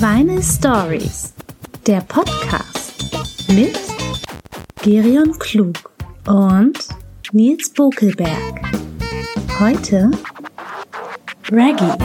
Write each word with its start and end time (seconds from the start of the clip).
Vinyl 0.00 0.40
Stories, 0.44 1.34
der 1.84 2.00
Podcast 2.02 3.48
mit 3.48 3.76
Gerion 4.80 5.36
Klug 5.40 5.74
und 6.28 6.78
Nils 7.32 7.68
Bokelberg. 7.70 8.62
Heute 9.58 10.12
Reggae. 11.50 11.98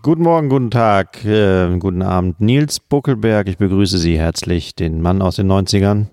Guten 0.00 0.22
Morgen, 0.22 0.48
guten 0.48 0.70
Tag, 0.70 1.22
äh, 1.26 1.76
guten 1.78 2.00
Abend. 2.00 2.40
Nils 2.40 2.80
Buckelberg, 2.80 3.48
ich 3.48 3.58
begrüße 3.58 3.98
Sie 3.98 4.18
herzlich, 4.18 4.74
den 4.74 5.02
Mann 5.02 5.20
aus 5.20 5.36
den 5.36 5.52
90ern. 5.52 6.06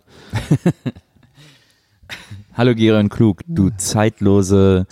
Hallo 2.54 2.75
Gerion 2.75 3.07
Klug, 3.07 3.43
du 3.47 3.70
zeitlose 3.77 4.88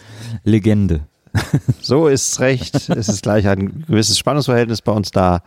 Legende. 0.45 1.01
So 1.81 2.07
ist's 2.07 2.39
recht. 2.39 2.75
es 2.89 3.09
ist 3.09 3.23
gleich 3.23 3.47
ein 3.47 3.83
gewisses 3.87 4.17
Spannungsverhältnis 4.17 4.81
bei 4.81 4.91
uns 4.91 5.11
da. 5.11 5.41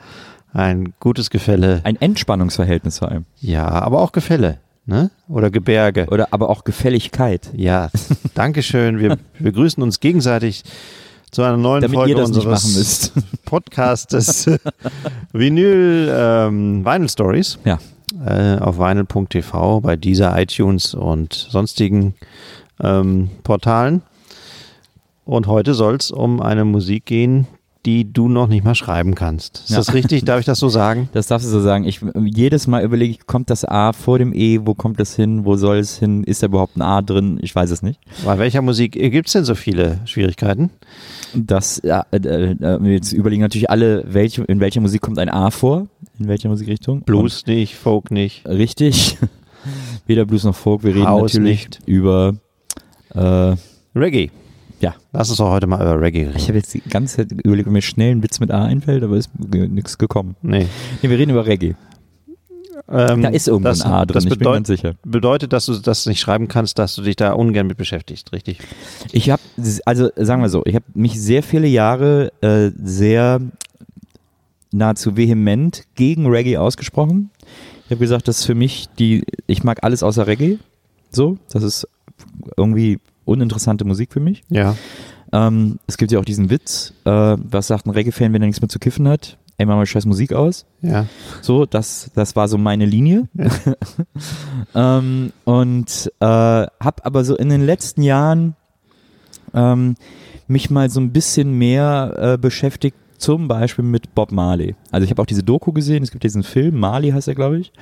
Ein 0.52 0.94
gutes 1.00 1.30
Gefälle. 1.30 1.80
Ein 1.84 1.96
Entspannungsverhältnis 1.96 2.98
vor 3.00 3.08
allem. 3.08 3.24
Ja, 3.40 3.68
aber 3.68 4.00
auch 4.00 4.12
Gefälle. 4.12 4.58
Ne? 4.86 5.10
Oder 5.28 5.50
Gebärge. 5.50 6.06
Oder 6.10 6.28
aber 6.30 6.48
auch 6.50 6.62
Gefälligkeit. 6.64 7.50
Ja, 7.56 7.90
Dankeschön. 8.34 8.98
Wir 9.00 9.18
begrüßen 9.40 9.82
uns 9.82 9.98
gegenseitig 10.00 10.62
zu 11.30 11.42
einer 11.42 11.56
neuen 11.56 11.82
Damit 11.82 11.96
Folge 11.96 12.22
unseres. 12.22 13.10
Podcastes 13.44 14.48
Vinyl 15.32 16.08
ähm, 16.14 16.84
Vinyl 16.84 17.08
Stories 17.08 17.58
Ja. 17.64 17.78
äh, 18.24 18.58
auf 18.58 18.78
vinyl.tv 18.78 19.80
bei 19.80 19.96
dieser 19.96 20.38
iTunes 20.40 20.94
und 20.94 21.32
sonstigen 21.32 22.14
ähm, 22.80 23.30
Portalen. 23.42 24.02
Und 25.24 25.46
heute 25.46 25.74
soll 25.74 25.96
es 25.96 26.10
um 26.10 26.40
eine 26.40 26.64
Musik 26.64 27.06
gehen, 27.06 27.46
die 27.86 28.10
du 28.10 28.28
noch 28.28 28.46
nicht 28.46 28.64
mal 28.64 28.74
schreiben 28.74 29.14
kannst. 29.14 29.58
Ist 29.64 29.70
Ja. 29.70 29.76
das 29.76 29.92
richtig? 29.92 30.24
Darf 30.24 30.40
ich 30.40 30.46
das 30.46 30.58
so 30.58 30.68
sagen? 30.70 31.08
Das 31.12 31.26
darfst 31.26 31.46
du 31.46 31.50
so 31.50 31.60
sagen. 31.60 31.84
Ich 31.84 32.00
jedes 32.24 32.66
Mal 32.66 32.82
überlege 32.82 33.10
ich, 33.12 33.26
kommt 33.26 33.50
das 33.50 33.64
A 33.66 33.92
vor 33.92 34.18
dem 34.18 34.32
E, 34.34 34.60
wo 34.64 34.74
kommt 34.74 34.98
das 35.00 35.14
hin, 35.14 35.44
wo 35.44 35.56
soll 35.56 35.76
es 35.78 35.98
hin, 35.98 36.24
ist 36.24 36.42
da 36.42 36.46
überhaupt 36.46 36.76
ein 36.76 36.82
A 36.82 37.02
drin? 37.02 37.38
Ich 37.42 37.54
weiß 37.54 37.70
es 37.70 37.82
nicht. 37.82 38.00
Bei 38.24 38.38
welcher 38.38 38.62
Musik 38.62 38.92
gibt 38.92 39.26
es 39.26 39.34
denn 39.34 39.44
so 39.44 39.54
viele 39.54 40.00
Schwierigkeiten? 40.06 40.70
Das 41.34 41.80
ja, 41.84 42.06
äh, 42.10 42.16
äh, 42.16 42.78
jetzt 42.90 43.12
überlegen 43.12 43.42
natürlich 43.42 43.68
alle, 43.68 44.04
welche, 44.06 44.44
in 44.44 44.60
welcher 44.60 44.80
Musik 44.80 45.02
kommt 45.02 45.18
ein 45.18 45.28
A 45.28 45.50
vor, 45.50 45.86
in 46.18 46.26
welcher 46.28 46.48
Musikrichtung? 46.48 47.02
Blues 47.02 47.44
nicht, 47.46 47.74
Folk 47.74 48.10
nicht. 48.10 48.46
Und, 48.46 48.56
richtig. 48.56 49.18
Weder 50.06 50.24
Blues 50.24 50.44
noch 50.44 50.54
Folk. 50.54 50.84
Wir 50.84 50.94
reden 50.94 51.06
House 51.08 51.34
natürlich 51.34 51.64
nicht. 51.70 51.80
über 51.86 52.34
äh, 53.14 53.56
Reggae. 53.94 54.30
Ja, 54.84 54.94
Lass 55.12 55.30
uns 55.30 55.38
doch 55.38 55.50
heute 55.50 55.66
mal 55.66 55.80
über 55.80 56.00
Reggae 56.00 56.26
reden. 56.26 56.36
Ich 56.36 56.48
habe 56.48 56.58
jetzt 56.58 56.74
die 56.74 56.80
ganze 56.80 57.16
Zeit 57.16 57.32
überlegt, 57.32 57.66
ob 57.66 57.72
mir 57.72 57.80
schnell 57.82 58.12
ein 58.14 58.22
Witz 58.22 58.38
mit 58.40 58.50
A 58.50 58.64
einfällt, 58.64 59.02
aber 59.02 59.16
ist 59.16 59.30
nichts 59.38 59.96
gekommen. 59.98 60.36
Nee. 60.42 60.66
Nee, 61.02 61.08
wir 61.10 61.18
reden 61.18 61.30
über 61.30 61.46
Reggae. 61.46 61.74
Ähm, 62.88 63.22
Da 63.22 63.28
ist 63.30 63.48
irgendwo 63.48 63.70
ein 63.70 63.80
A 63.82 64.04
drin, 64.04 64.14
das 64.14 64.24
ich 64.24 64.38
bin 64.38 64.40
ganz 64.40 64.68
sicher. 64.68 64.94
bedeutet, 65.04 65.52
dass 65.54 65.66
du 65.66 65.74
das 65.78 66.04
nicht 66.04 66.20
schreiben 66.20 66.48
kannst, 66.48 66.78
dass 66.78 66.94
du 66.96 67.02
dich 67.02 67.16
da 67.16 67.32
ungern 67.32 67.66
mit 67.66 67.78
beschäftigst, 67.78 68.32
richtig? 68.32 68.58
Ich 69.12 69.30
habe, 69.30 69.40
also 69.86 70.10
sagen 70.16 70.42
wir 70.42 70.50
so, 70.50 70.62
ich 70.66 70.74
habe 70.74 70.84
mich 70.92 71.18
sehr 71.18 71.42
viele 71.42 71.66
Jahre 71.66 72.30
äh, 72.42 72.70
sehr 72.82 73.40
nahezu 74.70 75.16
vehement 75.16 75.84
gegen 75.94 76.26
Reggae 76.26 76.58
ausgesprochen. 76.58 77.30
Ich 77.86 77.90
habe 77.90 78.00
gesagt, 78.00 78.28
das 78.28 78.40
ist 78.40 78.44
für 78.44 78.54
mich 78.56 78.88
die, 78.98 79.24
ich 79.46 79.64
mag 79.64 79.78
alles 79.82 80.02
außer 80.02 80.26
Reggae. 80.26 80.58
So, 81.10 81.38
das 81.50 81.62
ist 81.62 81.88
irgendwie 82.56 82.98
uninteressante 83.24 83.84
Musik 83.84 84.12
für 84.12 84.20
mich. 84.20 84.42
Ja. 84.48 84.76
Ähm, 85.32 85.78
es 85.86 85.96
gibt 85.96 86.12
ja 86.12 86.18
auch 86.18 86.24
diesen 86.24 86.50
Witz, 86.50 86.92
äh, 87.04 87.10
was 87.10 87.66
sagt 87.66 87.86
ein 87.86 87.90
Reggae-Fan, 87.90 88.32
wenn 88.32 88.42
er 88.42 88.46
nichts 88.46 88.60
mehr 88.60 88.68
zu 88.68 88.78
kiffen 88.78 89.08
hat? 89.08 89.38
Ey, 89.56 89.66
mach 89.66 89.76
mal 89.76 89.86
scheiß 89.86 90.06
Musik 90.06 90.32
aus. 90.32 90.66
Ja. 90.82 91.06
So, 91.40 91.64
das, 91.64 92.10
das 92.14 92.34
war 92.34 92.48
so 92.48 92.58
meine 92.58 92.86
Linie. 92.86 93.28
ähm, 94.74 95.32
und 95.44 96.12
äh, 96.20 96.24
habe 96.26 97.04
aber 97.04 97.24
so 97.24 97.36
in 97.36 97.48
den 97.48 97.64
letzten 97.64 98.02
Jahren 98.02 98.56
ähm, 99.54 99.94
mich 100.48 100.70
mal 100.70 100.90
so 100.90 101.00
ein 101.00 101.12
bisschen 101.12 101.56
mehr 101.56 102.14
äh, 102.34 102.38
beschäftigt, 102.38 102.96
zum 103.16 103.48
Beispiel 103.48 103.84
mit 103.84 104.14
Bob 104.14 104.32
Marley. 104.32 104.74
Also 104.90 105.04
ich 105.04 105.10
habe 105.10 105.22
auch 105.22 105.26
diese 105.26 105.42
Doku 105.42 105.72
gesehen, 105.72 106.02
es 106.02 106.10
gibt 106.10 106.24
diesen 106.24 106.42
Film, 106.42 106.78
Marley 106.78 107.10
heißt 107.10 107.28
er, 107.28 107.34
glaube 107.34 107.58
ich, 107.58 107.72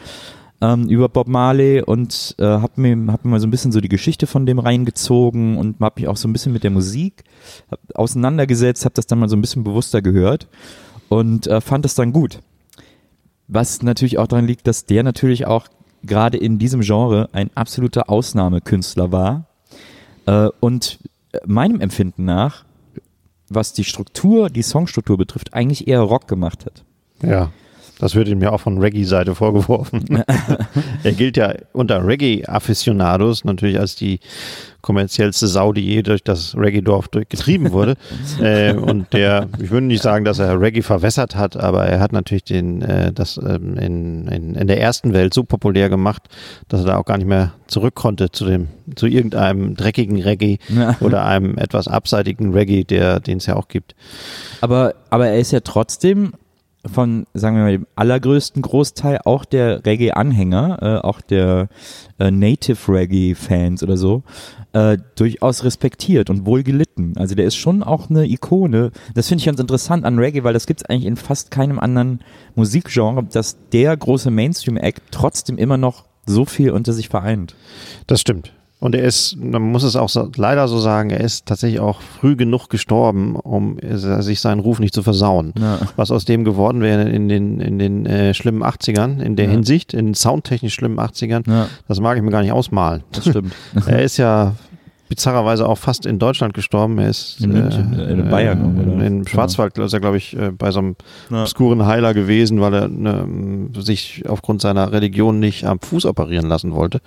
ähm, 0.62 0.88
über 0.88 1.08
Bob 1.08 1.26
Marley 1.26 1.82
und 1.82 2.36
äh, 2.38 2.44
habe 2.44 2.80
mir, 2.80 3.12
hab 3.12 3.24
mir 3.24 3.32
mal 3.32 3.40
so 3.40 3.48
ein 3.48 3.50
bisschen 3.50 3.72
so 3.72 3.80
die 3.80 3.88
Geschichte 3.88 4.28
von 4.28 4.46
dem 4.46 4.60
reingezogen 4.60 5.58
und 5.58 5.80
habe 5.80 6.00
mich 6.00 6.08
auch 6.08 6.16
so 6.16 6.28
ein 6.28 6.32
bisschen 6.32 6.52
mit 6.52 6.62
der 6.62 6.70
Musik 6.70 7.24
auseinandergesetzt, 7.94 8.84
habe 8.84 8.94
das 8.94 9.08
dann 9.08 9.18
mal 9.18 9.28
so 9.28 9.36
ein 9.36 9.40
bisschen 9.40 9.64
bewusster 9.64 10.00
gehört 10.00 10.46
und 11.08 11.48
äh, 11.48 11.60
fand 11.60 11.84
das 11.84 11.96
dann 11.96 12.12
gut. 12.12 12.38
Was 13.48 13.82
natürlich 13.82 14.18
auch 14.18 14.28
daran 14.28 14.46
liegt, 14.46 14.68
dass 14.68 14.86
der 14.86 15.02
natürlich 15.02 15.46
auch 15.46 15.66
gerade 16.04 16.38
in 16.38 16.58
diesem 16.58 16.80
Genre 16.80 17.28
ein 17.32 17.50
absoluter 17.56 18.08
Ausnahmekünstler 18.08 19.10
war 19.10 19.46
äh, 20.26 20.48
und 20.60 21.00
meinem 21.44 21.80
Empfinden 21.80 22.24
nach, 22.24 22.64
was 23.48 23.72
die 23.72 23.84
Struktur, 23.84 24.48
die 24.48 24.62
Songstruktur 24.62 25.18
betrifft, 25.18 25.54
eigentlich 25.54 25.88
eher 25.88 26.00
Rock 26.00 26.28
gemacht 26.28 26.66
hat. 26.66 26.84
Ja. 27.20 27.50
Das 28.02 28.16
wird 28.16 28.26
ihm 28.26 28.42
ja 28.42 28.50
auch 28.50 28.60
von 28.60 28.78
Reggae-Seite 28.78 29.36
vorgeworfen. 29.36 30.24
er 31.04 31.12
gilt 31.12 31.36
ja 31.36 31.54
unter 31.72 32.04
Reggae-Afficionados 32.04 33.44
natürlich 33.44 33.78
als 33.78 33.94
die 33.94 34.18
kommerziellste 34.80 35.46
Sau, 35.46 35.72
die 35.72 35.82
je 35.82 36.02
durch 36.02 36.24
das 36.24 36.56
Reggae-Dorf 36.56 37.12
getrieben 37.12 37.70
wurde. 37.70 37.94
äh, 38.42 38.74
und 38.74 39.12
der, 39.12 39.48
ich 39.62 39.70
würde 39.70 39.86
nicht 39.86 40.02
sagen, 40.02 40.24
dass 40.24 40.40
er 40.40 40.60
Reggae 40.60 40.82
verwässert 40.82 41.36
hat, 41.36 41.56
aber 41.56 41.86
er 41.86 42.00
hat 42.00 42.10
natürlich 42.10 42.42
den, 42.42 42.82
äh, 42.82 43.12
das 43.12 43.36
ähm, 43.36 43.78
in, 43.78 44.26
in, 44.26 44.54
in 44.56 44.66
der 44.66 44.80
ersten 44.80 45.12
Welt 45.12 45.32
so 45.32 45.44
populär 45.44 45.88
gemacht, 45.88 46.24
dass 46.66 46.80
er 46.80 46.86
da 46.86 46.96
auch 46.96 47.04
gar 47.04 47.18
nicht 47.18 47.28
mehr 47.28 47.52
zurück 47.68 47.94
konnte 47.94 48.32
zu 48.32 48.46
dem, 48.46 48.66
zu 48.96 49.06
irgendeinem 49.06 49.76
dreckigen 49.76 50.20
Reggae 50.20 50.58
Ja. 50.70 50.96
oder 50.98 51.24
einem 51.24 51.56
etwas 51.56 51.86
abseitigen 51.86 52.52
Reggae, 52.52 52.82
der, 52.82 53.20
den 53.20 53.38
es 53.38 53.46
ja 53.46 53.54
auch 53.54 53.68
gibt. 53.68 53.94
Aber, 54.60 54.94
aber 55.08 55.28
er 55.28 55.38
ist 55.38 55.52
ja 55.52 55.60
trotzdem 55.60 56.32
von, 56.90 57.26
sagen 57.34 57.56
wir 57.56 57.62
mal, 57.62 57.72
dem 57.72 57.86
allergrößten 57.94 58.62
Großteil 58.62 59.20
auch 59.24 59.44
der 59.44 59.84
Reggae-Anhänger, 59.84 60.78
äh, 60.82 61.06
auch 61.06 61.20
der 61.20 61.68
äh, 62.18 62.30
Native 62.30 62.92
Reggae-Fans 62.92 63.82
oder 63.82 63.96
so, 63.96 64.22
äh, 64.72 64.98
durchaus 65.14 65.64
respektiert 65.64 66.30
und 66.30 66.44
wohl 66.44 66.62
gelitten. 66.62 67.14
Also 67.16 67.34
der 67.34 67.44
ist 67.46 67.56
schon 67.56 67.82
auch 67.82 68.10
eine 68.10 68.26
Ikone. 68.26 68.90
Das 69.14 69.28
finde 69.28 69.40
ich 69.40 69.46
ganz 69.46 69.60
interessant 69.60 70.04
an 70.04 70.18
Reggae, 70.18 70.44
weil 70.44 70.54
das 70.54 70.66
gibt 70.66 70.80
es 70.80 70.86
eigentlich 70.86 71.06
in 71.06 71.16
fast 71.16 71.50
keinem 71.50 71.78
anderen 71.78 72.20
Musikgenre, 72.54 73.24
dass 73.24 73.58
der 73.72 73.96
große 73.96 74.30
Mainstream-Act 74.30 75.02
trotzdem 75.10 75.58
immer 75.58 75.76
noch 75.76 76.04
so 76.26 76.44
viel 76.44 76.70
unter 76.70 76.92
sich 76.92 77.08
vereint. 77.08 77.54
Das 78.06 78.20
stimmt. 78.20 78.52
Und 78.82 78.96
er 78.96 79.04
ist, 79.04 79.36
man 79.36 79.62
muss 79.62 79.84
es 79.84 79.94
auch 79.94 80.08
so, 80.08 80.28
leider 80.34 80.66
so 80.66 80.80
sagen, 80.80 81.10
er 81.10 81.20
ist 81.20 81.46
tatsächlich 81.46 81.78
auch 81.78 82.00
früh 82.00 82.34
genug 82.34 82.68
gestorben, 82.68 83.36
um 83.36 83.76
sich 83.80 84.40
seinen 84.40 84.58
Ruf 84.58 84.80
nicht 84.80 84.92
zu 84.92 85.04
versauen. 85.04 85.54
Ja. 85.56 85.78
Was 85.94 86.10
aus 86.10 86.24
dem 86.24 86.42
geworden 86.42 86.80
wäre 86.80 87.08
in 87.08 87.28
den, 87.28 87.60
in 87.60 87.78
den 87.78 88.06
äh, 88.06 88.34
schlimmen 88.34 88.64
80ern, 88.64 89.20
in 89.20 89.36
der 89.36 89.44
Ja. 89.44 89.52
Hinsicht, 89.52 89.94
in 89.94 90.06
den 90.06 90.14
soundtechnisch 90.14 90.74
schlimmen 90.74 90.98
80ern, 90.98 91.48
Ja, 91.48 91.68
das 91.86 92.00
mag 92.00 92.16
ich 92.16 92.24
mir 92.24 92.32
gar 92.32 92.42
nicht 92.42 92.50
ausmalen. 92.50 93.04
das 93.12 93.28
stimmt. 93.28 93.52
er 93.86 94.02
ist 94.02 94.16
ja 94.16 94.56
bizarrerweise 95.14 95.68
auch 95.68 95.76
fast 95.76 96.06
in 96.06 96.18
Deutschland 96.18 96.54
gestorben. 96.54 96.98
Er 96.98 97.10
ist 97.10 97.38
In 97.42 97.52
München, 97.52 97.98
äh, 97.98 98.10
in 98.12 98.30
Bayern, 98.30 98.78
äh, 98.78 98.90
oder? 98.94 99.04
in 99.06 99.28
Schwarzwald 99.28 99.76
ist 99.76 99.92
er, 99.92 100.00
glaube 100.00 100.16
ich, 100.16 100.34
äh, 100.36 100.50
bei 100.50 100.70
so 100.70 100.78
einem 100.78 100.96
Ja. 101.30 101.42
obskuren 101.42 101.84
Heiler 101.84 102.14
gewesen, 102.14 102.60
weil 102.62 102.72
er 102.72 102.88
ne, 102.88 103.68
sich 103.78 104.24
aufgrund 104.26 104.62
seiner 104.62 104.90
Religion 104.92 105.38
nicht 105.38 105.64
am 105.66 105.80
Fuß 105.80 106.06
operieren 106.06 106.46
lassen 106.48 106.72
wollte. 106.74 107.00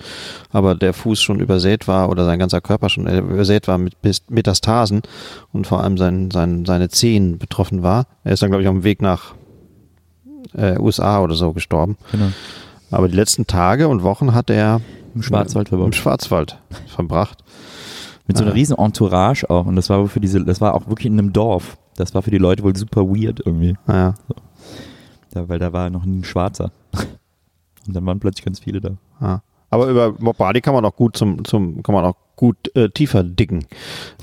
Aber 0.51 0.75
der 0.75 0.93
Fuß 0.93 1.19
schon 1.21 1.39
übersät 1.39 1.87
war 1.87 2.09
oder 2.09 2.25
sein 2.25 2.37
ganzer 2.37 2.61
Körper 2.61 2.89
schon 2.89 3.07
übersät 3.07 3.67
war 3.67 3.79
mit 3.79 3.95
Metastasen 4.29 5.01
und 5.51 5.65
vor 5.65 5.83
allem 5.83 5.97
sein, 5.97 6.29
sein, 6.31 6.65
seine 6.65 6.89
Zehen 6.89 7.39
betroffen 7.39 7.81
war. 7.81 8.05
Er 8.23 8.33
ist 8.33 8.43
dann, 8.43 8.51
glaube 8.51 8.61
ich, 8.61 8.67
auf 8.67 8.75
dem 8.75 8.83
Weg 8.83 9.01
nach 9.01 9.33
äh, 10.53 10.77
USA 10.79 11.21
oder 11.21 11.33
so 11.33 11.53
gestorben. 11.53 11.97
Genau. 12.11 12.27
Aber 12.91 13.07
die 13.07 13.15
letzten 13.15 13.47
Tage 13.47 13.87
und 13.87 14.03
Wochen 14.03 14.33
hat 14.35 14.49
er 14.51 14.79
Im 15.15 15.23
Schwarzwald 15.23 15.71
im. 15.71 15.91
Schwarzwald 15.91 16.57
verbracht. 16.87 17.43
Mit 18.27 18.37
so 18.37 18.43
einer 18.43 18.51
Ah. 18.51 18.55
riesen 18.55 18.77
Entourage 18.77 19.49
auch. 19.49 19.65
Und 19.65 19.75
das 19.75 19.89
war 19.89 20.07
für 20.07 20.19
diese, 20.19 20.43
das 20.43 20.59
war 20.61 20.73
auch 20.73 20.87
wirklich 20.87 21.07
in 21.07 21.19
einem 21.19 21.31
Dorf. 21.33 21.77
Das 21.95 22.13
war 22.15 22.21
für 22.21 22.31
die 22.31 22.37
Leute 22.39 22.63
wohl 22.63 22.75
super 22.75 23.01
weird 23.07 23.41
irgendwie. 23.45 23.77
Naja. 23.85 24.15
Da, 25.31 25.47
weil 25.49 25.59
da 25.59 25.71
war 25.73 25.89
noch 25.89 26.05
nie 26.05 26.19
ein 26.19 26.23
Schwarzer. 26.23 26.71
Und 27.87 27.95
dann 27.95 28.05
waren 28.05 28.19
plötzlich 28.19 28.45
ganz 28.45 28.59
viele 28.59 28.81
da. 28.81 28.91
Ja. 29.21 29.41
Aber 29.69 29.87
über 29.87 30.11
Bob 30.13 30.39
Marley 30.39 30.61
kann 30.61 30.73
man 30.73 30.85
auch 30.85 30.95
gut 30.95 31.17
zum, 31.17 31.43
zum 31.45 31.81
kann 31.83 31.93
man 31.95 32.05
auch 32.05 32.15
gut 32.37 32.57
äh, 32.75 32.89
tiefer 32.89 33.23
dicken 33.23 33.65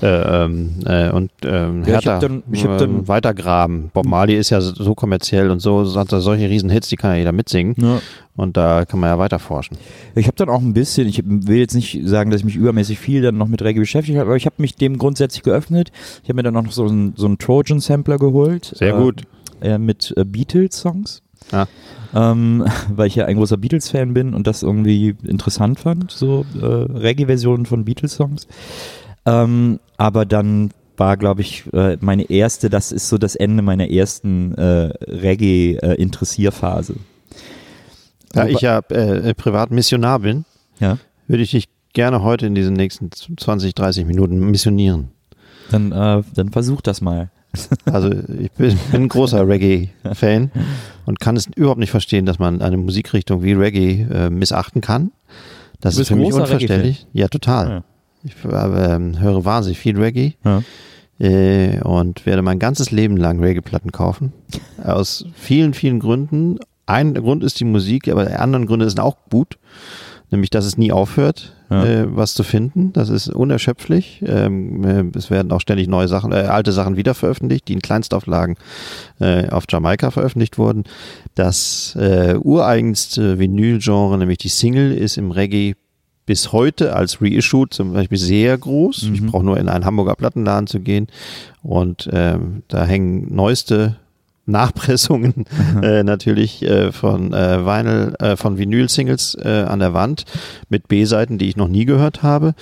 äh, 0.01 0.05
ähm, 0.45 0.75
äh, 0.85 1.09
und 1.09 1.31
ähm, 1.43 1.83
Ja, 1.83 1.97
ich 1.99 2.05
härter 2.05 2.19
dann- 2.19 2.43
hab 2.55 2.63
ähm, 2.71 2.77
dann- 2.77 3.07
weitergraben. 3.07 3.89
Bob 3.91 4.05
Marley 4.05 4.35
ist 4.37 4.51
ja 4.51 4.61
so 4.61 4.93
kommerziell 4.93 5.49
und 5.49 5.59
so, 5.61 5.95
hat 5.95 6.11
er 6.11 6.21
solche 6.21 6.47
riesen 6.47 6.69
Hits, 6.69 6.89
die 6.89 6.95
kann 6.95 7.11
ja 7.13 7.17
jeder 7.17 7.31
mitsingen 7.31 7.75
Ja. 7.79 7.99
und 8.35 8.55
da 8.55 8.85
kann 8.85 8.99
man 8.99 9.09
ja 9.09 9.17
weiter 9.17 9.39
forschen. 9.39 9.77
Ich 10.13 10.27
habe 10.27 10.35
dann 10.37 10.49
auch 10.49 10.61
ein 10.61 10.73
bisschen, 10.73 11.07
ich 11.07 11.23
will 11.25 11.57
jetzt 11.57 11.73
nicht 11.73 12.01
sagen, 12.07 12.29
dass 12.29 12.41
ich 12.41 12.45
mich 12.45 12.55
übermäßig 12.55 12.99
viel 12.99 13.23
dann 13.23 13.37
noch 13.39 13.47
mit 13.47 13.63
Reggae 13.63 13.79
beschäftigt 13.79 14.17
habe, 14.19 14.27
aber 14.29 14.37
ich 14.37 14.45
habe 14.45 14.55
mich 14.59 14.75
dem 14.75 14.99
grundsätzlich 14.99 15.41
geöffnet. 15.41 15.91
Ich 16.21 16.29
habe 16.29 16.35
mir 16.35 16.43
dann 16.43 16.55
auch 16.55 16.63
noch 16.63 16.71
so 16.71 16.85
einen, 16.85 17.13
so 17.17 17.25
einen 17.25 17.39
Trojan-Sampler 17.39 18.19
geholt. 18.19 18.73
Sehr 18.75 18.95
äh, 18.95 19.01
gut. 19.01 19.23
Äh, 19.59 19.79
mit 19.79 20.13
äh, 20.17 20.23
Beatles-Songs. 20.23 21.22
Ja. 21.51 21.67
Ähm, 22.15 22.65
weil 22.89 23.07
ich 23.07 23.15
ja 23.15 23.25
ein 23.25 23.37
großer 23.37 23.57
Beatles-Fan 23.57 24.13
bin 24.13 24.33
und 24.33 24.47
das 24.47 24.63
irgendwie 24.63 25.15
interessant 25.23 25.79
fand, 25.79 26.11
so 26.11 26.45
äh, 26.61 26.65
Reggae-Versionen 26.65 27.65
von 27.65 27.85
Beatles-Songs. 27.85 28.47
Ähm, 29.25 29.79
aber 29.97 30.25
dann 30.25 30.71
war, 30.97 31.17
glaube 31.17 31.41
ich, 31.41 31.63
äh, 31.73 31.97
meine 32.01 32.29
erste, 32.29 32.69
das 32.69 32.91
ist 32.91 33.09
so 33.09 33.17
das 33.17 33.35
Ende 33.35 33.63
meiner 33.63 33.89
ersten 33.89 34.53
äh, 34.55 34.91
Reggae-Interessierphase. 35.07 36.95
Da 38.31 38.41
Wobei- 38.43 38.51
ich 38.51 38.61
ja 38.61 38.79
äh, 38.91 39.29
äh, 39.29 39.33
privat 39.33 39.71
Missionar 39.71 40.19
bin, 40.19 40.45
Ja. 40.79 40.97
würde 41.27 41.43
ich 41.43 41.51
dich 41.51 41.67
gerne 41.93 42.23
heute 42.23 42.45
in 42.47 42.55
diesen 42.55 42.73
nächsten 42.73 43.09
20, 43.11 43.75
30 43.75 44.05
Minuten 44.05 44.39
missionieren. 44.39 45.09
Dann, 45.71 45.91
äh, 45.91 46.23
dann 46.35 46.49
versuch 46.51 46.81
das 46.81 47.01
mal. 47.01 47.29
Also 47.85 48.09
ich 48.09 48.51
bin, 48.51 48.77
bin 48.91 49.03
ein 49.03 49.07
großer 49.09 49.47
Reggae-Fan 49.47 50.51
und 51.05 51.19
kann 51.19 51.35
es 51.35 51.47
überhaupt 51.55 51.79
nicht 51.79 51.91
verstehen, 51.91 52.25
dass 52.25 52.39
man 52.39 52.61
eine 52.61 52.77
Musikrichtung 52.77 53.43
wie 53.43 53.53
Reggae 53.53 54.07
äh, 54.11 54.29
missachten 54.29 54.81
kann. 54.81 55.11
Das 55.79 55.97
ist 55.97 56.07
für 56.07 56.15
mich 56.15 56.33
unverständlich. 56.33 57.05
Ja, 57.13 57.27
total. 57.27 57.69
Ja. 57.69 57.83
Ich 58.23 58.35
ähm, 58.45 59.19
höre 59.19 59.43
wahnsinnig 59.45 59.77
viel 59.79 59.97
Reggae 59.99 60.33
Ja. 60.45 60.63
äh, 61.19 61.81
und 61.81 62.25
werde 62.25 62.41
mein 62.41 62.57
ganzes 62.57 62.91
Leben 62.91 63.17
lang 63.17 63.39
Reggae-Platten 63.39 63.91
kaufen. 63.91 64.31
Aus 64.83 65.25
vielen, 65.35 65.73
vielen 65.73 65.99
Gründen. 65.99 66.57
Ein 66.85 67.13
Grund 67.13 67.43
ist 67.43 67.59
die 67.59 67.65
Musik, 67.65 68.07
aber 68.07 68.25
die 68.25 68.33
anderen 68.33 68.65
Gründe 68.65 68.89
sind 68.89 68.99
auch 68.99 69.17
gut. 69.29 69.57
Nämlich, 70.33 70.49
dass 70.49 70.65
es 70.65 70.79
nie 70.79 70.91
aufhört, 70.91 71.53
Ja. 71.69 71.85
äh, 71.85 72.05
was 72.17 72.33
zu 72.33 72.41
finden. 72.41 72.91
Das 72.91 73.09
ist 73.09 73.27
unerschöpflich. 73.29 74.23
Ähm, 74.25 74.83
äh, 74.83 75.17
es 75.17 75.29
werden 75.29 75.51
auch 75.51 75.61
ständig 75.61 75.87
neue 75.87 76.07
Sachen, 76.07 76.31
äh, 76.31 76.37
alte 76.37 76.71
Sachen 76.71 76.97
wieder 76.97 77.13
veröffentlicht, 77.13 77.67
die 77.67 77.73
in 77.73 77.81
Kleinstauflagen 77.83 78.55
äh, 79.19 79.47
auf 79.49 79.65
Jamaika 79.69 80.09
veröffentlicht 80.09 80.57
wurden. 80.57 80.85
Das 81.35 81.95
äh, 81.99 82.35
ureigenste 82.41 83.37
Vinyl-Genre, 83.37 84.17
nämlich 84.17 84.39
die 84.39 84.49
Single, 84.49 84.91
ist 84.91 85.17
im 85.17 85.29
Reggae 85.29 85.75
bis 86.25 86.51
heute 86.51 86.95
als 86.95 87.21
Reissue 87.21 87.69
zum 87.69 87.93
Beispiel 87.93 88.17
sehr 88.17 88.57
groß. 88.57 89.09
Ich 89.13 89.21
Mhm. 89.21 89.27
brauche 89.27 89.43
nur 89.45 89.59
in 89.59 89.69
einen 89.69 89.85
Hamburger 89.85 90.15
Plattenladen 90.15 90.65
zu 90.65 90.79
gehen 90.79 91.05
und 91.61 92.09
ähm, 92.11 92.63
da 92.69 92.85
hängen 92.85 93.35
neueste 93.35 93.97
Nachpressungen 94.45 95.45
äh, 95.81 96.03
natürlich 96.03 96.63
äh, 96.63 96.91
von 96.91 97.33
äh, 97.33 97.65
Vinyl, 97.65 98.13
äh, 98.19 98.35
von 98.35 98.57
Vinyl-Singles 98.57 99.37
äh, 99.41 99.65
an 99.67 99.79
der 99.79 99.93
Wand 99.93 100.25
mit 100.69 100.87
B-Seiten, 100.87 101.37
die 101.37 101.47
ich 101.47 101.55
noch 101.55 101.69
nie 101.69 101.85
gehört 101.85 102.23
habe. 102.23 102.53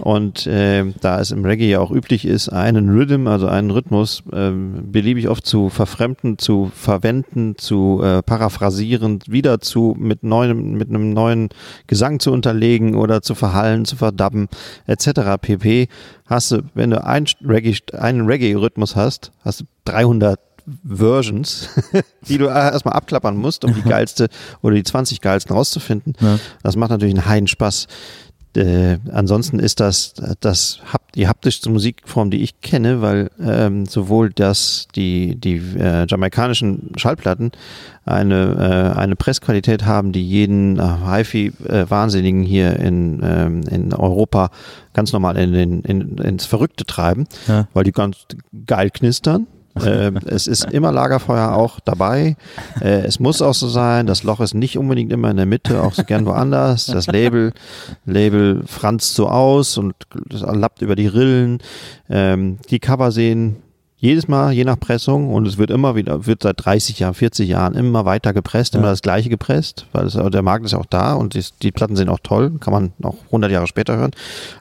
Und 0.00 0.46
äh, 0.46 0.84
da 1.00 1.20
es 1.20 1.30
im 1.30 1.44
Reggae 1.44 1.70
ja 1.70 1.80
auch 1.80 1.90
üblich 1.90 2.26
ist, 2.26 2.50
einen 2.50 2.90
Rhythm, 2.90 3.26
also 3.26 3.46
einen 3.46 3.70
Rhythmus, 3.70 4.22
ähm, 4.32 4.90
beliebig 4.92 5.28
oft 5.28 5.46
zu 5.46 5.70
verfremden, 5.70 6.38
zu 6.38 6.70
verwenden, 6.74 7.56
zu 7.56 8.02
äh, 8.02 8.22
paraphrasieren, 8.22 9.20
wieder 9.26 9.60
zu 9.60 9.96
mit 9.98 10.22
neuem, 10.22 10.72
mit 10.74 10.90
einem 10.90 11.12
neuen 11.12 11.48
Gesang 11.86 12.20
zu 12.20 12.32
unterlegen 12.32 12.94
oder 12.94 13.22
zu 13.22 13.34
verhallen, 13.34 13.84
zu 13.86 13.96
verdubben, 13.96 14.48
etc. 14.86 15.38
pp. 15.40 15.88
Hast 16.26 16.52
du, 16.52 16.62
wenn 16.74 16.90
du 16.90 17.04
ein 17.04 17.24
Reggae, 17.44 17.76
einen 17.96 18.26
Reggae-Rhythmus 18.26 18.94
hast, 18.94 19.32
hast 19.42 19.62
du 19.62 19.64
300 19.84 20.38
Versions, 20.84 21.68
die 22.28 22.38
du 22.38 22.46
erstmal 22.46 22.94
abklappern 22.94 23.36
musst, 23.36 23.64
um 23.64 23.74
die 23.74 23.82
geilste 23.82 24.28
oder 24.62 24.74
die 24.74 24.82
20 24.82 25.20
geilsten 25.20 25.54
rauszufinden. 25.54 26.14
Ja. 26.20 26.38
Das 26.62 26.76
macht 26.76 26.90
natürlich 26.90 27.14
einen 27.14 27.26
heiden 27.26 27.48
Spaß. 27.48 27.86
Äh, 28.56 28.98
ansonsten 29.12 29.60
ist 29.60 29.78
das, 29.78 30.14
das 30.40 30.80
hap 30.92 31.12
die 31.12 31.28
haptischste 31.28 31.70
Musikform, 31.70 32.30
die 32.32 32.42
ich 32.42 32.60
kenne, 32.60 33.00
weil 33.00 33.30
ähm, 33.40 33.86
sowohl 33.86 34.30
das, 34.30 34.88
die, 34.96 35.36
die 35.36 35.56
äh, 35.78 36.04
jamaikanischen 36.08 36.90
Schallplatten 36.96 37.52
eine, 38.04 38.92
äh, 38.96 38.98
eine 38.98 39.14
Pressqualität 39.14 39.84
haben, 39.86 40.10
die 40.10 40.26
jeden 40.26 40.78
äh, 40.78 40.82
HiFi-Wahnsinnigen 40.82 42.42
hier 42.42 42.76
in, 42.78 43.20
ähm, 43.22 43.62
in 43.70 43.92
Europa 43.94 44.50
ganz 44.94 45.12
normal 45.12 45.36
in 45.36 45.52
den, 45.52 45.80
in, 45.82 46.18
ins 46.18 46.46
Verrückte 46.46 46.84
treiben, 46.84 47.26
Ja. 47.46 47.68
weil 47.72 47.84
die 47.84 47.92
ganz 47.92 48.16
geil 48.66 48.90
knistern. 48.90 49.46
Äh, 49.84 50.12
es 50.26 50.46
ist 50.46 50.64
immer 50.70 50.92
Lagerfeuer 50.92 51.52
auch 51.54 51.80
dabei. 51.80 52.36
Äh, 52.80 53.02
es 53.02 53.20
muss 53.20 53.42
auch 53.42 53.54
so 53.54 53.68
sein. 53.68 54.06
Das 54.06 54.22
Loch 54.22 54.40
ist 54.40 54.54
nicht 54.54 54.78
unbedingt 54.78 55.12
immer 55.12 55.30
in 55.30 55.36
der 55.36 55.46
Mitte, 55.46 55.82
auch 55.82 55.94
so 55.94 56.04
gern 56.04 56.26
woanders. 56.26 56.86
Das 56.86 57.06
Label, 57.06 57.52
Label 58.04 58.62
franzt 58.66 59.14
so 59.14 59.28
aus 59.28 59.78
und 59.78 59.94
lappt 60.30 60.82
über 60.82 60.96
die 60.96 61.06
Rillen. 61.06 61.58
Ähm, 62.08 62.58
die 62.70 62.78
Cover 62.78 63.12
sehen 63.12 63.56
jedes 64.00 64.28
Mal, 64.28 64.52
je 64.52 64.64
nach 64.64 64.80
Pressung, 64.80 65.32
und 65.32 65.46
es 65.46 65.58
wird 65.58 65.70
immer 65.70 65.94
wieder, 65.94 66.26
wird 66.26 66.42
seit 66.42 66.64
30 66.64 66.98
Jahren, 67.00 67.14
40 67.14 67.48
Jahren 67.48 67.74
immer 67.74 68.04
weiter 68.06 68.32
gepresst, 68.32 68.74
immer 68.74 68.84
Ja. 68.84 68.90
das 68.90 69.02
gleiche 69.02 69.28
gepresst, 69.28 69.86
weil 69.92 70.06
es, 70.06 70.14
der 70.14 70.42
Markt 70.42 70.64
ist 70.64 70.74
auch 70.74 70.86
da 70.86 71.12
und 71.14 71.34
die, 71.34 71.44
die 71.62 71.70
Platten 71.70 71.96
sind 71.96 72.08
auch 72.08 72.20
toll, 72.22 72.52
kann 72.60 72.72
man 72.72 72.92
auch 73.02 73.16
100 73.26 73.50
Jahre 73.52 73.66
später 73.66 73.96
hören. 73.96 74.10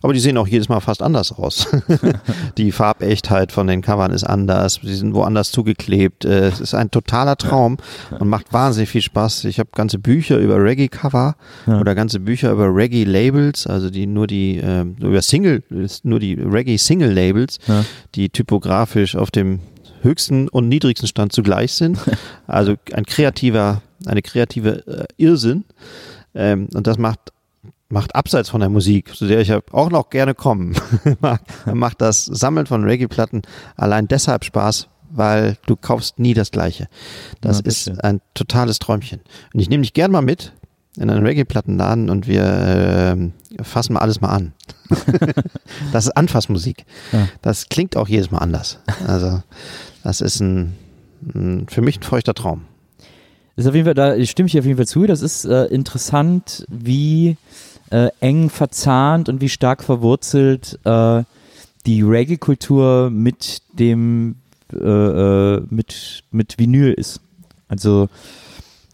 Aber 0.02 0.12
die 0.14 0.20
sehen 0.20 0.38
auch 0.38 0.48
jedes 0.48 0.68
Mal 0.70 0.82
fast 0.82 1.02
anders 1.02 1.32
aus. 1.32 1.68
die 2.58 2.72
Farbechtheit 2.72 3.52
von 3.52 3.68
den 3.68 3.82
Covern 3.82 4.12
ist 4.12 4.24
anders, 4.26 4.80
sie 4.84 4.96
sind 4.96 5.14
woanders 5.14 5.52
zugeklebt. 5.52 6.26
Äh, 6.26 6.48
Es 6.50 6.60
ist 6.60 6.74
ein 6.74 6.92
totaler 6.92 7.38
Traum 7.38 7.78
und 8.20 8.28
macht 8.28 8.52
wahnsinnig 8.52 8.90
viel 8.90 9.02
Spaß. 9.02 9.46
Ich 9.46 9.60
habe 9.60 9.70
ganze 9.74 10.00
Bücher 10.00 10.38
über 10.38 10.62
Reggae-Cover 10.62 11.36
Ja. 11.68 11.80
oder 11.80 11.96
ganze 11.96 12.20
Bücher 12.20 12.52
über 12.52 12.66
Reggae-Labels, 12.76 13.68
also 13.68 13.90
die 13.90 14.06
nur 14.08 14.28
die, 14.28 14.58
ähm, 14.62 14.96
über 15.00 15.22
Single, 15.22 15.64
nur 16.04 16.20
die 16.20 16.34
Reggae-Single-Labels, 16.34 17.60
Ja. 17.68 17.86
die 18.16 18.30
typografisch 18.30 19.16
auf 19.16 19.29
dem 19.32 19.60
höchsten 20.02 20.48
und 20.48 20.70
niedrigsten 20.70 21.08
Stand 21.08 21.34
zugleich 21.34 21.74
sind. 21.74 21.98
Also 22.48 22.74
ein 22.94 23.06
kreativer, 23.06 23.84
eine 24.08 24.24
kreative 24.24 24.88
äh, 24.88 25.06
Irrsinn. 25.18 25.66
Ähm, 26.34 26.68
und 26.74 26.88
das 26.88 26.98
macht 26.98 27.32
macht 27.90 28.16
abseits 28.16 28.50
von 28.50 28.60
der 28.60 28.70
Musik, 28.70 29.16
zu 29.16 29.28
der 29.28 29.42
ich 29.42 29.50
ja 29.50 29.60
auch 29.72 29.90
noch 29.90 30.10
gerne 30.10 30.36
kommen 30.36 30.76
mag, 31.20 31.42
macht 31.74 32.02
das 32.02 32.26
Sammeln 32.26 32.68
von 32.68 32.84
Reggae-Platten 32.84 33.42
allein 33.76 34.08
deshalb 34.08 34.46
Spaß, 34.46 34.88
weil 35.10 35.58
du 35.66 35.76
kaufst 35.76 36.20
nie 36.20 36.34
das 36.34 36.52
Gleiche. 36.52 36.88
Das 37.42 37.62
Na, 37.64 37.68
ist 37.68 38.04
ein 38.04 38.22
totales 38.36 38.80
Träumchen. 38.80 39.22
Und 39.54 39.60
ich 39.60 39.70
nehme 39.70 39.82
dich 39.82 39.94
gern 39.94 40.12
mal 40.12 40.22
mit 40.22 40.54
in 40.98 41.10
einen 41.10 41.26
Reggae-Plattenladen 41.26 42.10
und 42.10 42.28
wir 42.28 42.44
ähm, 42.44 43.34
fassen 43.62 43.94
mal 43.94 44.00
alles 44.00 44.22
mal 44.22 44.30
an. 44.30 44.54
Das 45.92 46.06
ist 46.06 46.12
Anfassmusik. 46.12 46.86
Ja. 47.12 47.28
Das 47.42 47.70
klingt 47.70 47.96
auch 47.96 48.08
jedes 48.08 48.32
Mal 48.32 48.40
anders. 48.40 48.80
Also 49.08 49.42
das 50.04 50.22
ist 50.22 50.40
ein, 50.40 50.76
ein 51.34 51.68
für 51.70 51.82
mich 51.82 52.00
ein 52.00 52.04
feuchter 52.04 52.34
Traum. 52.34 52.66
Das 53.56 53.66
ist 53.66 53.70
auf 53.70 53.76
jeden 53.76 53.86
Fall, 53.86 53.94
da 53.94 54.26
stimme 54.26 54.48
ich 54.48 54.58
auf 54.58 54.66
jeden 54.66 54.78
Fall 54.78 54.88
zu. 54.88 55.06
Das 55.06 55.22
ist 55.22 55.46
äh, 55.46 55.66
interessant, 55.66 56.66
wie 56.70 57.38
äh, 57.92 58.10
eng 58.20 58.50
verzahnt 58.50 59.30
und 59.30 59.42
wie 59.42 59.50
stark 59.50 59.84
verwurzelt 59.84 60.80
äh, 60.86 61.24
die 61.86 62.02
Reggae-Kultur 62.02 63.10
mit 63.10 63.62
dem 63.74 64.36
äh, 64.74 64.78
äh, 64.78 65.62
mit 65.70 66.24
mit 66.32 66.60
Vinyl 66.60 66.94
ist. 66.94 67.22
Also 67.68 68.10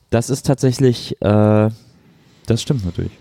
das 0.10 0.30
ist 0.30 0.46
tatsächlich, 0.46 1.22
äh, 1.22 1.70
das 2.46 2.62
stimmt 2.62 2.86
natürlich. 2.86 3.12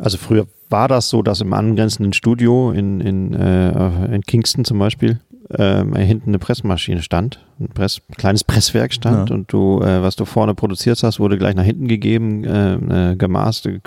Also 0.00 0.16
früher 0.18 0.46
war 0.68 0.88
das 0.88 1.08
so, 1.08 1.22
dass 1.22 1.40
im 1.40 1.52
angrenzenden 1.52 2.12
Studio 2.12 2.70
in, 2.72 3.00
in, 3.00 3.34
äh, 3.34 4.14
in 4.14 4.22
Kingston 4.22 4.64
zum 4.64 4.78
Beispiel 4.78 5.20
ähm, 5.56 5.94
hinten 5.96 6.30
eine 6.30 6.38
Pressmaschine 6.38 7.02
stand, 7.02 7.40
ein 7.58 7.68
Press, 7.68 8.02
kleines 8.18 8.44
Presswerk 8.44 8.92
stand 8.92 9.30
Ja. 9.30 9.34
und 9.34 9.50
du, 9.50 9.80
äh, 9.80 10.02
was 10.02 10.14
du 10.14 10.26
vorne 10.26 10.54
produziert 10.54 11.02
hast, 11.02 11.20
wurde 11.20 11.38
gleich 11.38 11.54
nach 11.54 11.64
hinten 11.64 11.88
gegeben, 11.88 12.44
äh, 12.44 13.12
äh, 13.12 13.16
gemastert, 13.16 13.80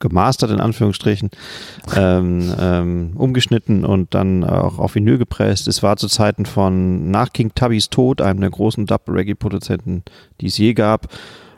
gemastert 0.00 0.50
in 0.50 0.58
Anführungsstrichen, 0.60 1.30
ähm, 1.96 2.52
ähm, 2.58 3.12
umgeschnitten 3.14 3.84
und 3.84 4.14
dann 4.14 4.42
auch 4.42 4.80
auf 4.80 4.96
Vinyl 4.96 5.18
gepresst. 5.18 5.68
Es 5.68 5.80
war 5.84 5.96
zu 5.96 6.08
Zeiten 6.08 6.44
von 6.44 7.08
nach 7.10 7.32
King 7.32 7.52
Tubbys 7.54 7.88
Tod, 7.88 8.20
einem 8.20 8.40
der 8.40 8.50
großen 8.50 8.86
Dub-Reggae-Produzenten, 8.86 10.02
die 10.40 10.46
es 10.46 10.58
je 10.58 10.74
gab, 10.74 11.06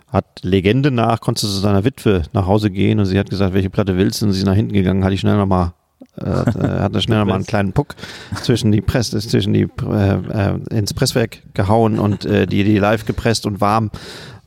hat 0.09 0.41
Legende 0.43 0.91
nach, 0.91 1.21
konnte 1.21 1.41
zu 1.41 1.47
seiner 1.49 1.85
Witwe 1.85 2.23
nach 2.33 2.47
Hause 2.47 2.71
gehen 2.71 2.99
und 2.99 3.07
sie 3.07 3.19
hat 3.19 3.31
gesagt, 3.31 3.55
welche 3.55 3.71
Platte 3.71 3.97
willst 3.97 4.23
du? 4.23 4.27
Und 4.27 4.33
sie 4.33 4.41
ist 4.41 4.47
nach 4.47 4.55
hinten 4.55 4.73
gegangen, 4.73 5.05
hat 5.05 5.13
die 5.13 5.19
schnell 5.19 5.37
nochmal 5.37 5.73
Äh, 6.17 6.25
er 6.25 6.83
hatte 6.83 7.01
schnell 7.01 7.25
mal 7.25 7.35
einen 7.35 7.47
kleinen 7.47 7.73
Puck 7.73 7.95
zwischen 8.43 8.73
die 8.73 8.81
Press, 8.81 9.11
zwischen 9.11 9.53
die 9.53 9.69
äh, 9.85 10.15
äh, 10.15 10.59
ins 10.71 10.95
Presswerk 10.95 11.43
gehauen 11.55 11.99
und 11.99 12.25
äh, 12.25 12.47
die, 12.47 12.65
die 12.65 12.79
live 12.79 13.05
gepresst 13.05 13.47
und 13.47 13.61
warm 13.61 13.91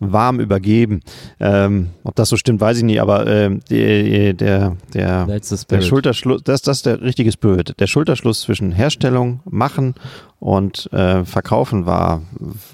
warm 0.01 0.39
übergeben. 0.39 1.01
Ähm, 1.39 1.91
ob 2.03 2.15
das 2.15 2.29
so 2.29 2.35
stimmt, 2.35 2.59
weiß 2.59 2.77
ich 2.77 2.83
nicht, 2.83 2.99
aber 2.99 3.27
äh, 3.27 3.59
der, 3.69 4.75
der, 4.93 5.25
der 5.25 5.81
Schulterschluss, 5.81 6.43
das, 6.43 6.63
das 6.63 6.77
ist 6.77 6.85
der 6.85 7.01
richtige 7.01 7.31
Spirit. 7.31 7.75
Der 7.79 7.87
Schulterschluss 7.87 8.41
zwischen 8.41 8.71
Herstellung, 8.71 9.41
Machen 9.45 9.93
und 10.39 10.91
äh, 10.91 11.23
Verkaufen 11.23 11.85
war, 11.85 12.23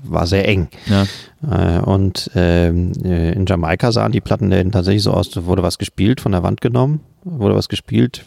war 0.04 0.26
sehr 0.26 0.48
eng. 0.48 0.70
Ja. 0.86 1.06
Äh, 1.78 1.82
und 1.82 2.32
ähm, 2.34 2.94
äh, 3.04 3.34
in 3.34 3.46
Jamaika 3.46 3.92
sahen 3.92 4.14
die 4.14 4.22
Plattenläden 4.22 4.72
tatsächlich 4.72 5.04
so 5.04 5.12
aus, 5.12 5.30
wurde 5.46 5.64
was 5.64 5.78
gespielt, 5.78 6.22
von 6.22 6.32
der 6.32 6.44
Wand 6.44 6.62
genommen, 6.62 7.02
wurde 7.24 7.56
was 7.56 7.68
gespielt, 7.68 8.26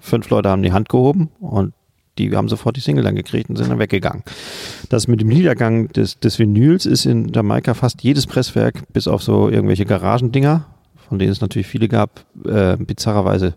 fünf 0.00 0.28
Leute 0.30 0.48
haben 0.48 0.62
die 0.62 0.72
Hand 0.72 0.88
gehoben 0.88 1.30
und 1.38 1.72
die 2.18 2.34
haben 2.36 2.48
sofort 2.48 2.76
die 2.76 2.80
Single 2.80 3.04
dann 3.04 3.16
gekriegt 3.16 3.48
und 3.48 3.56
sind 3.56 3.70
dann 3.70 3.78
weggegangen. 3.78 4.22
Das 4.88 5.08
mit 5.08 5.20
dem 5.20 5.28
Niedergang 5.28 5.88
des, 5.88 6.18
des 6.18 6.38
Vinyls 6.38 6.86
ist 6.86 7.06
in 7.06 7.32
Jamaika 7.32 7.74
fast 7.74 8.02
jedes 8.02 8.26
Presswerk, 8.26 8.82
bis 8.92 9.08
auf 9.08 9.22
so 9.22 9.48
irgendwelche 9.48 9.86
Garagendinger, 9.86 10.66
von 11.08 11.18
denen 11.18 11.32
es 11.32 11.40
natürlich 11.40 11.66
viele 11.66 11.88
gab, 11.88 12.24
äh, 12.44 12.76
bizarrerweise 12.76 13.54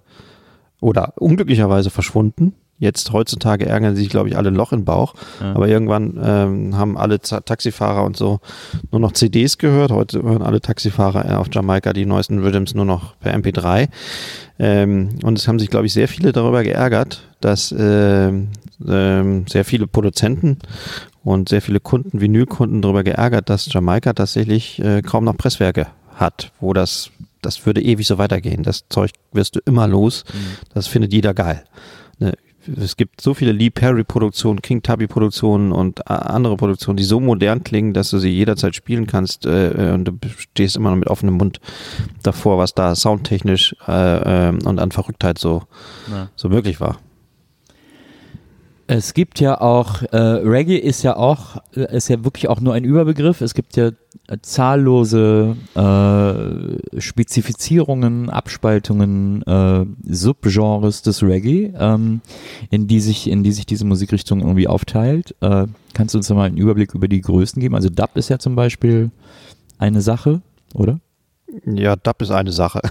oder 0.80 1.14
unglücklicherweise 1.18 1.90
verschwunden. 1.90 2.54
Jetzt 2.77 3.13
heutzutage 3.13 3.65
ärgern 3.65 3.96
sich, 3.96 4.10
glaube 4.10 4.27
ich, 4.27 4.38
alle 4.38 4.50
Loch 4.50 4.74
im 4.74 4.84
Bauch. 4.84 5.13
Ja. 5.39 5.53
Aber 5.53 5.70
irgendwann 5.70 6.20
ähm, 6.22 6.77
haben 6.77 6.98
alle 6.98 7.22
Taxifahrer 7.22 8.03
und 8.03 8.17
so 8.17 8.39
nur 8.91 9.00
noch 9.00 9.13
CDs 9.13 9.58
gehört. 9.58 9.91
Heute 9.91 10.22
hören 10.22 10.41
alle 10.41 10.60
Taxifahrer 10.60 11.29
äh, 11.29 11.36
auf 11.36 11.48
Jamaika 11.53 11.94
die 11.94 12.05
neuesten 12.05 12.39
Rhythms 12.39 12.75
nur 12.75 12.84
noch 12.84 13.17
per 13.20 13.34
MP3. 13.34 13.88
Ähm, 14.60 15.10
und 15.24 15.38
es 15.38 15.48
haben 15.48 15.58
sich, 15.58 15.70
glaube 15.70 15.86
ich, 15.86 15.94
sehr 15.94 16.10
viele 16.10 16.34
darüber 16.34 16.63
geärgert, 16.63 17.24
dass 17.39 17.72
äh, 17.72 18.27
äh, 18.27 18.44
sehr 18.79 19.63
viele 19.63 19.88
Produzenten 19.88 20.60
und 21.24 21.48
sehr 21.48 21.62
viele 21.62 21.79
Kunden, 21.79 22.20
Vinylkunden 22.20 22.82
darüber 22.82 23.03
geärgert, 23.03 23.50
dass 23.50 23.72
Jamaika 23.72 24.12
tatsächlich 24.12 24.79
äh, 24.79 25.01
kaum 25.01 25.24
noch 25.24 25.38
Presswerke 25.38 25.88
hat, 26.13 26.51
wo 26.60 26.74
das, 26.74 27.12
das 27.41 27.65
würde 27.65 27.82
ewig 27.82 28.05
so 28.05 28.17
weitergehen. 28.17 28.63
Das 28.63 28.86
Zeug 28.89 29.12
wirst 29.32 29.55
du 29.55 29.60
immer 29.65 29.88
los. 29.88 30.25
Mhm. 30.34 30.38
Das 30.74 30.88
findet 30.88 31.13
jeder 31.13 31.34
geil. 31.34 31.63
Ne, 32.20 32.34
es 32.68 32.98
gibt 32.98 33.22
so 33.22 33.34
viele 33.34 33.52
Lee 33.52 33.70
Perry 33.70 34.04
Produktionen, 34.04 34.62
King 34.62 34.82
Tubby 34.82 35.08
Produktionen 35.08 35.72
und 35.72 36.10
andere 36.10 36.58
Produktionen, 36.58 36.98
die 36.98 37.04
so 37.04 37.20
modern 37.20 37.64
klingen, 37.64 37.94
dass 37.94 38.10
du 38.10 38.18
sie 38.18 38.30
jederzeit 38.30 38.76
spielen 38.76 39.08
kannst 39.08 39.46
äh, 39.46 39.90
äh, 39.90 39.94
und 39.94 40.06
du 40.06 40.14
stehst 40.38 40.76
immer 40.76 40.90
noch 40.90 40.98
mit 40.98 41.08
offenem 41.08 41.36
Mund 41.36 41.60
davor, 42.24 42.58
was 42.58 42.74
da 42.74 42.96
soundtechnisch 42.96 43.76
äh, 43.88 44.50
äh, 44.50 44.66
und 44.66 44.80
an 44.80 44.92
Verrücktheit 44.92 45.38
so, 45.38 45.64
ja. 46.12 46.30
so 46.36 46.50
möglich 46.50 46.80
war. 46.80 46.98
Es 48.88 49.15
gibt 49.15 49.39
ja 49.39 49.62
auch, 49.62 50.04
äh, 50.12 50.18
Reggae 50.18 50.77
ist 50.77 51.01
ja 51.01 51.18
auch, 51.18 51.58
ist 51.72 52.08
ja 52.08 52.24
wirklich 52.24 52.50
auch 52.50 52.62
nur 52.62 52.75
ein 52.75 52.84
Überbegriff. 52.84 53.42
Es 53.42 53.56
gibt 53.56 53.77
ja 53.77 53.89
zahllose 54.44 55.56
äh, 55.74 57.00
Spezifizierungen, 57.01 58.30
Abspaltungen, 58.30 59.42
äh, 59.42 59.86
Subgenres 60.04 61.01
des 61.01 61.24
Reggae, 61.24 61.74
ähm, 61.80 62.22
in 62.70 62.86
die 62.88 63.00
sich, 63.00 63.27
in 63.27 63.42
die 63.42 63.51
sich 63.51 63.65
diese 63.65 63.86
Musikrichtung 63.86 64.42
irgendwie 64.42 64.68
aufteilt. 64.68 65.36
Äh, 65.42 65.65
kannst 65.96 66.13
du 66.13 66.20
uns 66.20 66.27
da 66.27 66.36
mal 66.36 66.46
einen 66.46 66.58
Überblick 66.58 66.94
über 66.94 67.08
die 67.08 67.22
Größen 67.22 67.60
geben? 67.60 67.74
Also 67.74 67.89
Dub 67.89 68.15
ist 68.15 68.30
ja 68.30 68.38
zum 68.38 68.56
Beispiel 68.56 69.10
eine 69.80 70.01
Sache, 70.01 70.42
oder? 70.75 71.00
Ja, 71.66 71.96
Dub 71.96 72.22
ist 72.22 72.32
eine 72.32 72.52
Sache. 72.52 72.82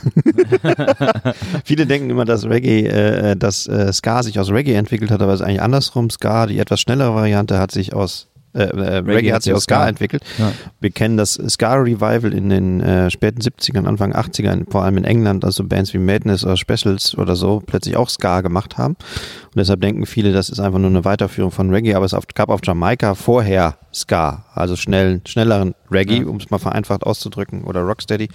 Viele 1.65 1.87
denken 1.87 2.11
immer, 2.11 2.25
dass 2.25 2.45
Reggae, 2.45 2.87
äh, 2.87 3.37
dass 3.37 3.67
äh, 3.67 3.93
Ska 3.93 4.23
sich 4.23 4.39
aus 4.39 4.51
Reggae 4.51 4.75
entwickelt 4.75 5.11
hat, 5.11 5.23
aber 5.23 5.33
es 5.33 5.41
ist 5.41 5.47
eigentlich 5.47 5.63
andersrum. 5.63 6.11
Ska, 6.11 6.47
die 6.47 6.59
etwas 6.59 6.81
schnellere 6.81 7.15
Variante, 7.15 7.59
hat 7.59 7.71
sich 7.71 7.95
aus 7.95 8.29
äh, 8.55 8.63
äh, 8.63 8.99
Reggae, 8.99 9.15
Reggae 9.15 9.33
hat 9.33 9.43
sich 9.43 9.53
aus 9.53 9.65
Ska, 9.65 9.77
Ska 9.77 9.89
entwickelt. 9.89 10.23
Ja. 10.39 10.53
Wir 10.81 10.91
kennen 10.91 11.17
das 11.17 11.35
Ska-Revival 11.35 12.33
in 12.33 12.49
den 12.49 12.81
äh, 12.81 13.11
späten 13.11 13.41
70ern, 13.41 13.85
Anfang 13.85 14.15
80ern, 14.15 14.71
vor 14.71 14.85
allem 14.85 14.97
in 14.99 15.05
England, 15.05 15.45
also 15.45 15.65
Bands 15.65 15.93
wie 15.93 15.99
Madness 15.99 16.45
oder 16.45 16.57
Specials 16.57 17.19
oder 17.19 17.35
so, 17.35 17.63
plötzlich 17.65 17.97
auch 17.97 18.09
Ska 18.09 18.43
gemacht 18.43 18.79
haben. 18.79 18.95
Und 18.95 19.57
deshalb 19.57 19.81
denken 19.81 20.07
viele, 20.07 20.33
das 20.33 20.51
ist 20.51 20.61
einfach 20.61 20.79
nur 20.79 20.91
eine 20.91 21.05
Weiterführung 21.05 21.51
von 21.51 21.71
Reggae, 21.71 21.95
aber 21.95 22.07
es 22.07 22.17
gab 22.35 22.49
auf 22.49 22.61
Jamaika 22.63 23.15
vorher 23.15 23.77
Ska, 23.93 24.45
also 24.55 24.77
schnell, 24.77 25.21
schnelleren 25.27 25.75
Reggae, 25.91 26.21
ja. 26.21 26.27
um 26.27 26.37
es 26.37 26.51
mal 26.51 26.59
vereinfacht 26.59 27.05
auszudrücken, 27.05 27.65
oder 27.65 27.81
Rocksteady. 27.83 28.29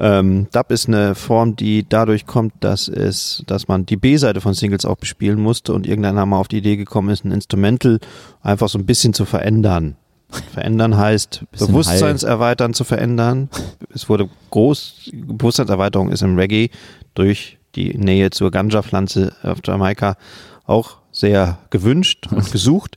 Ähm, 0.00 0.48
Dub 0.50 0.70
ist 0.70 0.88
eine 0.88 1.14
Form, 1.14 1.56
die 1.56 1.86
dadurch 1.86 2.26
kommt, 2.26 2.54
dass 2.60 2.88
es, 2.88 3.44
dass 3.46 3.68
man 3.68 3.84
die 3.84 3.98
B-Seite 3.98 4.40
von 4.40 4.54
Singles 4.54 4.86
auch 4.86 4.96
bespielen 4.96 5.40
musste 5.40 5.74
und 5.74 5.86
irgendeiner 5.86 6.24
mal 6.24 6.38
auf 6.38 6.48
die 6.48 6.58
Idee 6.58 6.76
gekommen 6.76 7.10
ist, 7.10 7.24
ein 7.24 7.32
Instrumental 7.32 8.00
einfach 8.42 8.68
so 8.68 8.78
ein 8.78 8.86
bisschen 8.86 9.12
zu 9.12 9.26
verändern. 9.26 9.96
Verändern 10.54 10.96
heißt 10.96 11.44
Bewusstseinserweitern 11.58 12.72
zu 12.72 12.84
verändern. 12.84 13.50
Es 13.92 14.08
wurde 14.08 14.30
groß, 14.50 15.10
Bewusstseinserweiterung 15.12 16.10
ist 16.10 16.22
im 16.22 16.38
Reggae 16.38 16.70
durch 17.14 17.58
die 17.74 17.96
Nähe 17.98 18.30
zur 18.30 18.50
Ganja-Pflanze 18.50 19.34
auf 19.42 19.58
Jamaika 19.62 20.16
auch 20.64 20.98
sehr 21.12 21.58
gewünscht 21.68 22.28
und 22.30 22.50
gesucht. 22.52 22.96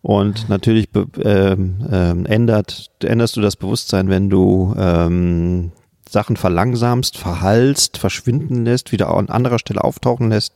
Und 0.00 0.48
natürlich 0.48 0.88
ähm, 1.22 1.86
ähm, 1.90 2.24
ändert, 2.24 2.90
änderst 3.02 3.36
du 3.36 3.40
das 3.40 3.56
Bewusstsein, 3.56 4.08
wenn 4.08 4.30
du 4.30 4.74
ähm, 4.78 5.72
Sachen 6.08 6.36
verlangsamst, 6.36 7.16
verhallst, 7.16 7.98
verschwinden 7.98 8.64
lässt, 8.64 8.92
wieder 8.92 9.14
an 9.14 9.28
anderer 9.28 9.58
Stelle 9.58 9.84
auftauchen 9.84 10.30
lässt, 10.30 10.54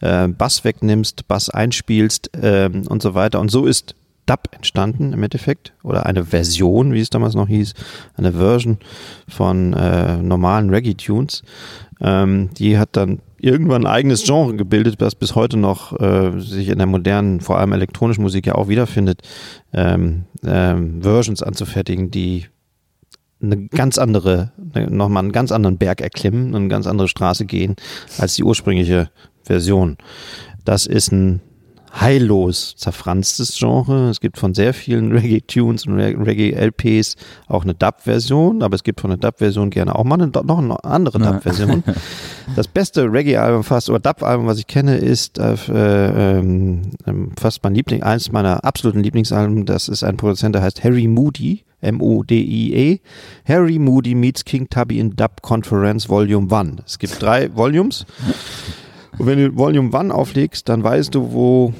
äh, 0.00 0.28
Bass 0.28 0.64
wegnimmst, 0.64 1.28
Bass 1.28 1.50
einspielst 1.50 2.30
ähm, 2.40 2.86
und 2.88 3.02
so 3.02 3.14
weiter. 3.14 3.40
Und 3.40 3.50
so 3.50 3.66
ist 3.66 3.94
Dub 4.26 4.48
entstanden 4.52 5.12
im 5.12 5.22
Endeffekt 5.22 5.72
oder 5.82 6.06
eine 6.06 6.24
Version, 6.26 6.92
wie 6.92 7.00
es 7.00 7.10
damals 7.10 7.34
noch 7.34 7.48
hieß, 7.48 7.74
eine 8.16 8.32
Version 8.32 8.78
von 9.28 9.72
äh, 9.72 10.18
normalen 10.18 10.70
Reggae-Tunes. 10.70 11.42
Ähm, 12.00 12.50
die 12.56 12.78
hat 12.78 12.90
dann 12.92 13.20
irgendwann 13.38 13.84
ein 13.84 13.92
eigenes 13.92 14.24
Genre 14.24 14.54
gebildet, 14.54 15.02
das 15.02 15.16
bis 15.16 15.34
heute 15.34 15.56
noch 15.56 15.98
äh, 16.00 16.40
sich 16.40 16.68
in 16.68 16.78
der 16.78 16.86
modernen, 16.86 17.40
vor 17.40 17.58
allem 17.58 17.72
elektronischen 17.72 18.22
Musik 18.22 18.46
ja 18.46 18.54
auch 18.54 18.68
wiederfindet, 18.68 19.22
ähm, 19.72 20.24
ähm, 20.44 21.02
Versions 21.02 21.42
anzufertigen, 21.42 22.10
die 22.12 22.46
eine 23.42 23.66
ganz 23.68 23.98
andere, 23.98 24.52
nochmal 24.74 25.24
einen 25.24 25.32
ganz 25.32 25.52
anderen 25.52 25.78
Berg 25.78 26.00
erklimmen, 26.00 26.54
eine 26.54 26.68
ganz 26.68 26.86
andere 26.86 27.08
Straße 27.08 27.44
gehen 27.44 27.76
als 28.18 28.34
die 28.36 28.44
ursprüngliche 28.44 29.10
Version. 29.44 29.96
Das 30.64 30.86
ist 30.86 31.12
ein 31.12 31.40
heillos 31.92 32.74
zerfranstes 32.76 33.56
Genre. 33.58 34.08
Es 34.08 34.20
gibt 34.20 34.38
von 34.38 34.54
sehr 34.54 34.74
vielen 34.74 35.12
Reggae-Tunes 35.16 35.86
und 35.86 35.98
Reggae-LPs 35.98 37.16
auch 37.48 37.64
eine 37.64 37.74
Dub-Version, 37.74 38.62
aber 38.62 38.74
es 38.74 38.82
gibt 38.82 39.00
von 39.00 39.10
der 39.10 39.18
Dub-Version 39.18 39.70
gerne 39.70 39.94
auch 39.94 40.04
mal 40.04 40.20
eine, 40.20 40.28
noch 40.28 40.58
eine 40.58 40.82
andere 40.84 41.18
Dub-Version. 41.18 41.84
das 42.56 42.68
beste 42.68 43.12
Reggae-Album 43.12 43.64
fast, 43.64 43.90
oder 43.90 44.00
Dub-Album, 44.00 44.46
was 44.46 44.58
ich 44.58 44.66
kenne, 44.66 44.96
ist 44.96 45.38
äh, 45.38 45.54
ähm, 45.68 46.82
ähm, 47.06 47.32
fast 47.38 47.62
mein 47.62 47.74
Liebling, 47.74 48.02
eins 48.02 48.32
meiner 48.32 48.64
absoluten 48.64 49.00
Lieblingsalben. 49.00 49.66
Das 49.66 49.88
ist 49.88 50.02
ein 50.02 50.16
Produzent, 50.16 50.54
der 50.54 50.62
heißt 50.62 50.82
Harry 50.84 51.06
Moody. 51.06 51.64
M-O-D-I-E. 51.82 53.00
Harry 53.44 53.78
Moody 53.80 54.14
meets 54.14 54.44
King 54.44 54.68
Tubby 54.70 55.00
in 55.00 55.16
Dub 55.16 55.42
Conference 55.42 56.08
Volume 56.08 56.46
1. 56.48 56.82
Es 56.86 56.98
gibt 56.98 57.20
drei 57.20 57.52
Volumes. 57.54 58.06
Und 59.18 59.26
wenn 59.26 59.38
du 59.38 59.56
Volume 59.56 59.96
1 59.96 60.12
auflegst, 60.12 60.68
dann 60.68 60.82
weißt 60.82 61.14
du, 61.14 61.32
wo 61.32 61.74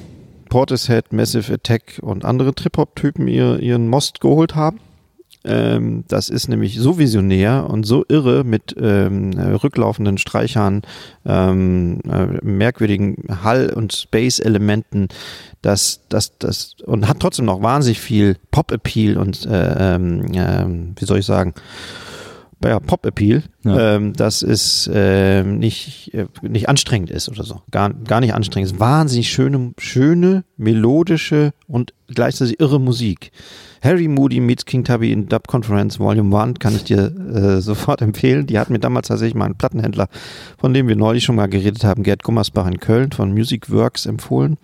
Portishead, 0.49 1.11
Massive 1.13 1.53
Attack 1.53 1.99
und 2.01 2.25
andere 2.25 2.53
Trip-Hop-Typen 2.53 3.27
ihr, 3.27 3.59
ihren 3.59 3.87
Most 3.87 4.21
geholt 4.21 4.55
haben. 4.55 4.79
Ähm, 5.45 6.05
das 6.07 6.29
ist 6.29 6.47
nämlich 6.47 6.79
so 6.79 6.97
visionär 6.97 7.67
und 7.69 7.85
so 7.85 8.05
irre 8.07 8.43
mit 8.45 8.75
ähm, 8.79 9.31
rücklaufenden 9.37 10.17
Streichern, 10.17 10.83
ähm, 11.25 11.99
äh, 12.09 12.37
merkwürdigen 12.43 13.17
Hall- 13.43 13.73
und 13.73 13.91
Space-Elementen, 13.91 15.09
dass 15.61 16.01
das, 16.07 16.37
das 16.37 16.75
und 16.85 17.09
hat 17.09 17.19
trotzdem 17.19 17.45
noch 17.45 17.61
wahnsinnig 17.61 17.99
viel 17.99 18.37
Pop-Appeal 18.51 19.17
und 19.17 19.45
äh, 19.45 19.95
äh, 19.95 20.67
wie 20.95 21.05
soll 21.05 21.19
ich 21.19 21.25
sagen, 21.25 21.53
ja, 22.69 22.79
Pop-Appeal, 22.79 23.43
ja. 23.63 23.95
ähm, 23.95 24.13
dass 24.13 24.41
es 24.41 24.89
äh, 24.93 25.43
nicht, 25.43 26.13
äh, 26.13 26.25
nicht 26.41 26.69
anstrengend 26.69 27.09
ist 27.11 27.29
oder 27.29 27.43
so. 27.43 27.61
Gar, 27.71 27.93
gar 27.93 28.19
nicht 28.19 28.33
anstrengend. 28.33 28.67
Es 28.67 28.73
ist 28.73 28.79
wahnsinnig 28.79 29.29
schöne, 29.29 29.73
schöne, 29.77 30.43
melodische 30.57 31.51
und 31.67 31.93
gleichzeitig 32.07 32.59
irre 32.59 32.79
Musik. 32.79 33.31
Harry 33.83 34.07
Moody 34.07 34.39
meets 34.39 34.65
King 34.65 34.85
Tubby 34.85 35.11
in 35.11 35.27
Dub 35.27 35.47
Conference 35.47 35.99
Volume 35.99 36.37
1 36.39 36.59
kann 36.59 36.75
ich 36.75 36.85
dir 36.85 37.13
äh, 37.35 37.61
sofort 37.61 38.01
empfehlen. 38.01 38.47
Die 38.47 38.57
hat 38.57 38.69
mir 38.69 38.79
damals 38.79 39.09
tatsächlich 39.09 39.35
mal 39.35 39.45
ein 39.45 39.57
Plattenhändler, 39.57 40.07
von 40.57 40.73
dem 40.73 40.87
wir 40.87 40.95
neulich 40.95 41.25
schon 41.25 41.35
mal 41.35 41.47
geredet 41.47 41.83
haben, 41.83 42.03
Gerd 42.03 42.23
Gummersbach 42.23 42.65
in 42.67 42.79
Köln 42.79 43.11
von 43.11 43.33
Music 43.33 43.69
Works 43.69 44.05
empfohlen. 44.05 44.57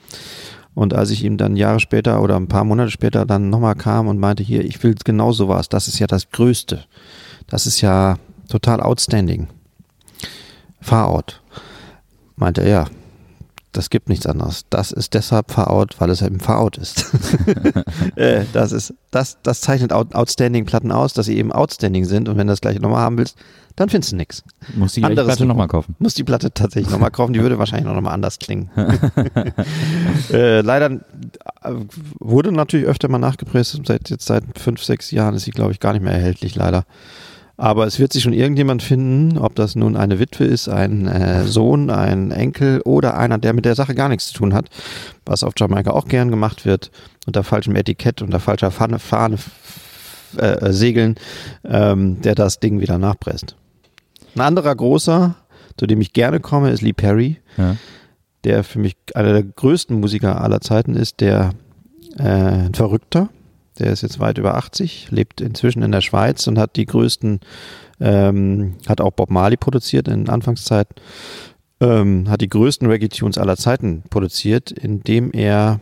Und 0.74 0.94
als 0.94 1.12
ich 1.12 1.26
ihm 1.26 1.36
dann 1.36 1.58
Jahre 1.58 1.82
später 1.82 2.22
oder 2.22 2.38
ein 2.38 2.48
paar 2.48 2.64
Monate 2.64 2.92
später 2.92 3.26
dann 3.26 3.50
nochmal 3.50 3.76
kam 3.76 4.08
und 4.08 4.18
meinte, 4.18 4.44
hier, 4.44 4.64
ich 4.64 4.82
will 4.82 4.96
genau 5.04 5.34
sowas, 5.34 5.68
das 5.68 5.90
ist 5.90 6.00
ja 6.00 6.08
das 6.08 6.30
Größte. 6.30 6.86
Das 7.50 7.66
ist 7.66 7.82
ja 7.82 8.18
total 8.48 8.82
outstanding. 8.82 9.48
Fahrout. 10.82 11.42
Meinte 12.36 12.62
er, 12.62 12.70
ja, 12.70 12.86
das 13.72 13.90
gibt 13.90 14.10
nichts 14.10 14.26
anderes. 14.26 14.66
Das 14.70 14.92
ist 14.92 15.14
deshalb 15.14 15.52
V-Out, 15.52 15.96
weil 16.00 16.10
es 16.10 16.22
eben 16.22 16.40
V-Out 16.40 16.78
ist. 16.78 17.06
äh, 18.16 18.46
das 18.54 18.72
ist, 18.72 18.94
das, 19.12 19.38
das 19.44 19.62
zeichnet 19.62 19.94
Outstanding-Platten 19.94 20.92
aus, 20.92 21.14
dass 21.14 21.28
sie 21.28 21.38
eben 21.38 21.52
Outstanding 21.52 22.06
sind 22.06 22.30
und 22.30 22.38
wenn 22.38 22.48
du 22.48 22.54
das 22.54 22.62
gleiche 22.62 22.80
nochmal 22.80 23.02
haben 23.02 23.18
willst, 23.18 23.38
dann 23.76 23.90
findest 23.90 24.12
du 24.12 24.18
nichts. 24.18 24.44
Muss 24.76 24.94
die 24.94 25.04
Anderes 25.04 25.28
Platte 25.28 25.46
nochmal 25.46 25.68
kaufen. 25.68 25.96
Muss 26.00 26.14
die 26.14 26.24
Platte 26.24 26.52
tatsächlich 26.54 26.92
nochmal 26.92 27.12
kaufen, 27.12 27.34
die 27.34 27.42
würde 27.42 27.60
wahrscheinlich 27.60 27.86
noch 27.86 27.96
nochmal 27.96 28.14
anders 28.14 28.40
klingen. 28.40 28.70
äh, 30.34 30.62
leider 30.62 30.92
äh, 30.92 31.00
wurde 32.20 32.52
natürlich 32.52 32.88
öfter 32.88 33.08
mal 33.08 33.20
nachgepresst, 33.20 33.80
seit 33.86 34.10
jetzt 34.10 34.26
seit 34.26 34.44
fünf, 34.58 34.84
sechs 34.84 35.12
Jahren 35.12 35.36
ist 35.36 35.46
sie, 35.46 35.52
glaube 35.52 35.72
ich, 35.72 35.80
gar 35.80 35.94
nicht 35.94 36.02
mehr 36.02 36.14
erhältlich, 36.14 36.56
leider. 36.56 36.86
Aber 37.60 37.86
es 37.86 38.00
wird 38.00 38.14
sich 38.14 38.24
schon 38.24 38.32
irgendjemand 38.32 38.82
finden, 38.82 39.38
ob 39.38 39.54
das 39.54 39.76
nun 39.76 39.98
eine 39.98 40.18
Witwe 40.18 40.46
ist, 40.46 40.70
ein 40.70 41.08
äh, 41.08 41.44
Sohn, 41.44 41.90
ein 41.90 42.32
Enkel 42.32 42.80
oder 42.86 43.18
einer, 43.18 43.38
der 43.38 43.52
mit 43.52 43.66
der 43.66 43.76
Sache 43.76 43.96
gar 43.96 44.08
nichts 44.08 44.28
zu 44.28 44.34
tun 44.34 44.54
hat, 44.54 44.70
was 45.26 45.44
auf 45.44 45.52
Jamaika 45.58 45.92
auch 45.92 46.08
gern 46.08 46.30
gemacht 46.30 46.66
wird, 46.66 46.90
unter 47.28 47.44
falschem 47.44 47.76
Etikett, 47.76 48.22
unter 48.22 48.40
falscher 48.40 48.72
Fahne, 48.72 48.98
Fahne 48.98 49.36
äh, 50.38 50.72
segeln, 50.72 51.16
ähm, 51.66 52.22
der 52.22 52.34
das 52.34 52.62
Ding 52.62 52.80
wieder 52.80 52.98
nachpresst. 52.98 53.58
Ein 54.36 54.42
anderer 54.42 54.74
großer, 54.74 55.36
zu 55.78 55.86
dem 55.86 56.00
ich 56.00 56.14
gerne 56.14 56.40
komme, 56.40 56.72
ist 56.72 56.82
Lee 56.82 56.94
Perry, 56.94 57.42
ja. 57.58 57.76
der 58.46 58.64
für 58.64 58.80
mich 58.80 58.96
einer 59.16 59.34
der 59.34 59.44
größten 59.44 60.00
Musiker 60.00 60.40
aller 60.40 60.62
Zeiten 60.62 60.96
ist, 60.96 61.20
der 61.20 61.52
äh, 62.18 62.24
ein 62.24 62.74
Verrückter, 62.74 63.28
der 63.80 63.92
ist 63.92 64.02
jetzt 64.02 64.20
weit 64.20 64.38
über 64.38 64.56
80, 64.56 65.12
lebt 65.12 65.42
inzwischen 65.42 65.84
in 65.84 65.92
der 65.92 66.02
Schweiz 66.02 66.46
und 66.48 66.60
hat 66.60 66.76
die 66.76 66.86
größten, 66.86 67.40
ähm, 68.00 68.76
hat 68.88 69.02
auch 69.02 69.12
Bob 69.12 69.30
Marley 69.30 69.58
produziert 69.58 70.08
in 70.08 70.30
Anfangszeit, 70.30 70.88
ähm, 71.82 72.30
hat 72.30 72.42
die 72.42 72.50
größten 72.50 72.88
Reggae-Tunes 72.88 73.38
aller 73.38 73.58
Zeiten 73.58 74.04
produziert, 74.10 74.72
indem 74.72 75.32
er 75.32 75.80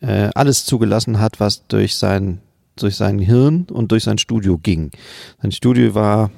äh, 0.00 0.30
alles 0.34 0.64
zugelassen 0.64 1.20
hat, 1.20 1.40
was 1.40 1.66
durch 1.66 1.96
sein, 1.96 2.40
durch 2.76 2.96
sein 2.96 3.18
Hirn 3.18 3.66
und 3.70 3.92
durch 3.92 4.04
sein 4.04 4.18
Studio 4.18 4.58
ging. 4.58 4.90
Sein 5.42 5.52
Studio 5.52 5.94
war 5.94 6.30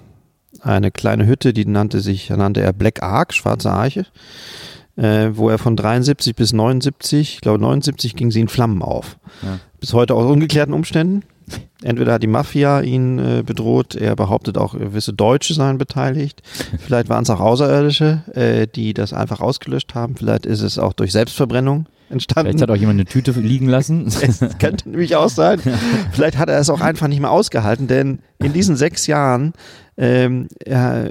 eine 0.61 0.91
kleine 0.91 1.27
Hütte, 1.27 1.53
die 1.53 1.67
nannte 1.67 2.01
sich, 2.01 2.31
nannte 2.31 2.61
er 2.61 2.73
Black 2.73 3.03
Ark, 3.03 3.35
Schwarze 3.35 3.71
Arche, 3.71 4.07
äh, 4.97 5.31
wo 5.33 5.49
er 5.49 5.59
von 5.59 5.77
73 5.77 6.35
bis 6.35 6.53
79, 6.53 7.35
ich 7.35 7.41
glaube 7.41 7.61
79 7.61 8.17
ging 8.17 8.31
sie 8.31 8.41
in 8.41 8.49
Flammen 8.49 8.83
auf. 8.83 9.19
Ja 9.43 9.59
bis 9.81 9.93
heute 9.93 10.15
aus 10.15 10.31
ungeklärten 10.31 10.75
Umständen. 10.75 11.23
Entweder 11.83 12.15
hat 12.15 12.23
die 12.23 12.29
Mafia 12.29 12.81
ihn 12.81 13.19
äh, 13.19 13.43
bedroht, 13.45 13.95
er 13.95 14.17
behauptet 14.17 14.59
auch, 14.59 14.73
gewisse 14.73 15.13
Deutsche 15.13 15.55
seien 15.55 15.79
beteiligt. 15.79 16.43
Vielleicht 16.81 17.09
waren 17.09 17.23
es 17.23 17.31
auch 17.31 17.41
Außerirdische, 17.41 18.23
äh, 18.33 18.67
die 18.67 18.95
das 18.95 19.13
einfach 19.13 19.41
ausgelöscht 19.41 19.95
haben. 19.95 20.17
Vielleicht 20.17 20.47
ist 20.47 20.63
es 20.63 20.79
auch 20.79 20.95
durch 20.95 21.13
Selbstverbrennung 21.13 21.87
entstanden. 22.09 22.53
Vielleicht 22.53 22.63
hat 22.63 22.71
auch 22.71 22.81
jemand 22.81 22.99
eine 22.99 23.05
Tüte 23.05 23.33
liegen 23.33 23.69
lassen. 23.69 24.11
Das 24.27 24.59
könnte 24.59 24.89
nämlich 24.89 25.17
auch 25.17 25.29
sein. 25.29 25.61
Vielleicht 26.13 26.39
hat 26.39 26.49
er 26.49 26.59
es 26.59 26.71
auch 26.71 26.81
einfach 26.81 27.09
nicht 27.09 27.21
mehr 27.21 27.31
ausgehalten, 27.31 27.87
denn 27.87 28.21
in 28.43 28.53
diesen 28.53 28.77
sechs 28.77 29.07
Jahren 29.07 29.53
ähm, 29.97 30.49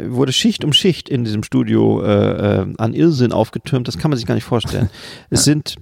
wurde 0.08 0.34
Schicht 0.34 0.63
um 0.63 0.74
Schicht 0.74 1.10
in 1.10 1.24
diesem 1.24 1.44
Studio 1.44 2.01
äh, 2.01 2.62
äh, 2.62 2.74
an 2.77 2.94
Irrsinn 2.94 3.32
aufgetürmt. 3.32 3.88
Das 3.88 3.98
kann 3.98 4.12
man 4.12 4.18
sich 4.18 4.27
gar 4.27 4.36
nicht 4.36 4.44
vorstellen. 4.44 4.89
Es 5.30 5.44
sind 5.44 5.75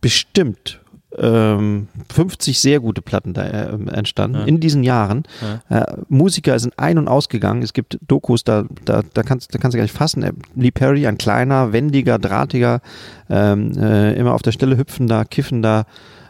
bestimmt 0.00 0.79
ähm, 1.20 1.88
50 2.12 2.58
sehr 2.58 2.80
gute 2.80 3.02
Platten 3.02 3.34
da 3.34 3.44
äh, 3.44 3.68
entstanden 3.92 4.40
ja. 4.40 4.44
in 4.44 4.58
diesen 4.58 4.82
Jahren. 4.82 5.24
Ja. 5.68 5.82
Äh, 5.82 5.96
Musiker 6.08 6.58
sind 6.58 6.78
ein- 6.78 6.98
und 6.98 7.08
ausgegangen. 7.08 7.62
Es 7.62 7.72
gibt 7.72 7.98
Dokus, 8.06 8.42
da, 8.42 8.64
da, 8.84 9.02
da, 9.12 9.22
kannst, 9.22 9.54
da 9.54 9.58
kannst 9.58 9.74
du 9.74 9.78
gar 9.78 9.84
nicht 9.84 9.96
fassen. 9.96 10.22
Äh, 10.22 10.32
Lee 10.54 10.70
Perry, 10.70 11.06
ein 11.06 11.18
kleiner, 11.18 11.72
wendiger, 11.72 12.18
drahtiger, 12.18 12.80
ähm, 13.28 13.72
äh, 13.76 14.14
immer 14.14 14.32
auf 14.34 14.42
der 14.42 14.52
Stelle 14.52 14.76
hüpfender, 14.76 15.24
kiffender 15.24 15.86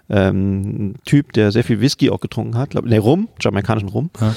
ähm, 0.09 0.95
Typ, 1.05 1.33
der 1.35 1.53
sehr 1.53 1.63
viel 1.63 1.81
Whisky 1.81 2.11
auch 2.11 2.21
getrunken 2.21 2.59
hat. 2.59 2.71
Glaub, 2.71 2.85
nee, 2.85 2.97
Rum, 2.97 3.29
jamaikanischen 3.41 3.89
Rum. 3.89 4.11
Ja 4.21 4.35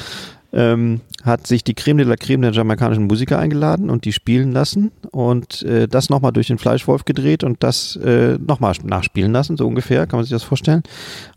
ähm, 0.53 1.01
hat 1.23 1.47
sich 1.47 1.63
die 1.63 1.73
Creme 1.73 1.97
de 1.97 2.07
la 2.07 2.15
Creme 2.15 2.43
der 2.43 2.51
jamaikanischen 2.51 3.05
Musiker 3.05 3.39
eingeladen 3.39 3.89
und 3.89 4.05
die 4.05 4.13
spielen 4.13 4.51
lassen 4.51 4.91
und 5.11 5.63
äh, 5.63 5.87
das 5.87 6.09
nochmal 6.09 6.31
durch 6.31 6.47
den 6.47 6.59
Fleischwolf 6.59 7.05
gedreht 7.05 7.43
und 7.43 7.63
das 7.63 7.95
äh, 7.95 8.37
nochmal 8.37 8.73
nachspielen 8.83 9.31
lassen, 9.31 9.57
so 9.57 9.67
ungefähr, 9.67 10.05
kann 10.05 10.17
man 10.17 10.25
sich 10.25 10.31
das 10.31 10.43
vorstellen. 10.43 10.83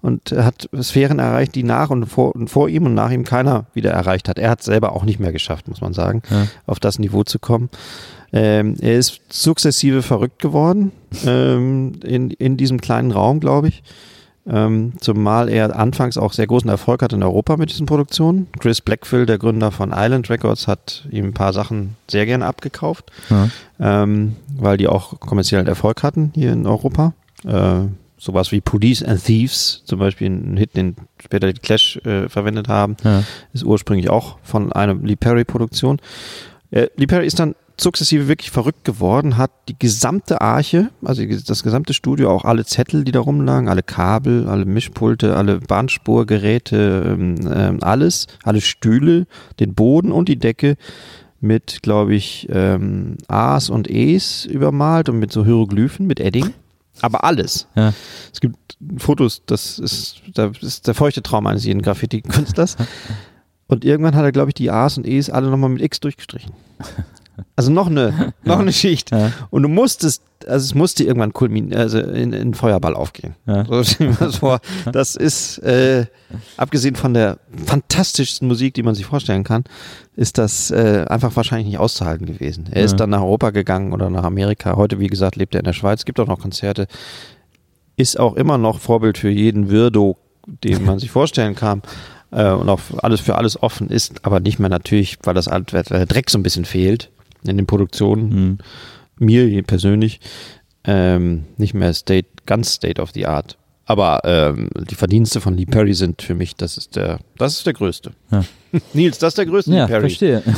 Und 0.02 0.32
hat 0.32 0.68
Sphären 0.82 1.18
erreicht, 1.18 1.54
die 1.54 1.62
nach 1.62 1.90
und 1.90 2.06
vor, 2.06 2.34
und 2.34 2.48
vor 2.48 2.68
ihm 2.68 2.84
und 2.84 2.94
nach 2.94 3.10
ihm 3.10 3.24
keiner 3.24 3.66
wieder 3.72 3.90
erreicht 3.90 4.28
hat. 4.28 4.38
Er 4.38 4.50
hat 4.50 4.62
selber 4.62 4.92
auch 4.92 5.04
nicht 5.04 5.18
mehr 5.18 5.32
geschafft, 5.32 5.68
muss 5.68 5.80
man 5.80 5.94
sagen, 5.94 6.22
ja. 6.30 6.46
auf 6.66 6.78
das 6.78 6.98
Niveau 6.98 7.24
zu 7.24 7.38
kommen. 7.38 7.70
Ähm, 8.32 8.74
er 8.80 8.98
ist 8.98 9.20
sukzessive 9.28 10.02
verrückt 10.02 10.40
geworden 10.40 10.92
ähm, 11.24 11.92
in, 12.04 12.30
in 12.32 12.56
diesem 12.56 12.80
kleinen 12.80 13.12
Raum, 13.12 13.40
glaube 13.40 13.68
ich. 13.68 13.82
Ähm, 14.48 14.92
zumal 15.00 15.48
er 15.48 15.76
anfangs 15.76 16.16
auch 16.16 16.32
sehr 16.32 16.46
großen 16.46 16.70
Erfolg 16.70 17.02
hat 17.02 17.12
in 17.12 17.22
Europa 17.22 17.56
mit 17.56 17.70
diesen 17.70 17.86
Produktionen. 17.86 18.46
Chris 18.60 18.80
Blackfield, 18.80 19.28
der 19.28 19.38
Gründer 19.38 19.72
von 19.72 19.92
Island 19.94 20.30
Records, 20.30 20.68
hat 20.68 21.06
ihm 21.10 21.26
ein 21.26 21.34
paar 21.34 21.52
Sachen 21.52 21.96
sehr 22.08 22.26
gerne 22.26 22.46
abgekauft, 22.46 23.10
ja. 23.28 23.48
ähm, 23.80 24.36
weil 24.56 24.76
die 24.76 24.86
auch 24.86 25.18
kommerziellen 25.18 25.66
Erfolg 25.66 26.04
hatten 26.04 26.30
hier 26.34 26.52
in 26.52 26.66
Europa. 26.66 27.12
Äh, 27.44 27.86
sowas 28.18 28.52
wie 28.52 28.60
Police 28.60 29.02
and 29.02 29.22
Thieves, 29.22 29.82
zum 29.84 29.98
Beispiel 29.98 30.28
ein 30.28 30.56
Hit, 30.56 30.76
den 30.76 30.96
später 31.22 31.52
die 31.52 31.60
Clash 31.60 31.96
äh, 32.04 32.28
verwendet 32.28 32.68
haben, 32.68 32.96
ja. 33.02 33.24
ist 33.52 33.64
ursprünglich 33.64 34.10
auch 34.10 34.38
von 34.42 34.72
einer 34.72 34.94
Lee 34.94 35.16
Perry 35.16 35.44
Produktion. 35.44 36.00
Äh, 36.70 36.88
Lee 36.96 37.06
Perry 37.06 37.26
ist 37.26 37.38
dann 37.38 37.54
sukzessive 37.78 38.28
wirklich 38.28 38.50
verrückt 38.50 38.84
geworden, 38.84 39.36
hat 39.36 39.50
die 39.68 39.78
gesamte 39.78 40.40
Arche, 40.40 40.90
also 41.04 41.22
das 41.24 41.62
gesamte 41.62 41.94
Studio, 41.94 42.30
auch 42.30 42.44
alle 42.44 42.64
Zettel, 42.64 43.04
die 43.04 43.12
da 43.12 43.20
rumlagen, 43.20 43.68
alle 43.68 43.82
Kabel, 43.82 44.48
alle 44.48 44.64
Mischpulte, 44.64 45.36
alle 45.36 45.60
Bandspurgeräte, 45.60 47.16
ähm, 47.18 47.36
ähm, 47.52 47.78
alles, 47.82 48.26
alle 48.44 48.60
Stühle, 48.60 49.26
den 49.60 49.74
Boden 49.74 50.12
und 50.12 50.28
die 50.28 50.38
Decke 50.38 50.76
mit, 51.40 51.82
glaube 51.82 52.14
ich, 52.14 52.48
ähm, 52.50 53.18
A's 53.28 53.68
und 53.68 53.90
E's 53.90 54.46
übermalt 54.46 55.08
und 55.08 55.18
mit 55.18 55.32
so 55.32 55.44
Hieroglyphen, 55.44 56.06
mit 56.06 56.18
Edding. 56.18 56.54
Aber 57.02 57.24
alles. 57.24 57.68
Ja. 57.74 57.92
Es 58.32 58.40
gibt 58.40 58.56
Fotos, 58.96 59.42
das 59.44 59.78
ist, 59.78 60.22
das 60.34 60.62
ist 60.62 60.86
der 60.86 60.94
feuchte 60.94 61.22
Traum 61.22 61.46
eines 61.46 61.64
jeden 61.64 61.82
Graffiti-Künstlers. 61.82 62.76
Und 63.68 63.84
irgendwann 63.84 64.14
hat 64.14 64.22
er, 64.22 64.30
glaube 64.30 64.50
ich, 64.50 64.54
die 64.54 64.70
A's 64.70 64.96
und 64.96 65.08
E's 65.08 65.28
alle 65.28 65.50
nochmal 65.50 65.70
mit 65.70 65.82
X 65.82 65.98
durchgestrichen. 65.98 66.52
Also 67.54 67.70
noch 67.70 67.88
eine, 67.88 68.34
noch 68.44 68.58
eine 68.58 68.72
Schicht. 68.72 69.10
Ja. 69.10 69.32
Und 69.50 69.62
du 69.62 69.68
musstest, 69.68 70.22
also 70.46 70.64
es 70.64 70.74
musste 70.74 71.04
irgendwann 71.04 71.32
kulminieren, 71.32 71.80
also 71.80 71.98
in, 71.98 72.32
in 72.32 72.54
Feuerball 72.54 72.94
aufgehen. 72.94 73.34
Ja. 73.46 73.64
So 73.64 73.82
stell 73.84 74.08
mir 74.08 74.16
das 74.16 74.36
vor. 74.36 74.60
Das 74.92 75.16
ist, 75.16 75.58
äh, 75.58 76.06
abgesehen 76.56 76.96
von 76.96 77.14
der 77.14 77.38
fantastischsten 77.64 78.48
Musik, 78.48 78.74
die 78.74 78.82
man 78.82 78.94
sich 78.94 79.06
vorstellen 79.06 79.44
kann, 79.44 79.64
ist 80.14 80.38
das 80.38 80.70
äh, 80.70 81.04
einfach 81.08 81.34
wahrscheinlich 81.36 81.68
nicht 81.68 81.78
auszuhalten 81.78 82.26
gewesen. 82.26 82.66
Er 82.70 82.80
ja. 82.80 82.84
ist 82.84 82.96
dann 82.96 83.10
nach 83.10 83.20
Europa 83.20 83.50
gegangen 83.50 83.92
oder 83.92 84.10
nach 84.10 84.24
Amerika. 84.24 84.76
Heute, 84.76 84.98
wie 84.98 85.08
gesagt, 85.08 85.36
lebt 85.36 85.54
er 85.54 85.60
in 85.60 85.66
der 85.66 85.72
Schweiz, 85.72 86.04
gibt 86.04 86.20
auch 86.20 86.28
noch 86.28 86.38
Konzerte. 86.38 86.86
Ist 87.96 88.18
auch 88.18 88.34
immer 88.34 88.58
noch 88.58 88.80
Vorbild 88.80 89.18
für 89.18 89.30
jeden 89.30 89.70
Wirdo, 89.70 90.18
den 90.46 90.84
man 90.84 90.98
sich 90.98 91.10
vorstellen 91.10 91.54
kann 91.54 91.82
äh, 92.30 92.50
und 92.50 92.68
auch 92.68 92.80
alles 92.98 93.20
für 93.20 93.36
alles 93.36 93.62
offen 93.62 93.88
ist, 93.88 94.24
aber 94.24 94.40
nicht 94.40 94.58
mehr 94.58 94.68
natürlich, 94.68 95.18
weil 95.22 95.34
das 95.34 95.46
Dreck 95.46 96.30
so 96.30 96.38
ein 96.38 96.42
bisschen 96.42 96.64
fehlt 96.64 97.10
in 97.44 97.56
den 97.56 97.66
Produktionen. 97.66 98.28
Mhm. 98.28 98.58
Mir 99.18 99.62
persönlich 99.62 100.20
ähm, 100.84 101.44
nicht 101.56 101.74
mehr 101.74 101.92
State, 101.94 102.28
ganz 102.46 102.72
State 102.72 103.00
of 103.00 103.10
the 103.12 103.26
Art. 103.26 103.56
Aber 103.86 104.20
ähm, 104.24 104.68
die 104.90 104.96
Verdienste 104.96 105.40
von 105.40 105.56
Lee 105.56 105.64
Perry 105.64 105.94
sind 105.94 106.20
für 106.20 106.34
mich, 106.34 106.56
das 106.56 106.76
ist 106.76 106.96
der, 106.96 107.20
das 107.38 107.58
ist 107.58 107.66
der 107.66 107.72
größte. 107.72 108.12
Ja. 108.32 108.44
Nils, 108.92 109.18
das 109.18 109.28
ist 109.28 109.38
der 109.38 109.46
größte 109.46 109.72
ja, 109.72 109.84
Lee 109.84 109.90
Perry. 109.90 110.00
verstehe. 110.00 110.42
Ich 110.44 110.52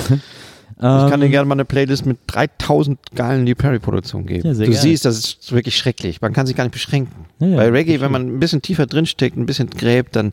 kann 0.78 1.20
dir 1.20 1.26
ähm, 1.26 1.30
gerne 1.30 1.46
mal 1.46 1.54
eine 1.54 1.66
Playlist 1.66 2.06
mit 2.06 2.18
3000 2.26 2.98
geilen 3.14 3.44
Lee 3.44 3.54
Perry 3.54 3.80
Produktionen 3.80 4.26
geben. 4.26 4.46
Ja, 4.48 4.54
du 4.54 4.60
gerne. 4.60 4.76
siehst, 4.76 5.04
das 5.04 5.18
ist 5.18 5.52
wirklich 5.52 5.76
schrecklich. 5.76 6.22
Man 6.22 6.32
kann 6.32 6.46
sich 6.46 6.56
gar 6.56 6.64
nicht 6.64 6.72
beschränken. 6.72 7.26
Ja, 7.38 7.56
Bei 7.56 7.68
Reggae, 7.68 8.00
wenn 8.00 8.10
man 8.10 8.26
ein 8.28 8.40
bisschen 8.40 8.62
tiefer 8.62 8.86
drinsteckt, 8.86 9.36
ein 9.36 9.44
bisschen 9.44 9.68
gräbt, 9.68 10.16
dann 10.16 10.32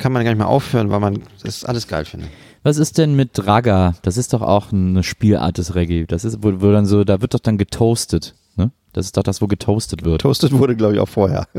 kann 0.00 0.12
man 0.12 0.24
gar 0.24 0.32
nicht 0.32 0.38
mehr 0.38 0.48
aufhören, 0.48 0.90
weil 0.90 1.00
man 1.00 1.20
das 1.44 1.64
alles 1.64 1.86
geil 1.86 2.04
findet. 2.04 2.30
Was 2.64 2.78
ist 2.78 2.96
denn 2.96 3.14
mit 3.14 3.46
Raga? 3.46 3.94
Das 4.02 4.16
ist 4.16 4.32
doch 4.32 4.40
auch 4.40 4.72
eine 4.72 5.02
Spielart 5.02 5.58
des 5.58 5.74
Reggae. 5.74 6.06
Das 6.06 6.24
ist, 6.24 6.42
wo, 6.42 6.62
wo 6.62 6.72
dann 6.72 6.86
so, 6.86 7.04
da 7.04 7.20
wird 7.20 7.34
doch 7.34 7.40
dann 7.40 7.58
getoastet. 7.58 8.34
Ne? 8.56 8.70
Das 8.94 9.04
ist 9.04 9.18
doch 9.18 9.22
das, 9.22 9.42
wo 9.42 9.46
getoastet 9.46 10.02
wird. 10.02 10.22
Toastet 10.22 10.52
wurde, 10.52 10.74
glaube 10.74 10.94
ich, 10.94 11.00
auch 11.00 11.08
vorher. 11.08 11.46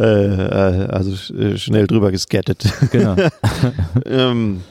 äh, 0.00 0.02
äh, 0.02 0.88
also 0.88 1.32
äh, 1.32 1.56
schnell 1.58 1.86
drüber 1.86 2.10
geskettet. 2.10 2.64
Genau. 2.90 3.14
ähm, 4.04 4.62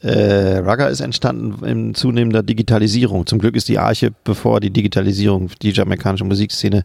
äh, 0.00 0.58
Rugger 0.58 0.88
ist 0.88 1.00
entstanden 1.00 1.64
in 1.64 1.94
zunehmender 1.96 2.44
Digitalisierung. 2.44 3.26
Zum 3.26 3.40
Glück 3.40 3.56
ist 3.56 3.68
die 3.68 3.78
Arche, 3.78 4.12
bevor 4.22 4.60
die 4.60 4.70
Digitalisierung 4.70 5.50
die 5.60 5.72
jamaikanische 5.72 6.24
Musikszene 6.24 6.84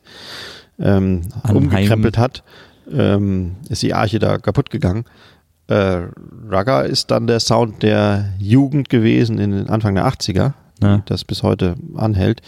ähm, 0.80 1.22
umgekrempelt 1.48 2.18
hat, 2.18 2.44
ähm, 2.92 3.58
ist 3.70 3.84
die 3.84 3.94
Arche 3.94 4.18
da 4.18 4.40
kaputt 4.40 4.72
gegangen. 4.72 5.06
Äh, 5.68 6.08
Rugger 6.52 6.86
ist 6.86 7.12
dann 7.12 7.28
der 7.28 7.40
Sound 7.40 7.82
der 7.84 8.34
Jugend 8.40 8.90
gewesen 8.90 9.40
in 9.40 9.52
den 9.52 9.70
Anfang 9.70 9.96
der 9.96 10.08
80er. 10.08 10.54
ja. 10.82 11.02
das 11.06 11.24
bis 11.24 11.42
heute 11.42 11.76
anhält, 11.96 12.42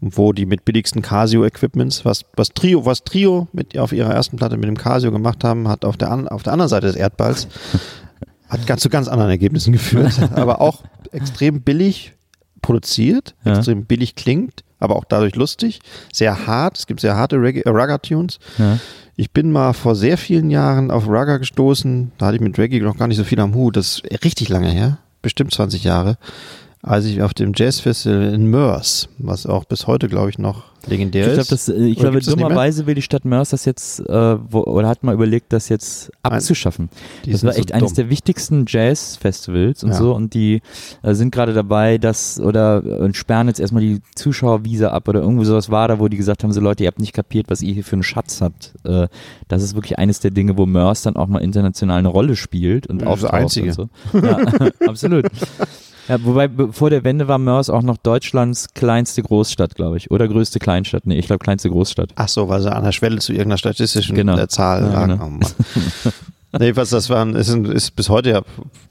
wo 0.00 0.32
die 0.32 0.46
mit 0.46 0.64
billigsten 0.64 1.02
Casio-Equipments, 1.02 2.04
was, 2.04 2.24
was 2.36 2.50
Trio, 2.50 2.84
was 2.84 3.04
Trio 3.04 3.48
mit 3.52 3.76
auf 3.78 3.92
ihrer 3.92 4.12
ersten 4.12 4.36
Platte 4.36 4.56
mit 4.56 4.68
dem 4.68 4.76
Casio 4.76 5.10
gemacht 5.10 5.42
haben, 5.44 5.68
hat 5.68 5.84
auf 5.84 5.96
der, 5.96 6.10
an, 6.10 6.28
auf 6.28 6.42
der 6.42 6.52
anderen 6.52 6.68
Seite 6.68 6.86
des 6.86 6.96
Erdballs 6.96 7.48
hat 8.48 8.66
ganz 8.66 8.82
zu 8.82 8.88
ganz 8.88 9.08
anderen 9.08 9.30
Ergebnissen 9.30 9.72
geführt, 9.72 10.18
aber 10.34 10.60
auch 10.60 10.82
extrem 11.12 11.62
billig 11.62 12.14
produziert, 12.62 13.34
ja. 13.44 13.56
extrem 13.56 13.84
billig 13.84 14.14
klingt, 14.14 14.64
aber 14.78 14.96
auch 14.96 15.04
dadurch 15.04 15.34
lustig, 15.34 15.80
sehr 16.12 16.46
hart. 16.46 16.78
Es 16.78 16.86
gibt 16.86 17.00
sehr 17.00 17.16
harte 17.16 17.36
äh, 17.36 17.68
Rugger-Tunes. 17.68 18.38
Ja. 18.58 18.78
Ich 19.16 19.32
bin 19.32 19.50
mal 19.50 19.72
vor 19.72 19.96
sehr 19.96 20.16
vielen 20.16 20.50
Jahren 20.50 20.90
auf 20.90 21.06
Rugger 21.08 21.38
gestoßen. 21.38 22.12
Da 22.18 22.26
hatte 22.26 22.36
ich 22.36 22.42
mit 22.42 22.56
Reggae 22.58 22.80
noch 22.80 22.96
gar 22.96 23.08
nicht 23.08 23.16
so 23.16 23.24
viel 23.24 23.40
am 23.40 23.54
Hut. 23.54 23.76
Das 23.76 24.00
ist 24.00 24.24
richtig 24.24 24.48
lange 24.48 24.70
her, 24.70 24.98
bestimmt 25.22 25.52
20 25.52 25.84
Jahre 25.84 26.18
als 26.82 27.06
ich 27.06 27.22
auf 27.22 27.34
dem 27.34 27.52
Jazzfestival 27.54 28.32
in 28.32 28.46
Mörs, 28.46 29.08
was 29.18 29.46
auch 29.46 29.64
bis 29.64 29.86
heute, 29.86 30.08
glaube 30.08 30.30
ich, 30.30 30.38
noch 30.38 30.64
legendär 30.86 31.26
ich 31.26 31.32
glaub, 31.32 31.42
ist. 31.42 31.52
Das, 31.52 31.68
ich 31.68 31.98
glaube, 31.98 32.20
dummerweise 32.20 32.86
will 32.86 32.94
die 32.94 33.02
Stadt 33.02 33.24
Mörs 33.24 33.50
das 33.50 33.64
jetzt, 33.64 34.00
äh, 34.00 34.36
wo, 34.50 34.62
oder 34.62 34.88
hat 34.88 35.02
mal 35.02 35.12
überlegt, 35.12 35.52
das 35.52 35.68
jetzt 35.68 36.10
abzuschaffen. 36.22 36.88
Die 37.24 37.32
das 37.32 37.44
war 37.44 37.56
echt 37.56 37.70
so 37.70 37.74
eines 37.74 37.92
der 37.94 38.10
wichtigsten 38.10 38.64
Jazzfestivals 38.66 39.82
und 39.82 39.90
ja. 39.90 39.96
so 39.96 40.14
und 40.14 40.34
die 40.34 40.62
äh, 41.02 41.14
sind 41.14 41.32
gerade 41.32 41.52
dabei, 41.52 41.98
das 41.98 42.40
oder 42.40 42.84
äh, 42.84 43.12
sperren 43.12 43.48
jetzt 43.48 43.60
erstmal 43.60 43.82
die 43.82 44.00
Zuschauervisa 44.14 44.90
ab 44.90 45.08
oder 45.08 45.20
irgendwo 45.20 45.44
sowas 45.44 45.70
war 45.70 45.88
da, 45.88 45.98
wo 45.98 46.08
die 46.08 46.16
gesagt 46.16 46.44
haben, 46.44 46.52
so 46.52 46.60
Leute, 46.60 46.84
ihr 46.84 46.88
habt 46.88 47.00
nicht 47.00 47.12
kapiert, 47.12 47.50
was 47.50 47.60
ihr 47.60 47.74
hier 47.74 47.84
für 47.84 47.94
einen 47.94 48.02
Schatz 48.04 48.40
habt. 48.40 48.74
Äh, 48.84 49.08
das 49.48 49.62
ist 49.62 49.74
wirklich 49.74 49.98
eines 49.98 50.20
der 50.20 50.30
Dinge, 50.30 50.56
wo 50.56 50.64
Mörs 50.64 51.02
dann 51.02 51.16
auch 51.16 51.26
mal 51.26 51.40
international 51.40 51.98
eine 51.98 52.08
Rolle 52.08 52.36
spielt 52.36 52.86
und 52.86 53.04
auch 53.04 53.18
das 53.18 53.30
einzige. 53.30 53.72
So. 53.72 53.88
Ja, 54.12 54.38
absolut. 54.86 55.26
Ja, 56.08 56.16
wobei 56.24 56.48
vor 56.72 56.90
der 56.90 57.04
Wende 57.04 57.28
war 57.28 57.38
Mörs 57.38 57.68
auch 57.68 57.82
noch 57.82 57.98
Deutschlands 57.98 58.68
kleinste 58.74 59.22
Großstadt, 59.22 59.74
glaube 59.74 59.98
ich. 59.98 60.10
Oder 60.10 60.26
größte 60.26 60.58
Kleinstadt. 60.58 61.06
Nee, 61.06 61.18
ich 61.18 61.26
glaube 61.26 61.44
kleinste 61.44 61.68
Großstadt. 61.68 62.10
Ach 62.16 62.28
so, 62.28 62.48
weil 62.48 62.62
sie 62.62 62.74
an 62.74 62.84
der 62.84 62.92
Schwelle 62.92 63.18
zu 63.18 63.32
irgendeiner 63.32 63.58
statistischen 63.58 64.14
genau. 64.14 64.46
Zahl 64.46 64.82
ja, 64.82 64.92
lagen. 64.92 65.40
Genau. 65.40 65.46
Oh 66.54 66.58
nee, 66.58 66.74
was 66.74 66.90
das 66.90 67.10
war, 67.10 67.28
ist, 67.36 67.50
ist 67.50 67.94
bis 67.94 68.08
heute 68.08 68.30
ja, 68.30 68.42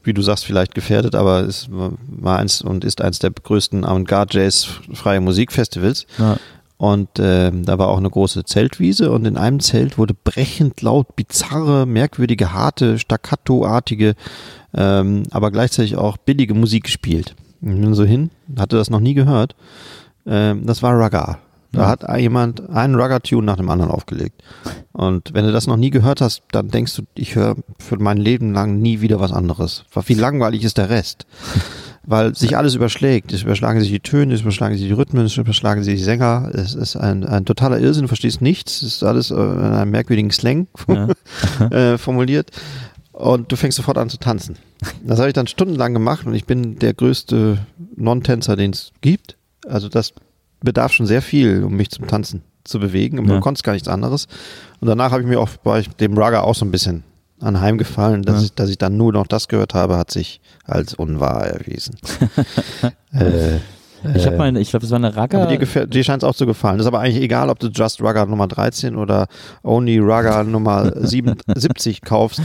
wie 0.03 0.13
du 0.13 0.21
sagst, 0.21 0.45
vielleicht 0.45 0.75
gefährdet, 0.75 1.15
aber 1.15 1.41
es 1.41 1.67
war 1.71 2.37
eins 2.37 2.61
und 2.61 2.85
ist 2.85 3.01
eins 3.01 3.17
der 3.17 3.31
größten 3.31 3.83
Avantgarde-Jazz-freie 3.83 5.19
Musikfestivals. 5.19 6.05
Ja. 6.19 6.37
Und 6.77 7.17
äh, 7.17 7.51
da 7.51 7.79
war 7.79 7.87
auch 7.87 7.97
eine 7.97 8.09
große 8.09 8.43
Zeltwiese 8.43 9.11
und 9.11 9.25
in 9.25 9.35
einem 9.35 9.59
Zelt 9.59 9.97
wurde 9.97 10.13
brechend 10.13 10.83
laut, 10.83 11.15
bizarre, 11.15 11.87
merkwürdige, 11.87 12.53
harte, 12.53 12.99
staccato-artige 12.99 14.13
ähm, 14.73 15.23
aber 15.31 15.51
gleichzeitig 15.51 15.95
auch 15.95 16.17
billige 16.17 16.53
Musik 16.53 16.85
gespielt. 16.85 17.35
Ich 17.61 17.67
bin 17.67 17.93
so 17.93 18.05
hin, 18.05 18.29
hatte 18.57 18.77
das 18.77 18.89
noch 18.89 18.99
nie 18.99 19.13
gehört. 19.13 19.55
Ähm, 20.25 20.65
das 20.65 20.83
war 20.83 20.93
Rugger. 20.93 21.39
Da 21.71 21.81
ja. 21.81 21.87
hat 21.89 22.19
jemand 22.19 22.69
einen 22.69 22.95
Rugger-Tune 22.95 23.45
nach 23.45 23.57
dem 23.57 23.69
anderen 23.69 23.91
aufgelegt. 23.91 24.41
Und 24.93 25.33
wenn 25.33 25.45
du 25.45 25.51
das 25.51 25.67
noch 25.67 25.75
nie 25.75 25.89
gehört 25.89 26.21
hast, 26.21 26.43
dann 26.51 26.69
denkst 26.69 26.95
du, 26.95 27.03
ich 27.15 27.35
höre 27.35 27.55
für 27.77 27.97
mein 27.97 28.17
Leben 28.17 28.53
lang 28.53 28.79
nie 28.79 29.01
wieder 29.01 29.19
was 29.19 29.33
anderes. 29.33 29.83
Wie 30.05 30.13
langweilig 30.13 30.63
ist 30.63 30.77
der 30.77 30.89
Rest? 30.89 31.25
Weil 32.09 32.35
sich 32.35 32.55
alles 32.55 32.73
überschlägt. 32.73 33.33
Es 33.33 33.43
überschlagen 33.43 33.81
sich 33.81 33.89
die 33.89 33.99
Töne, 33.99 34.33
es 34.33 34.39
überschlagen 34.39 34.77
sich 34.77 34.87
die 34.87 34.93
Rhythmen, 34.93 35.25
es 35.25 35.35
überschlagen 35.35 35.83
sich 35.83 35.95
die 35.95 36.03
Sänger. 36.03 36.49
Es 36.53 36.73
ist 36.73 36.95
ein, 36.95 37.25
ein 37.25 37.43
totaler 37.43 37.79
Irrsinn, 37.79 38.03
du 38.03 38.07
verstehst 38.07 38.41
nichts. 38.41 38.81
Es 38.81 38.95
ist 38.95 39.03
alles 39.03 39.29
in 39.29 39.37
einem 39.37 39.91
merkwürdigen 39.91 40.31
Slang 40.31 40.67
ja. 40.87 41.09
äh, 41.69 41.97
formuliert 41.97 42.51
und 43.17 43.51
du 43.51 43.55
fängst 43.55 43.77
sofort 43.77 43.97
an 43.97 44.09
zu 44.09 44.17
tanzen. 44.17 44.57
Das 45.03 45.17
habe 45.17 45.29
ich 45.29 45.33
dann 45.33 45.47
stundenlang 45.47 45.93
gemacht 45.93 46.27
und 46.27 46.35
ich 46.35 46.45
bin 46.45 46.77
der 46.77 46.93
größte 46.93 47.57
Non-Tänzer, 47.95 48.55
den 48.55 48.71
es 48.71 48.91
gibt. 49.01 49.37
Also 49.67 49.89
das 49.89 50.13
bedarf 50.59 50.93
schon 50.93 51.07
sehr 51.07 51.23
viel, 51.23 51.63
um 51.63 51.75
mich 51.75 51.89
zum 51.89 52.05
Tanzen 52.05 52.43
zu 52.63 52.79
bewegen. 52.79 53.17
Und 53.17 53.25
ja. 53.25 53.33
man 53.33 53.41
konnte 53.41 53.63
gar 53.63 53.73
nichts 53.73 53.87
anderes. 53.87 54.27
Und 54.81 54.87
danach 54.87 55.11
habe 55.11 55.23
ich 55.23 55.27
mir 55.27 55.39
auch 55.39 55.49
bei 55.63 55.81
dem 55.99 56.15
Rugger 56.15 56.43
auch 56.43 56.53
so 56.53 56.63
ein 56.63 56.69
bisschen 56.69 57.03
anheimgefallen, 57.39 58.21
dass, 58.21 58.37
ja. 58.37 58.45
ich, 58.45 58.53
dass 58.53 58.69
ich 58.69 58.77
dann 58.77 58.97
nur 58.97 59.13
noch 59.13 59.25
das 59.25 59.47
gehört 59.47 59.73
habe, 59.73 59.97
hat 59.97 60.11
sich 60.11 60.39
als 60.63 60.93
unwahr 60.93 61.47
erwiesen. 61.47 61.95
äh, 63.13 63.57
ich 64.15 64.25
habe 64.25 64.35
äh, 64.35 64.37
mal, 64.37 64.57
ich 64.57 64.69
glaube, 64.69 64.81
das 64.81 64.91
war 64.91 64.97
eine 64.97 65.15
Rugger. 65.15 65.41
Aber 65.41 65.55
dir, 65.55 65.87
dir 65.87 66.03
scheint 66.03 66.23
es 66.23 66.29
auch 66.29 66.35
zu 66.35 66.45
gefallen. 66.45 66.77
Das 66.77 66.85
ist 66.85 66.87
aber 66.87 66.99
eigentlich 66.99 67.23
egal, 67.23 67.49
ob 67.49 67.59
du 67.59 67.67
Just 67.67 68.01
Rugger 68.01 68.25
Nummer 68.25 68.47
13 68.47 68.95
oder 68.95 69.27
Only 69.63 69.99
Rugger 69.99 70.43
Nummer 70.45 70.91
77 70.95 72.01
kaufst. 72.01 72.41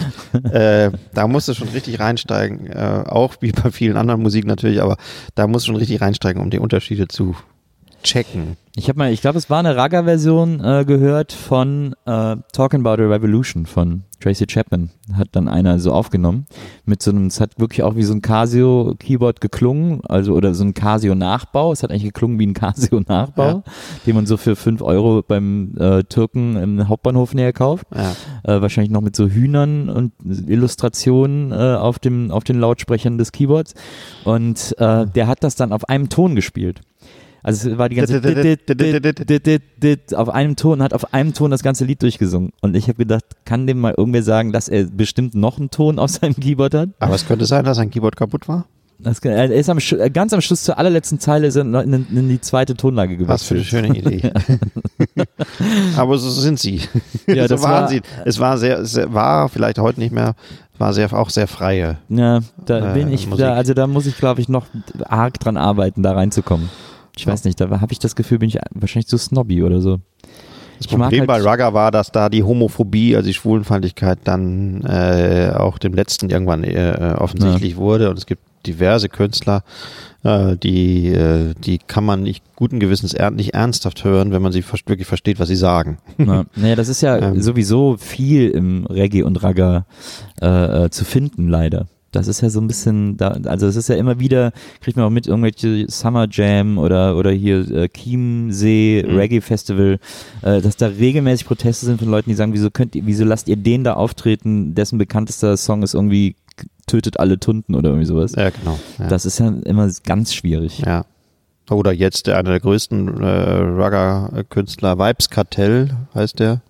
Äh, 0.50 0.90
da 1.14 1.28
musst 1.28 1.48
du 1.48 1.54
schon 1.54 1.68
richtig 1.68 2.00
reinsteigen. 2.00 2.66
Äh, 2.66 3.04
auch 3.06 3.34
wie 3.40 3.52
bei 3.52 3.70
vielen 3.70 3.96
anderen 3.96 4.22
Musik 4.22 4.46
natürlich, 4.46 4.82
aber 4.82 4.96
da 5.34 5.46
musst 5.46 5.66
du 5.66 5.72
schon 5.72 5.76
richtig 5.76 6.00
reinsteigen, 6.00 6.42
um 6.42 6.50
die 6.50 6.58
Unterschiede 6.58 7.08
zu 7.08 7.36
checken. 8.02 8.56
Ich 8.74 8.88
habe 8.88 8.98
mal, 8.98 9.12
ich 9.12 9.20
glaube, 9.20 9.36
es 9.36 9.50
war 9.50 9.58
eine 9.58 9.76
Raga-Version 9.76 10.64
äh, 10.64 10.86
gehört 10.86 11.32
von 11.32 11.94
äh, 12.06 12.36
Talking 12.54 12.80
About 12.80 13.02
a 13.02 13.06
Revolution 13.06 13.66
von 13.66 14.04
Tracy 14.18 14.46
Chapman. 14.46 14.88
Hat 15.12 15.28
dann 15.32 15.46
einer 15.46 15.78
so 15.78 15.92
aufgenommen. 15.92 16.46
Mit 16.86 17.02
so 17.02 17.10
einem, 17.10 17.26
es 17.26 17.38
hat 17.38 17.60
wirklich 17.60 17.82
auch 17.82 17.96
wie 17.96 18.02
so 18.02 18.14
ein 18.14 18.22
Casio-Keyboard 18.22 19.42
geklungen, 19.42 20.00
also 20.06 20.32
oder 20.32 20.54
so 20.54 20.64
ein 20.64 20.72
Casio-Nachbau. 20.72 21.72
Es 21.72 21.82
hat 21.82 21.90
eigentlich 21.90 22.04
geklungen 22.04 22.38
wie 22.38 22.46
ein 22.46 22.54
Casio-Nachbau, 22.54 23.46
ja. 23.46 23.62
den 24.06 24.14
man 24.14 24.24
so 24.24 24.38
für 24.38 24.56
fünf 24.56 24.80
Euro 24.80 25.22
beim 25.22 25.74
äh, 25.78 26.02
Türken 26.04 26.56
im 26.56 26.88
Hauptbahnhof 26.88 27.34
näher 27.34 27.52
kauft. 27.52 27.86
Ja. 27.94 28.12
Äh, 28.44 28.62
wahrscheinlich 28.62 28.90
noch 28.90 29.02
mit 29.02 29.14
so 29.14 29.28
Hühnern 29.28 29.90
und 29.90 30.12
Illustrationen 30.24 31.52
äh, 31.52 31.76
auf 31.76 31.98
dem 31.98 32.30
auf 32.30 32.44
den 32.44 32.58
Lautsprechern 32.58 33.18
des 33.18 33.32
Keyboards. 33.32 33.74
Und 34.24 34.74
äh, 34.78 35.06
der 35.06 35.26
hat 35.26 35.44
das 35.44 35.56
dann 35.56 35.74
auf 35.74 35.90
einem 35.90 36.08
Ton 36.08 36.34
gespielt. 36.36 36.80
Also 37.42 37.70
es 37.70 37.78
war 37.78 37.88
die 37.88 37.96
ganze 37.96 38.20
auf 40.14 40.28
einem 40.28 40.56
Ton, 40.56 40.82
hat 40.82 40.94
auf 40.94 41.12
einem 41.12 41.34
Ton 41.34 41.50
das 41.50 41.62
ganze 41.62 41.84
Lied 41.84 42.02
durchgesungen. 42.02 42.52
Und 42.60 42.76
ich 42.76 42.84
habe 42.84 42.98
gedacht, 42.98 43.24
kann 43.44 43.66
dem 43.66 43.80
mal 43.80 43.94
irgendwer 43.96 44.22
sagen, 44.22 44.52
dass 44.52 44.68
er 44.68 44.84
bestimmt 44.84 45.34
noch 45.34 45.58
einen 45.58 45.70
Ton 45.70 45.98
auf 45.98 46.10
seinem 46.10 46.36
Keyboard 46.36 46.74
hat? 46.74 46.88
Aber 47.00 47.14
es 47.14 47.26
könnte 47.26 47.46
sein, 47.46 47.64
dass 47.64 47.78
sein 47.78 47.90
Keyboard 47.90 48.16
kaputt 48.16 48.48
war. 48.48 48.66
Das, 49.02 49.18
er 49.18 49.50
ist 49.50 49.68
am, 49.68 49.78
ganz 50.12 50.32
am 50.32 50.40
Schluss 50.40 50.62
zur 50.62 50.78
allerletzten 50.78 51.18
Zeile 51.18 51.48
er 51.48 51.56
in, 51.82 52.06
in 52.14 52.28
die 52.28 52.40
zweite 52.40 52.76
Tonlage 52.76 53.16
gewechselt. 53.16 53.28
Was 53.28 53.42
für 53.42 53.54
eine 53.54 53.64
schöne 53.64 53.98
Idee. 53.98 54.32
Aber 55.96 56.18
so 56.18 56.30
sind 56.30 56.60
sie. 56.60 56.82
Ja, 57.26 57.48
so 57.48 57.60
waren 57.62 57.82
war, 57.82 57.88
sie. 57.88 58.02
Es 58.24 58.38
war 58.38 58.58
sehr, 58.58 58.78
es 58.78 58.96
war 59.12 59.48
vielleicht 59.48 59.78
heute 59.80 59.98
nicht 59.98 60.12
mehr, 60.12 60.34
war 60.78 60.92
sehr 60.92 61.12
auch 61.12 61.30
sehr 61.30 61.48
freie. 61.48 61.98
Ja, 62.08 62.40
da 62.64 62.92
äh, 62.92 62.94
bin 62.94 63.12
ich, 63.12 63.28
da, 63.30 63.54
also 63.54 63.74
da 63.74 63.88
muss 63.88 64.06
ich 64.06 64.16
glaube 64.16 64.40
ich 64.40 64.48
noch 64.48 64.66
arg 65.04 65.40
dran 65.40 65.56
arbeiten, 65.56 66.04
da 66.04 66.12
reinzukommen. 66.12 66.70
Ich 67.16 67.26
weiß 67.26 67.44
nicht, 67.44 67.60
da 67.60 67.80
habe 67.80 67.92
ich 67.92 67.98
das 67.98 68.16
Gefühl, 68.16 68.38
bin 68.38 68.48
ich 68.48 68.58
wahrscheinlich 68.70 69.08
zu 69.08 69.18
snobby 69.18 69.62
oder 69.62 69.80
so. 69.80 69.98
Das 70.78 70.86
ich 70.86 70.88
Problem 70.88 71.20
halt 71.20 71.28
bei 71.28 71.42
Rugger 71.42 71.74
war, 71.74 71.90
dass 71.90 72.10
da 72.10 72.28
die 72.28 72.42
Homophobie, 72.42 73.14
also 73.14 73.26
die 73.26 73.34
Schwulenfeindlichkeit 73.34 74.20
dann 74.24 74.82
äh, 74.82 75.52
auch 75.54 75.78
dem 75.78 75.92
letzten 75.92 76.30
irgendwann 76.30 76.64
äh, 76.64 77.14
offensichtlich 77.18 77.72
ja. 77.72 77.76
wurde 77.76 78.10
und 78.10 78.18
es 78.18 78.26
gibt 78.26 78.42
diverse 78.66 79.08
Künstler, 79.08 79.64
äh, 80.22 80.56
die, 80.56 81.08
äh, 81.08 81.54
die 81.54 81.78
kann 81.78 82.04
man 82.04 82.22
nicht 82.22 82.44
guten 82.56 82.80
Gewissens 82.80 83.14
er 83.14 83.30
nicht 83.30 83.54
ernsthaft 83.54 84.04
hören, 84.04 84.32
wenn 84.32 84.42
man 84.42 84.52
sie 84.52 84.64
wirklich 84.86 85.06
versteht, 85.08 85.40
was 85.40 85.48
sie 85.48 85.56
sagen. 85.56 85.98
Na, 86.16 86.44
naja, 86.56 86.76
das 86.76 86.88
ist 86.88 87.00
ja 87.00 87.18
ähm. 87.18 87.40
sowieso 87.42 87.96
viel 87.96 88.50
im 88.50 88.86
Reggae 88.86 89.22
und 89.22 89.42
Ragga 89.42 89.86
äh, 90.40 90.84
äh, 90.84 90.90
zu 90.90 91.04
finden, 91.04 91.48
leider. 91.48 91.86
Das 92.12 92.28
ist 92.28 92.42
ja 92.42 92.50
so 92.50 92.60
ein 92.60 92.68
bisschen, 92.68 93.16
da, 93.16 93.28
also 93.46 93.66
es 93.66 93.76
ist 93.76 93.88
ja 93.88 93.96
immer 93.96 94.20
wieder, 94.20 94.52
kriegt 94.80 94.96
man 94.96 95.06
auch 95.06 95.10
mit 95.10 95.26
irgendwelche 95.26 95.86
Summer 95.88 96.28
Jam 96.30 96.78
oder, 96.78 97.16
oder 97.16 97.30
hier 97.30 97.68
äh, 97.70 97.88
Chiemsee 97.88 99.04
mhm. 99.06 99.16
Reggae 99.16 99.40
Festival, 99.40 99.98
äh, 100.42 100.60
dass 100.60 100.76
da 100.76 100.86
regelmäßig 100.86 101.46
Proteste 101.46 101.86
sind 101.86 101.98
von 101.98 102.10
Leuten, 102.10 102.28
die 102.28 102.36
sagen, 102.36 102.52
wieso 102.52 102.70
könnt 102.70 102.94
ihr, 102.94 103.06
wieso 103.06 103.24
lasst 103.24 103.48
ihr 103.48 103.56
den 103.56 103.82
da 103.82 103.94
auftreten, 103.94 104.74
dessen 104.74 104.98
bekanntester 104.98 105.56
Song 105.56 105.82
ist 105.82 105.94
irgendwie 105.94 106.36
tötet 106.86 107.18
alle 107.18 107.38
Tunden 107.40 107.74
oder 107.74 107.90
irgendwie 107.90 108.06
sowas. 108.06 108.34
Ja, 108.36 108.50
genau. 108.50 108.78
Ja. 108.98 109.08
Das 109.08 109.24
ist 109.24 109.38
ja 109.38 109.48
immer 109.64 109.90
ganz 110.04 110.34
schwierig. 110.34 110.80
Ja. 110.80 111.06
Oder 111.70 111.92
jetzt 111.92 112.28
einer 112.28 112.50
der 112.50 112.60
größten 112.60 113.22
äh, 113.22 113.58
Rugger-Künstler, 113.58 114.98
Vibes 114.98 115.30
Kartell 115.30 115.90
heißt 116.14 116.40
der, 116.40 116.60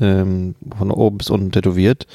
ähm, 0.00 0.54
von 0.76 0.90
oben 0.90 1.18
bis 1.18 1.30
unten 1.30 1.50
tätowiert 1.50 2.06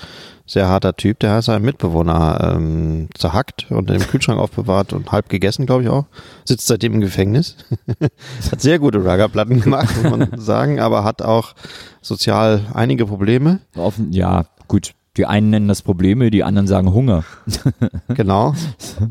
sehr 0.48 0.68
harter 0.68 0.96
Typ, 0.96 1.20
der 1.20 1.34
hat 1.34 1.44
seinen 1.44 1.66
Mitbewohner 1.66 2.56
ähm, 2.56 3.10
zerhackt 3.16 3.68
und 3.70 3.92
im 3.92 4.00
Kühlschrank 4.00 4.40
aufbewahrt 4.40 4.94
und 4.94 5.12
halb 5.12 5.30
gegessen, 5.30 5.66
glaube 5.66 5.84
ich 5.84 5.90
auch. 5.90 6.06
Sitzt 6.46 6.68
seitdem 6.68 6.94
im 6.94 7.02
Gefängnis. 7.02 7.58
hat 8.52 8.62
sehr 8.62 8.80
gute 8.80 9.00
Ruggerplatten 9.00 9.62
gemacht, 9.62 9.94
muss 10.02 10.10
man 10.18 10.40
sagen, 10.40 10.80
aber 10.80 11.04
hat 11.04 11.22
auch 11.22 11.54
sozial 12.02 12.62
einige 12.74 13.06
Probleme. 13.06 13.60
Offen, 13.76 14.12
ja, 14.14 14.46
gut. 14.68 14.94
Die 15.18 15.26
einen 15.26 15.50
nennen 15.50 15.68
das 15.68 15.82
Probleme, 15.82 16.30
die 16.30 16.44
anderen 16.44 16.68
sagen 16.68 16.94
Hunger. 16.94 17.24
genau. 18.10 18.54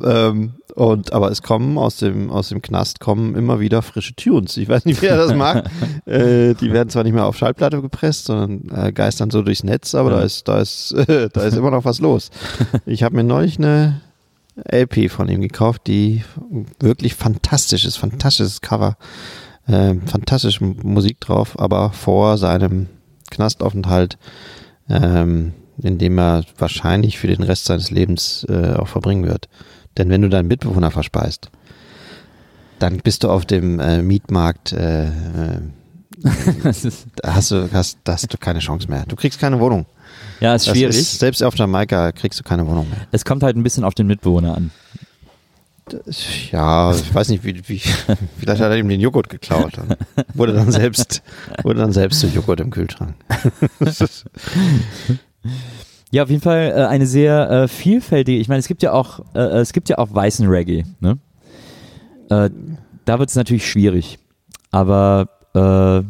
ähm, 0.05 0.55
und 0.75 1.13
aber 1.13 1.31
es 1.31 1.43
kommen 1.43 1.79
aus 1.79 1.97
dem 1.97 2.31
aus 2.31 2.51
dem 2.51 2.63
Knast 2.63 3.01
kommen 3.01 3.35
immer 3.35 3.59
wieder 3.59 3.83
frische 3.83 4.15
Tunes. 4.15 4.57
Ich 4.57 4.69
weiß 4.69 4.85
nicht, 4.85 5.03
wer 5.03 5.17
das 5.17 5.35
macht. 5.35 5.65
äh, 6.07 6.55
die 6.55 6.73
werden 6.73 6.91
zwar 6.91 7.03
nicht 7.03 7.15
mehr 7.15 7.27
auf 7.27 7.37
Schallplatte 7.37 7.83
gepresst, 7.83 8.27
sondern 8.27 8.71
äh, 8.87 8.93
geistern 8.93 9.31
so 9.31 9.43
durchs 9.43 9.65
Netz, 9.65 9.95
aber 9.97 10.11
ja. 10.11 10.19
da 10.19 10.23
ist 10.23 10.47
da 10.47 10.61
ist 10.61 10.93
äh, 10.93 11.29
da 11.33 11.43
ist 11.43 11.57
immer 11.57 11.73
noch 11.73 11.85
was 11.85 11.99
los. 11.99 12.31
Ich 12.85 13.03
habe 13.03 13.17
mir 13.17 13.25
neulich 13.25 13.59
eine 13.59 14.01
LP 14.71 15.11
von 15.11 15.29
ihm 15.29 15.41
gekauft, 15.41 15.83
die 15.87 16.23
wirklich 16.79 17.15
fantastisch 17.15 17.85
ist, 17.85 17.97
fantastisches 17.97 18.61
Cover, 18.61 18.97
äh, 19.67 19.95
fantastische 20.07 20.65
Musik 20.65 21.21
drauf, 21.21 21.59
aber 21.59 21.91
vor 21.91 22.39
seinem 22.39 22.87
Knastaufenthalt, 23.31 24.19
ähm, 24.89 25.53
in 25.83 25.99
dem 25.99 26.19
er 26.19 26.45
wahrscheinlich 26.59 27.19
für 27.19 27.27
den 27.27 27.43
Rest 27.43 27.67
seines 27.67 27.91
Lebens 27.91 28.47
äh, 28.49 28.75
auch 28.75 28.89
verbringen 28.89 29.27
wird. 29.27 29.49
Denn 29.99 30.11
wenn 30.11 30.23
du 30.23 30.29
deinen 30.29 30.49
Mitbewohner 30.49 30.91
verspeist, 30.91 31.51
dann 32.79 32.99
bist 32.99 33.25
du 33.25 33.31
auf 33.31 33.47
dem 33.47 33.81
äh, 33.81 34.03
Mietmarkt, 34.03 34.73
äh, 34.73 35.07
äh, 35.07 35.11
da 37.17 37.35
hast 37.35 37.51
du, 37.51 37.69
hast, 37.73 37.99
da 38.05 38.13
hast 38.13 38.33
du 38.33 38.39
keine 38.39 38.59
Chance 38.61 38.89
mehr. 38.89 39.05
Du 39.07 39.17
kriegst 39.17 39.39
keine 39.39 39.61
Wohnung. 39.61 39.87
Ja, 40.41 40.55
ist 40.55 40.67
Das 40.67 40.75
schwierig. 40.77 40.97
Ist, 40.97 41.19
selbst 41.19 41.43
auf 41.43 41.57
Jamaika 41.57 42.13
kriegst 42.13 42.39
du 42.41 42.45
keine 42.45 42.67
Wohnung 42.67 42.89
mehr. 42.89 43.07
es 43.13 43.25
kommt 43.25 43.43
halt 43.43 43.57
ein 43.57 43.63
bisschen 43.63 43.85
auf 43.85 43.95
den 43.95 44.07
Mitbewohner 44.07 44.57
an. 44.57 44.71
Ja, 46.51 46.93
ich 46.93 47.15
weiß 47.15 47.29
nicht, 47.29 47.45
wie, 47.45 47.63
wie 47.69 47.79
vielleicht 48.39 48.61
hat 48.61 48.71
er 48.71 48.77
ihm 48.77 48.89
den 48.89 49.01
Joghurt 49.01 49.29
geklaut 49.29 49.79
und 49.79 49.97
wurde 50.35 50.53
dann 50.53 50.73
selbst, 50.73 51.23
wurde 51.63 51.79
dann 51.81 51.93
selbst 51.93 52.21
zu 52.21 52.27
Joghurt 52.27 52.59
im 52.61 52.71
Kühlschrank. 52.71 53.15
Ja, 56.11 56.23
auf 56.23 56.31
jeden 56.31 56.43
Fall 56.43 56.73
äh, 56.77 56.85
eine 56.87 57.07
sehr 57.07 57.51
äh, 57.51 57.69
vielfältige. 57.69 58.39
Ich 58.39 58.49
meine, 58.49 58.61
es 58.61 58.69
gibt 58.69 58.83
ja 58.83 58.93
auch, 58.93 59.21
äh, 59.35 59.41
es 59.41 59.73
gibt 59.73 59.89
ja 59.89 59.99
auch 59.99 60.15
weißen 60.15 60.47
Reggae. 60.49 60.85
Ne? 61.01 61.19
Äh, 62.31 62.51
da 63.05 63.19
wird 63.19 63.29
es 63.31 63.37
natürlich 63.37 63.69
schwierig. 63.69 64.19
Aber 64.71 65.29
äh, 65.55 66.03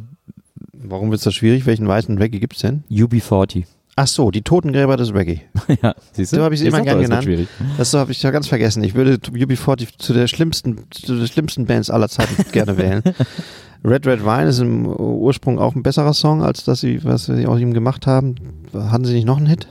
Warum 0.89 1.11
wird 1.11 1.25
das 1.25 1.35
schwierig? 1.35 1.67
Welchen 1.67 1.89
weißen 1.89 2.17
Reggae 2.19 2.39
gibt's 2.39 2.61
denn? 2.61 2.85
UB40. 2.91 3.65
Ach 3.99 4.07
so, 4.07 4.31
die 4.31 4.43
Totengräber 4.43 4.99
des 4.99 5.15
Reggae. 5.15 5.41
ja, 5.83 5.95
siehst 6.13 6.33
du? 6.33 6.37
So 6.37 6.43
habe 6.43 6.55
ich 6.55 6.61
sie 6.61 6.67
immer 6.67 6.79
sag 6.79 6.85
gern 6.85 6.99
doch, 6.99 7.05
es 7.05 7.11
wird 7.11 7.21
genannt. 7.21 7.25
schwierig. 7.25 7.49
Das 7.79 7.91
so 7.91 7.99
habe 7.99 8.13
ich 8.13 8.23
ja 8.23 8.31
ganz 8.31 8.47
vergessen. 8.47 8.85
Ich 8.85 8.95
würde 8.95 9.15
UB40 9.15 9.99
zu 9.99 10.13
der 10.13 10.27
schlimmsten, 10.27 10.85
zu 10.91 11.17
den 11.17 11.27
schlimmsten 11.27 11.65
Bands 11.65 11.89
aller 11.89 12.09
Zeiten 12.09 12.45
gerne 12.53 12.77
wählen. 12.77 13.03
Red 13.85 14.07
Red 14.07 14.25
Wine 14.25 14.49
ist 14.49 14.61
im 14.61 14.87
Ursprung 14.87 15.59
auch 15.59 15.75
ein 15.75 15.83
besserer 15.83 16.15
Song, 16.15 16.43
als 16.43 16.65
das 16.65 16.81
sie, 16.81 17.05
was 17.05 17.27
sie 17.27 17.47
aus 17.47 17.61
ihm 17.61 17.75
gemacht 17.75 18.07
haben. 18.07 18.37
Hatten 18.73 19.05
sie 19.05 19.15
nicht 19.15 19.27
noch 19.27 19.39
einen 19.39 19.47
Hit? 19.47 19.67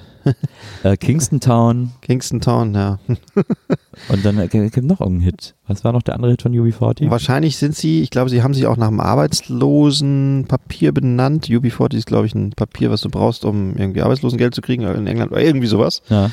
Äh, 0.84 0.98
Kingston 0.98 1.40
Town 1.40 1.92
Kingston 2.02 2.42
Town, 2.42 2.74
ja. 2.74 3.00
und 4.10 4.26
dann 4.26 4.40
äh, 4.40 4.48
gibt 4.48 4.84
noch 4.84 5.00
irgendeinen 5.00 5.22
Hit. 5.22 5.56
Was 5.68 5.84
war 5.84 5.94
noch 5.94 6.02
der 6.02 6.16
andere 6.16 6.32
Hit 6.32 6.42
von 6.42 6.52
UB40? 6.52 7.10
Wahrscheinlich 7.10 7.58
sind 7.58 7.76
sie, 7.76 8.02
ich 8.02 8.10
glaube, 8.10 8.30
sie 8.30 8.44
haben 8.44 8.54
sich 8.54 8.66
auch 8.68 8.78
nach 8.78 8.90
dem 8.90 9.00
Arbeitslosenpapier 9.00 10.92
benannt. 10.94 11.46
UB40 11.48 11.96
ist, 11.96 12.08
glaube 12.08 12.26
ich, 12.26 12.36
ein 12.36 12.52
Papier, 12.52 12.92
was 12.92 13.02
du 13.02 13.10
brauchst, 13.10 13.46
um 13.46 13.76
irgendwie 13.78 14.02
Arbeitslosengeld 14.02 14.56
zu 14.56 14.62
kriegen 14.62 14.84
in 14.84 15.08
England 15.08 15.32
oder 15.32 15.42
irgendwie 15.42 15.68
sowas. 15.68 16.02
Ja. 16.10 16.32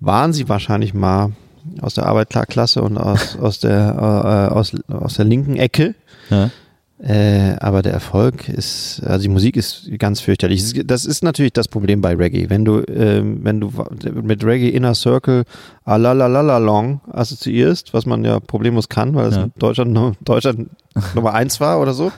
Waren 0.00 0.32
sie 0.32 0.48
wahrscheinlich 0.48 0.94
mal 0.94 1.32
aus 1.80 1.94
der 1.94 2.06
Arbeiterklasse 2.06 2.82
und 2.82 2.96
aus, 2.98 3.38
aus, 3.38 3.60
der, 3.60 4.48
äh, 4.50 4.54
aus, 4.54 4.72
aus 4.88 5.14
der 5.14 5.24
linken 5.24 5.56
Ecke. 5.56 5.94
Ja. 6.30 6.50
Äh, 7.02 7.56
aber 7.60 7.80
der 7.80 7.94
Erfolg 7.94 8.48
ist, 8.50 9.02
also 9.06 9.22
die 9.22 9.30
Musik 9.30 9.56
ist 9.56 9.90
ganz 9.98 10.20
fürchterlich. 10.20 10.82
Das 10.84 11.06
ist 11.06 11.24
natürlich 11.24 11.54
das 11.54 11.66
Problem 11.66 12.02
bei 12.02 12.14
Reggae. 12.14 12.50
Wenn 12.50 12.66
du, 12.66 12.82
ähm, 12.94 13.40
wenn 13.42 13.58
du 13.58 13.72
mit 14.22 14.44
Reggae 14.44 14.68
Inner 14.68 14.94
Circle 14.94 15.44
Alalalalong 15.84 17.00
assoziierst, 17.10 17.94
was 17.94 18.04
man 18.04 18.22
ja 18.24 18.38
problemlos 18.38 18.88
kann, 18.90 19.14
weil 19.14 19.28
es 19.28 19.36
Ja. 19.36 19.44
in 19.44 19.52
Deutschland, 19.58 20.16
Deutschland 20.24 20.70
Nummer 21.14 21.32
eins 21.34 21.58
war 21.58 21.80
oder 21.80 21.94
so, 21.94 22.12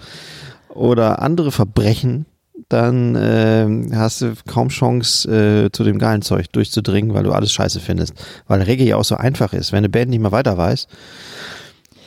oder 0.68 1.22
andere 1.22 1.52
Verbrechen, 1.52 2.26
dann 2.68 3.16
ähm, 3.20 3.90
hast 3.94 4.22
du 4.22 4.32
kaum 4.48 4.68
Chance, 4.68 5.28
äh, 5.66 5.70
zu 5.72 5.84
dem 5.84 5.98
geilen 5.98 6.22
Zeug 6.22 6.50
durchzudringen, 6.52 7.14
weil 7.14 7.24
du 7.24 7.32
alles 7.32 7.52
scheiße 7.52 7.80
findest. 7.80 8.14
Weil 8.48 8.62
Reggae 8.62 8.84
ja 8.88 8.96
auch 8.96 9.04
so 9.04 9.14
einfach 9.16 9.52
ist. 9.52 9.72
Wenn 9.72 9.78
eine 9.78 9.90
Band 9.90 10.10
nicht 10.10 10.20
mehr 10.20 10.32
weiter 10.32 10.56
weiß, 10.56 10.86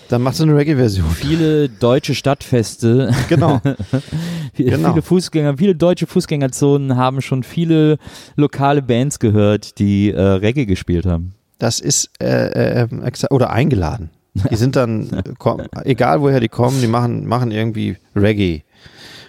dann 0.10 0.22
machst 0.22 0.40
du 0.40 0.44
eine 0.44 0.56
Reggae-Version. 0.56 1.10
Viele 1.12 1.70
deutsche 1.70 2.16
Stadtfeste, 2.16 3.12
Genau. 3.30 3.62
viele 4.54 4.72
Genau. 4.72 5.02
Fußgänger, 5.02 5.58
viele 5.58 5.76
deutsche 5.76 6.08
Fußgängerzonen 6.08 6.96
haben 6.96 7.22
schon 7.22 7.44
viele 7.44 7.98
lokale 8.36 8.82
Bands 8.82 9.20
gehört, 9.20 9.80
die 9.80 10.12
äh, 10.12 10.22
Reggae 10.22 10.66
gespielt 10.66 11.06
haben. 11.06 11.34
Das 11.58 11.80
ist 11.80 12.10
äh, 12.22 12.84
äh, 12.84 12.88
oder 13.30 13.50
eingeladen. 13.50 14.10
Die 14.52 14.56
sind 14.56 14.76
dann, 14.76 15.10
äh, 15.12 15.24
komm, 15.38 15.62
egal 15.84 16.22
woher 16.22 16.40
die 16.40 16.50
kommen, 16.50 16.82
die 16.82 16.88
machen, 16.88 17.26
machen 17.26 17.52
irgendwie 17.52 17.98
Reggae. 18.16 18.64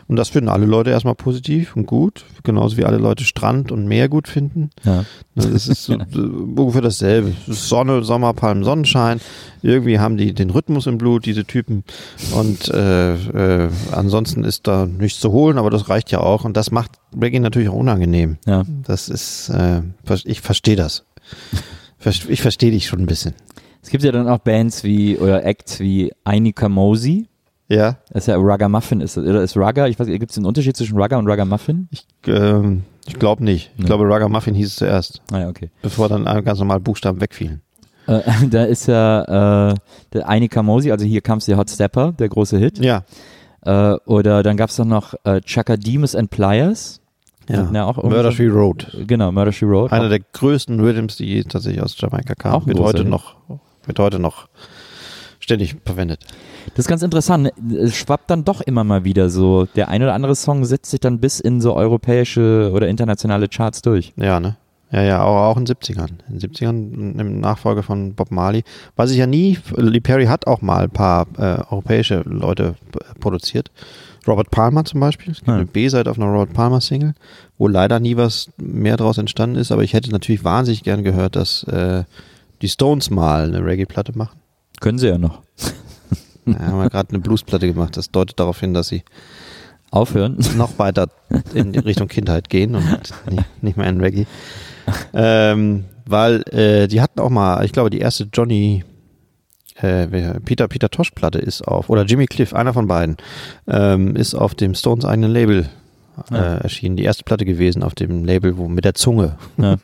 Und 0.08 0.16
das 0.16 0.28
finden 0.28 0.48
alle 0.48 0.66
Leute 0.66 0.90
erstmal 0.90 1.16
positiv 1.16 1.74
und 1.74 1.86
gut, 1.86 2.24
genauso 2.44 2.76
wie 2.76 2.84
alle 2.84 2.98
Leute 2.98 3.24
Strand 3.24 3.72
und 3.72 3.86
Meer 3.86 4.08
gut 4.08 4.28
finden. 4.28 4.70
Ja. 4.84 5.04
Das 5.34 5.66
ist 5.66 5.84
so, 5.84 5.94
äh, 5.94 6.18
ungefähr 6.18 6.82
dasselbe. 6.82 7.32
Sonne, 7.48 8.04
Sommerpalmen, 8.04 8.62
Sonnenschein. 8.62 9.20
Irgendwie 9.62 9.98
haben 9.98 10.16
die 10.16 10.32
den 10.32 10.50
Rhythmus 10.50 10.86
im 10.86 10.98
Blut, 10.98 11.26
diese 11.26 11.44
Typen. 11.44 11.82
Und 12.32 12.68
äh, 12.68 13.14
äh, 13.14 13.68
ansonsten 13.90 14.44
ist 14.44 14.68
da 14.68 14.86
nichts 14.86 15.18
zu 15.18 15.32
holen, 15.32 15.58
aber 15.58 15.70
das 15.70 15.88
reicht 15.88 16.12
ja 16.12 16.20
auch. 16.20 16.44
Und 16.44 16.56
das 16.56 16.70
macht 16.70 16.92
Reggae 17.20 17.40
natürlich 17.40 17.68
auch 17.68 17.74
unangenehm. 17.74 18.36
Ja. 18.46 18.64
Das 18.84 19.08
ist, 19.08 19.48
äh, 19.48 19.82
ich 20.24 20.40
verstehe 20.40 20.76
das. 20.76 21.04
Ich 22.28 22.42
verstehe 22.42 22.70
dich 22.70 22.86
schon 22.86 23.00
ein 23.00 23.06
bisschen. 23.06 23.34
Es 23.82 23.90
gibt 23.90 24.04
ja 24.04 24.12
dann 24.12 24.28
auch 24.28 24.38
Bands 24.38 24.84
wie 24.84 25.16
oder 25.16 25.44
Acts 25.44 25.80
wie 25.80 26.12
Ainika 26.24 26.68
Mosi. 26.68 27.26
Ja, 27.68 27.96
Das 28.10 28.24
ist 28.24 28.26
ja 28.28 28.36
Ragamuffin. 28.38 29.00
Ist, 29.00 29.18
oder 29.18 29.42
ist 29.42 29.56
Raga, 29.56 29.86
ich 29.88 29.98
weiß 29.98 30.06
gibt 30.06 30.30
es 30.30 30.36
einen 30.36 30.46
Unterschied 30.46 30.76
zwischen 30.76 30.98
Raga 31.00 31.18
und 31.18 31.28
Ragamuffin? 31.28 31.88
ich, 31.90 32.06
ähm, 32.26 32.84
ich 33.06 33.18
glaube 33.18 33.42
nicht. 33.44 33.70
Ich 33.74 33.80
Nee. 33.80 33.86
glaube, 33.86 34.04
Ragamuffin 34.08 34.54
hieß 34.54 34.68
es 34.68 34.76
zuerst, 34.76 35.20
Ah 35.32 35.40
ja, 35.40 35.48
okay. 35.48 35.70
bevor 35.82 36.08
dann 36.08 36.24
ganz 36.44 36.58
normal 36.58 36.78
Buchstaben 36.80 37.20
wegfielen. 37.20 37.62
Äh, 38.06 38.20
da 38.50 38.64
ist 38.64 38.86
ja 38.86 39.70
äh, 39.70 39.74
der 40.12 40.28
Ainika 40.28 40.62
Mosi, 40.62 40.92
also 40.92 41.04
hier 41.04 41.20
kam 41.22 41.38
es 41.38 41.46
der 41.46 41.56
Hot 41.56 41.68
Stepper, 41.70 42.12
der 42.12 42.28
große 42.28 42.56
Hit. 42.58 42.78
Ja, 42.78 43.02
Äh, 43.64 43.96
oder 44.06 44.44
dann 44.44 44.56
gab 44.56 44.70
es 44.70 44.76
doch 44.76 44.84
noch 44.84 45.14
äh, 45.24 45.40
Chakademus 45.40 46.14
and 46.14 46.30
Pliers. 46.30 47.00
ja. 47.48 47.68
Ja, 47.72 47.84
auch 47.86 47.96
Murder 48.00 48.30
She 48.30 48.46
Road. 48.46 48.96
Genau, 49.08 49.32
Murder 49.32 49.50
She 49.50 49.66
Wrote. 49.66 49.92
Einer 49.92 50.08
der 50.08 50.20
größten 50.20 50.78
Rhythms, 50.78 51.16
die 51.16 51.42
tatsächlich 51.42 51.82
aus 51.82 52.00
Jamaika 52.00 52.36
kamen. 52.36 52.54
Auch 52.54 52.66
wird 52.68 52.78
heute 52.78 53.04
noch, 53.04 53.34
wird 53.86 53.98
heute 53.98 54.20
noch 54.20 54.46
ständig 55.46 55.76
verwendet. 55.84 56.20
Das 56.74 56.80
ist 56.84 56.88
ganz 56.88 57.02
interessant. 57.02 57.50
Es 57.72 57.94
schwappt 57.96 58.28
dann 58.30 58.44
doch 58.44 58.60
immer 58.60 58.84
mal 58.84 59.04
wieder 59.04 59.30
so. 59.30 59.64
Der 59.76 59.88
ein 59.88 60.02
oder 60.02 60.12
andere 60.14 60.34
Song 60.34 60.64
setzt 60.64 60.90
sich 60.90 61.00
dann 61.00 61.18
bis 61.20 61.40
in 61.40 61.60
so 61.60 61.74
europäische 61.74 62.70
oder 62.74 62.88
internationale 62.88 63.48
Charts 63.48 63.80
durch. 63.82 64.12
Ja, 64.16 64.40
ne? 64.40 64.56
Ja, 64.90 65.02
ja, 65.02 65.22
auch, 65.24 65.50
auch 65.52 65.56
in 65.56 65.64
den 65.64 65.74
70ern. 65.76 66.10
In 66.28 66.38
den 66.38 66.50
70ern 66.50 67.20
im 67.20 67.40
Nachfolger 67.40 67.82
von 67.82 68.14
Bob 68.14 68.30
Marley. 68.30 68.62
Weiß 68.96 69.10
ich 69.10 69.16
ja 69.18 69.26
nie, 69.26 69.58
Lee 69.76 70.00
Perry 70.00 70.26
hat 70.26 70.46
auch 70.46 70.62
mal 70.62 70.84
ein 70.84 70.90
paar 70.90 71.26
äh, 71.38 71.60
europäische 71.70 72.22
Leute 72.24 72.74
p- 72.92 72.98
produziert. 73.20 73.70
Robert 74.28 74.50
Palmer 74.50 74.84
zum 74.84 75.00
Beispiel. 75.00 75.32
Es 75.32 75.38
gibt 75.38 75.48
eine 75.50 75.66
B-Seite 75.66 76.10
auf 76.10 76.18
einer 76.18 76.26
Robert 76.30 76.52
Palmer 76.52 76.80
Single, 76.80 77.14
wo 77.58 77.68
leider 77.68 78.00
nie 78.00 78.16
was 78.16 78.48
mehr 78.58 78.96
draus 78.96 79.18
entstanden 79.18 79.56
ist, 79.56 79.70
aber 79.70 79.82
ich 79.84 79.92
hätte 79.92 80.10
natürlich 80.10 80.42
wahnsinnig 80.44 80.82
gern 80.82 81.04
gehört, 81.04 81.36
dass 81.36 81.62
äh, 81.64 82.02
die 82.62 82.68
Stones 82.68 83.10
mal 83.10 83.44
eine 83.44 83.64
Reggae-Platte 83.64 84.16
machen. 84.16 84.38
Können 84.80 84.98
sie 84.98 85.08
ja 85.08 85.18
noch. 85.18 85.42
Ja, 86.46 86.58
haben 86.60 86.78
wir 86.78 86.90
gerade 86.90 87.10
eine 87.10 87.18
Bluesplatte 87.18 87.66
gemacht. 87.66 87.96
Das 87.96 88.10
deutet 88.10 88.38
darauf 88.38 88.60
hin, 88.60 88.72
dass 88.72 88.88
sie 88.88 89.02
Aufhören. 89.90 90.38
noch 90.56 90.78
weiter 90.78 91.08
in 91.54 91.74
Richtung 91.74 92.08
Kindheit 92.08 92.48
gehen 92.48 92.74
und 92.74 92.84
nicht, 93.30 93.62
nicht 93.62 93.76
mehr 93.76 93.88
in 93.88 94.00
Reggae. 94.00 94.26
Ähm, 95.12 95.84
weil 96.04 96.42
äh, 96.52 96.86
die 96.86 97.00
hatten 97.00 97.20
auch 97.20 97.30
mal, 97.30 97.64
ich 97.64 97.72
glaube, 97.72 97.90
die 97.90 97.98
erste 97.98 98.28
Johnny 98.32 98.84
äh, 99.76 100.06
Peter 100.40 100.68
Peter 100.68 100.88
Tosh 100.88 101.10
Platte 101.10 101.38
ist 101.38 101.66
auf 101.66 101.90
oder 101.90 102.04
Jimmy 102.04 102.26
Cliff, 102.26 102.54
einer 102.54 102.72
von 102.72 102.86
beiden, 102.86 103.16
ähm, 103.66 104.16
ist 104.16 104.34
auf 104.34 104.54
dem 104.54 104.74
Stones 104.74 105.04
eigenen 105.04 105.32
Label 105.32 105.68
äh, 106.30 106.34
Ja. 106.34 106.42
erschienen. 106.58 106.96
Die 106.96 107.04
erste 107.04 107.24
Platte 107.24 107.44
gewesen 107.44 107.82
auf 107.82 107.94
dem 107.94 108.24
Label, 108.24 108.56
wo 108.56 108.68
mit 108.68 108.84
der 108.84 108.94
Zunge. 108.94 109.36
Ja. 109.58 109.76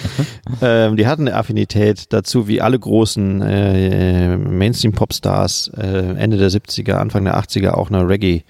ähm, 0.62 0.96
die 0.96 1.06
hatten 1.06 1.28
eine 1.28 1.36
Affinität 1.36 2.12
dazu, 2.12 2.48
wie 2.48 2.60
alle 2.60 2.78
großen 2.78 3.40
äh, 3.42 4.36
Mainstream-Popstars 4.36 5.70
äh, 5.76 6.14
Ende 6.16 6.36
der 6.36 6.50
70er, 6.50 6.92
Anfang 6.94 7.24
der 7.24 7.38
80er 7.38 7.70
auch 7.72 7.90
eine 7.90 8.02
Reggae- 8.02 8.42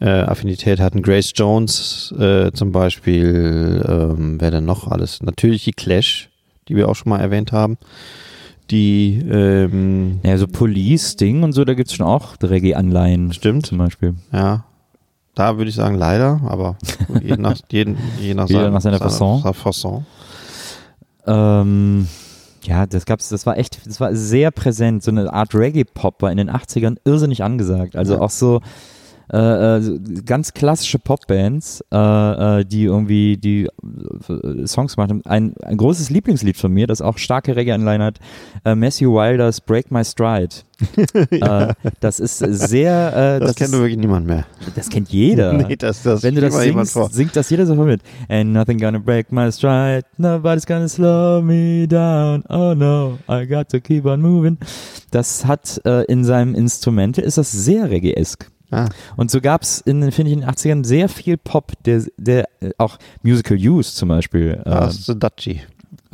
äh, 0.00 0.08
Affinität 0.08 0.80
hatten. 0.80 1.02
Grace 1.02 1.32
Jones 1.34 2.12
äh, 2.18 2.50
zum 2.52 2.72
Beispiel, 2.72 3.84
ähm, 3.88 4.36
wer 4.40 4.50
denn 4.50 4.64
noch 4.64 4.88
alles? 4.88 5.22
Natürlich 5.22 5.64
die 5.64 5.72
Clash, 5.72 6.28
die 6.68 6.74
wir 6.76 6.88
auch 6.88 6.96
schon 6.96 7.10
mal 7.10 7.20
erwähnt 7.20 7.52
haben. 7.52 7.78
Die, 8.70 9.22
ähm, 9.30 10.20
Ja, 10.24 10.36
so 10.36 10.46
Police, 10.48 11.16
Ding 11.16 11.42
und 11.42 11.52
so, 11.52 11.64
da 11.64 11.74
gibt's 11.74 11.94
schon 11.94 12.06
auch 12.06 12.34
Reggae-Anleihen. 12.42 13.32
Stimmt. 13.32 13.66
Zum 13.66 13.78
Beispiel. 13.78 14.14
ja, 14.32 14.64
da 15.34 15.56
würde 15.56 15.68
ich 15.70 15.74
sagen 15.76 15.96
leider, 15.96 16.40
aber 16.46 16.76
je 17.22 17.36
nach, 17.36 17.56
jeden, 17.70 17.96
je 18.20 18.34
nach, 18.34 18.48
seinem- 18.48 18.72
nach 18.72 18.80
seiner 18.80 18.98
Fasson. 18.98 19.42
seiner 19.42 19.54
Fasson. 19.54 20.06
Ähm, 21.26 22.08
ja, 22.64 22.86
das 22.86 23.04
gab's, 23.06 23.28
das 23.28 23.46
war 23.46 23.58
echt, 23.58 23.86
das 23.86 24.00
war 24.00 24.14
sehr 24.14 24.50
präsent. 24.50 25.02
So 25.02 25.10
eine 25.10 25.32
Art 25.32 25.54
Reggae-Pop 25.54 26.22
war 26.22 26.30
in 26.30 26.36
den 26.38 26.50
80ern 26.50 26.96
irrsinnig 27.04 27.42
angesagt. 27.42 27.96
Also 27.96 28.14
Ja. 28.14 28.20
auch 28.20 28.30
so, 28.30 28.60
äh, 29.32 29.76
äh, 29.76 29.98
ganz 30.24 30.52
klassische 30.52 30.98
Popbands, 30.98 31.82
äh, 31.92 31.96
äh, 32.60 32.64
die 32.64 32.84
irgendwie 32.84 33.36
die 33.36 33.68
Songs 34.66 34.96
gemacht 34.96 35.10
haben. 35.10 35.22
Ein, 35.24 35.54
ein 35.62 35.76
großes 35.76 36.10
Lieblingslied 36.10 36.56
von 36.56 36.72
mir, 36.72 36.86
das 36.86 37.00
auch 37.00 37.18
starke 37.18 37.56
Reggae-Anleihen 37.56 38.02
hat, 38.02 38.18
äh, 38.64 38.74
Matthew 38.74 39.14
Wilders 39.14 39.60
Break 39.60 39.90
My 39.90 40.04
Stride. 40.04 40.56
ja. 41.30 41.70
äh, 41.70 41.74
das 42.00 42.20
ist 42.20 42.38
sehr. 42.38 43.36
Äh, 43.36 43.40
das, 43.40 43.48
das 43.48 43.56
kennt 43.56 43.74
ist, 43.74 43.78
wirklich 43.78 43.96
niemand 43.96 44.26
mehr. 44.26 44.44
Das 44.74 44.88
kennt 44.88 45.08
jeder. 45.10 45.52
nee, 45.68 45.76
das, 45.76 46.02
das 46.02 46.22
Wenn 46.22 46.34
du 46.34 46.40
das 46.40 46.54
singst, 46.54 47.14
singt 47.14 47.36
das 47.36 47.48
jeder 47.48 47.66
sofort 47.66 47.88
mit. 47.88 48.02
Ain't 48.28 48.52
nothing 48.52 48.78
gonna 48.78 48.98
break 48.98 49.32
my 49.32 49.50
stride, 49.50 50.04
nobody's 50.18 50.66
gonna 50.66 50.88
slow 50.88 51.40
me 51.42 51.86
down. 51.86 52.44
Oh 52.48 52.74
no, 52.74 53.18
I 53.28 53.46
got 53.46 53.68
to 53.70 53.80
keep 53.80 54.04
on 54.04 54.20
moving. 54.20 54.58
Das 55.10 55.46
hat 55.46 55.80
äh, 55.84 56.04
in 56.04 56.24
seinem 56.24 56.54
Instrumente 56.54 57.20
ist 57.20 57.38
das 57.38 57.52
sehr 57.52 57.90
reggae-esk. 57.90 58.50
Ah. 58.74 58.88
Und 59.16 59.30
so 59.30 59.40
gab 59.40 59.62
es 59.62 59.80
in, 59.80 60.10
finde 60.12 60.30
ich, 60.30 60.36
in 60.36 60.40
den 60.40 60.50
80ern 60.50 60.84
sehr 60.84 61.08
viel 61.08 61.36
Pop, 61.36 61.72
der, 61.84 62.02
der 62.16 62.48
äh, 62.60 62.70
auch 62.78 62.98
Musical 63.22 63.56
Use 63.56 63.94
zum 63.94 64.08
Beispiel. 64.08 64.60
Pass 64.64 65.06
the 65.06 65.18
Dutchie. 65.18 65.60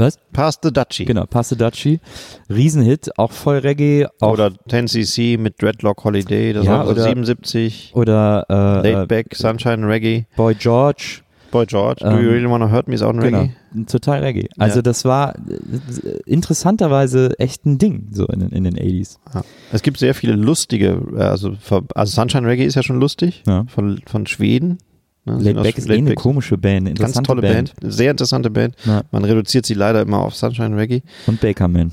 Was? 0.00 0.18
Pass 0.32 0.58
the 0.62 0.72
Dutchie. 0.72 1.04
Genau, 1.04 1.26
Pass 1.26 1.50
the 1.50 1.56
Dutchie. 1.56 2.00
Riesenhit, 2.48 3.18
auch 3.18 3.32
voll 3.32 3.58
Reggae. 3.58 4.06
Auch 4.20 4.32
oder 4.32 4.46
10cc 4.68 5.38
mit 5.38 5.60
Dreadlock 5.60 6.04
Holiday, 6.04 6.54
das 6.54 6.64
ja, 6.64 6.78
war 6.78 6.88
oder, 6.88 7.04
77. 7.04 7.92
Oder 7.94 8.46
äh, 8.48 8.92
Laid 8.92 9.08
Back, 9.08 9.34
Sunshine 9.34 9.86
Reggae. 9.86 10.24
Boy 10.36 10.54
George. 10.54 11.20
Boy 11.50 11.66
George, 11.66 12.02
Do 12.02 12.10
You 12.10 12.18
ähm, 12.18 12.28
Really 12.28 12.50
Wanna 12.50 12.70
Hurt 12.70 12.88
Me 12.88 12.94
ist 12.94 13.02
auch 13.02 13.10
ein 13.10 13.20
genau, 13.20 13.40
Reggae. 13.40 13.84
Total 13.86 14.22
Reggae. 14.22 14.48
Also 14.58 14.76
ja. 14.76 14.82
das 14.82 15.04
war 15.04 15.34
äh, 15.34 16.18
interessanterweise 16.26 17.38
echt 17.38 17.66
ein 17.66 17.78
Ding 17.78 18.08
so 18.10 18.26
in, 18.26 18.40
in 18.50 18.64
den 18.64 18.76
80s. 18.76 19.18
Ja. 19.34 19.42
Es 19.72 19.82
gibt 19.82 19.98
sehr 19.98 20.14
viele 20.14 20.34
lustige, 20.34 21.00
also, 21.16 21.56
also 21.94 22.12
Sunshine 22.12 22.46
Reggae 22.46 22.64
ist 22.64 22.74
ja 22.74 22.82
schon 22.82 23.00
lustig, 23.00 23.42
ja. 23.46 23.64
Von, 23.68 24.00
von 24.06 24.26
Schweden. 24.26 24.78
Ne, 25.24 25.38
Laidback 25.38 25.76
ist 25.76 25.88
eh 25.88 25.98
eine 25.98 26.14
komische 26.14 26.56
Band, 26.56 26.88
eine 26.88 26.94
Ganz 26.94 27.14
tolle 27.22 27.42
Band. 27.42 27.74
Band. 27.78 27.92
sehr 27.92 28.10
interessante 28.10 28.50
Band. 28.50 28.74
Man 29.10 29.24
reduziert 29.24 29.66
sie 29.66 29.74
leider 29.74 30.02
immer 30.02 30.18
auf 30.18 30.34
Sunshine 30.34 30.76
Reggae. 30.76 31.02
Und 31.26 31.40
Bakerman. 31.40 31.92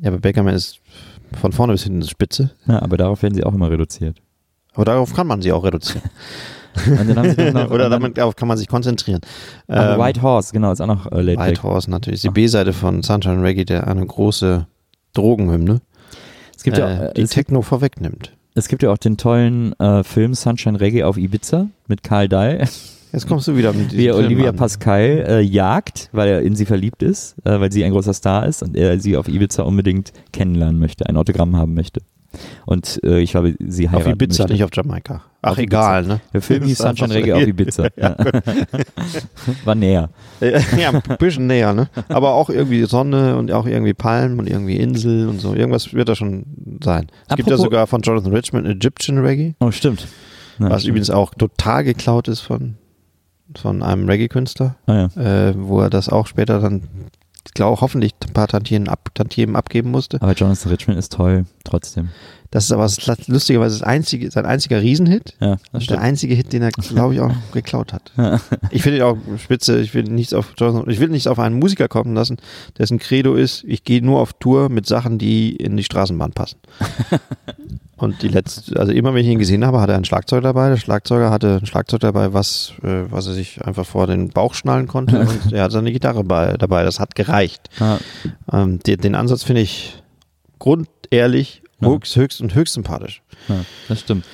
Ja, 0.00 0.10
aber 0.10 0.18
Bakerman 0.18 0.54
ist 0.54 0.80
von 1.40 1.52
vorne 1.52 1.72
bis 1.72 1.82
hinten 1.82 2.02
Spitze. 2.02 2.52
Ja, 2.66 2.82
aber 2.82 2.96
darauf 2.96 3.22
werden 3.22 3.34
sie 3.34 3.44
auch 3.44 3.54
immer 3.54 3.70
reduziert. 3.70 4.22
Aber 4.74 4.84
darauf 4.84 5.14
kann 5.14 5.26
man 5.26 5.42
sie 5.42 5.52
auch 5.52 5.64
reduzieren. 5.64 6.02
Oder 7.70 7.88
damit, 7.88 8.18
darauf 8.18 8.36
kann 8.36 8.48
man 8.48 8.56
sich 8.56 8.68
konzentrieren. 8.68 9.20
Ähm, 9.68 9.98
White 9.98 10.22
Horse, 10.22 10.52
genau, 10.52 10.72
ist 10.72 10.80
auch 10.80 10.86
noch 10.86 11.10
äh, 11.12 11.26
White 11.26 11.36
Back. 11.36 11.62
Horse 11.62 11.90
natürlich. 11.90 12.22
Die 12.22 12.30
B-Seite 12.30 12.72
von 12.72 13.02
Sunshine 13.02 13.42
Reggae, 13.42 13.64
der 13.64 13.86
eine 13.86 14.04
große 14.04 14.66
Drogenhymne, 15.12 15.80
es 16.56 16.62
gibt 16.62 16.78
äh, 16.78 16.80
ja, 16.80 17.04
äh, 17.06 17.14
die 17.14 17.24
Techno 17.24 17.60
gibt, 17.60 17.68
vorwegnimmt. 17.68 18.32
Es 18.54 18.68
gibt 18.68 18.82
ja 18.82 18.90
auch 18.90 18.98
den 18.98 19.16
tollen 19.16 19.78
äh, 19.78 20.02
Film 20.02 20.34
Sunshine 20.34 20.80
Reggae 20.80 21.04
auf 21.04 21.16
Ibiza 21.16 21.68
mit 21.88 22.02
Karl 22.02 22.28
Dall. 22.28 22.66
Jetzt 23.12 23.28
kommst 23.28 23.48
du 23.48 23.56
wieder 23.56 23.72
mit 23.72 23.96
Wie 23.96 24.10
Olivia 24.10 24.50
an. 24.50 24.56
Pascal 24.56 25.24
äh, 25.26 25.40
jagt, 25.40 26.10
weil 26.12 26.28
er 26.28 26.42
in 26.42 26.56
sie 26.56 26.66
verliebt 26.66 27.02
ist, 27.02 27.36
äh, 27.44 27.60
weil 27.60 27.72
sie 27.72 27.84
ein 27.84 27.92
großer 27.92 28.12
Star 28.12 28.46
ist 28.46 28.62
und 28.62 28.76
er 28.76 28.98
sie 29.00 29.16
auf 29.16 29.28
Ibiza 29.28 29.62
unbedingt 29.62 30.12
kennenlernen 30.32 30.78
möchte, 30.78 31.06
ein 31.06 31.16
Autogramm 31.16 31.56
haben 31.56 31.74
möchte. 31.74 32.00
Und 32.64 33.00
äh, 33.04 33.20
ich 33.20 33.30
glaube, 33.30 33.54
sie 33.58 33.88
heiraten 33.88 34.06
Auf 34.08 34.12
Ibiza, 34.12 34.42
möchte. 34.42 34.52
nicht 34.52 34.64
auf 34.64 34.70
Jamaika. 34.72 35.22
Ach, 35.42 35.52
auf 35.52 35.58
egal, 35.58 36.02
Ibiza. 36.02 36.14
ne? 36.14 36.20
Der 36.32 36.42
Film 36.42 36.64
hieß 36.64 36.78
Sunshine 36.78 37.14
Reggae 37.14 37.32
auf 37.34 37.46
Ibiza. 37.46 37.88
ja, 37.96 38.16
War 39.64 39.74
näher. 39.74 40.10
Ja, 40.40 40.90
ein 40.90 41.02
bisschen 41.18 41.46
näher, 41.46 41.72
ne? 41.72 41.88
Aber 42.08 42.34
auch 42.34 42.50
irgendwie 42.50 42.84
Sonne 42.84 43.36
und 43.36 43.52
auch 43.52 43.66
irgendwie 43.66 43.94
Palmen 43.94 44.38
und 44.38 44.48
irgendwie 44.48 44.76
Insel 44.76 45.28
und 45.28 45.40
so. 45.40 45.54
Irgendwas 45.54 45.92
wird 45.92 46.08
da 46.08 46.14
schon 46.14 46.44
sein. 46.82 47.06
Es 47.08 47.32
Apropos 47.32 47.36
gibt 47.36 47.50
ja 47.50 47.56
sogar 47.56 47.86
von 47.86 48.02
Jonathan 48.02 48.32
Richmond 48.32 48.66
Egyptian 48.66 49.18
Reggae. 49.18 49.54
Oh, 49.60 49.70
stimmt. 49.70 50.06
Ja, 50.58 50.70
was 50.70 50.82
stimmt. 50.82 50.90
übrigens 50.90 51.10
auch 51.10 51.34
total 51.34 51.84
geklaut 51.84 52.28
ist 52.28 52.40
von, 52.40 52.76
von 53.56 53.82
einem 53.82 54.08
Reggae-Künstler, 54.08 54.76
ah, 54.86 55.08
ja. 55.16 55.48
äh, 55.48 55.54
wo 55.56 55.80
er 55.80 55.90
das 55.90 56.08
auch 56.08 56.26
später 56.26 56.60
dann 56.60 56.82
glaube, 57.52 57.80
hoffentlich 57.80 58.14
ein 58.26 58.32
paar 58.32 58.48
Tantiemen, 58.48 58.88
ab, 58.88 59.10
Tantiemen 59.14 59.56
abgeben 59.56 59.90
musste. 59.90 60.20
Aber 60.22 60.32
Jonathan 60.32 60.70
Richmond 60.70 60.98
ist 60.98 61.12
toll, 61.12 61.46
trotzdem. 61.64 62.10
Das 62.50 62.64
ist 62.64 62.72
aber 62.72 62.90
lustigerweise 63.26 63.78
das 63.78 63.86
einzige, 63.86 64.30
sein 64.30 64.46
einziger 64.46 64.80
Riesenhit. 64.80 65.34
Ja. 65.40 65.58
Der 65.72 66.00
einzige 66.00 66.34
Hit, 66.34 66.52
den 66.52 66.62
er, 66.62 66.70
glaube 66.70 67.14
ich, 67.14 67.20
auch 67.20 67.32
geklaut 67.52 67.92
hat. 67.92 68.12
ich 68.70 68.82
finde 68.82 68.98
ihn 68.98 69.02
auch 69.04 69.16
spitze. 69.38 69.80
Ich 69.80 69.94
will 69.94 70.04
nichts 70.04 70.32
auf 70.32 70.54
Jonathan, 70.56 70.90
ich 70.90 71.00
will 71.00 71.08
nichts 71.08 71.26
auf 71.26 71.38
einen 71.38 71.58
Musiker 71.58 71.88
kommen 71.88 72.14
lassen, 72.14 72.36
dessen 72.78 72.98
Credo 72.98 73.34
ist, 73.34 73.64
ich 73.64 73.84
gehe 73.84 74.02
nur 74.02 74.20
auf 74.20 74.32
Tour 74.34 74.68
mit 74.68 74.86
Sachen, 74.86 75.18
die 75.18 75.54
in 75.56 75.76
die 75.76 75.84
Straßenbahn 75.84 76.32
passen. 76.32 76.58
Und 77.98 78.20
die 78.20 78.28
letzte, 78.28 78.78
also 78.78 78.92
immer 78.92 79.14
wenn 79.14 79.22
ich 79.22 79.30
ihn 79.30 79.38
gesehen 79.38 79.64
habe, 79.64 79.80
hatte 79.80 79.92
er 79.92 79.98
ein 79.98 80.04
Schlagzeug 80.04 80.42
dabei. 80.42 80.68
Der 80.68 80.76
Schlagzeuger 80.76 81.30
hatte 81.30 81.60
ein 81.62 81.66
Schlagzeug 81.66 82.00
dabei, 82.00 82.34
was, 82.34 82.74
äh, 82.82 83.10
was 83.10 83.26
er 83.26 83.32
sich 83.32 83.64
einfach 83.64 83.86
vor 83.86 84.06
den 84.06 84.28
Bauch 84.28 84.52
schnallen 84.52 84.86
konnte. 84.86 85.20
und 85.44 85.52
er 85.52 85.64
hatte 85.64 85.72
seine 85.72 85.92
Gitarre 85.92 86.22
bei, 86.22 86.58
dabei. 86.58 86.84
Das 86.84 87.00
hat 87.00 87.14
gereicht. 87.14 87.70
Ähm, 88.52 88.80
die, 88.84 88.98
den 88.98 89.14
Ansatz 89.14 89.44
finde 89.44 89.62
ich 89.62 90.02
grundehrlich. 90.58 91.62
Höchst, 91.80 92.16
höchst 92.16 92.40
und 92.40 92.54
höchst 92.54 92.74
sympathisch. 92.74 93.22
Ja, 93.48 93.64
das 93.88 94.00
stimmt. 94.00 94.24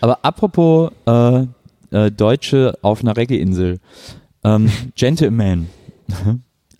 Aber 0.00 0.24
apropos 0.24 0.90
äh, 1.06 1.46
äh, 1.92 2.10
Deutsche 2.10 2.78
auf 2.82 3.02
einer 3.02 3.16
Reggae-Insel. 3.16 3.78
Ähm, 4.44 4.70
Gentleman. 4.96 5.68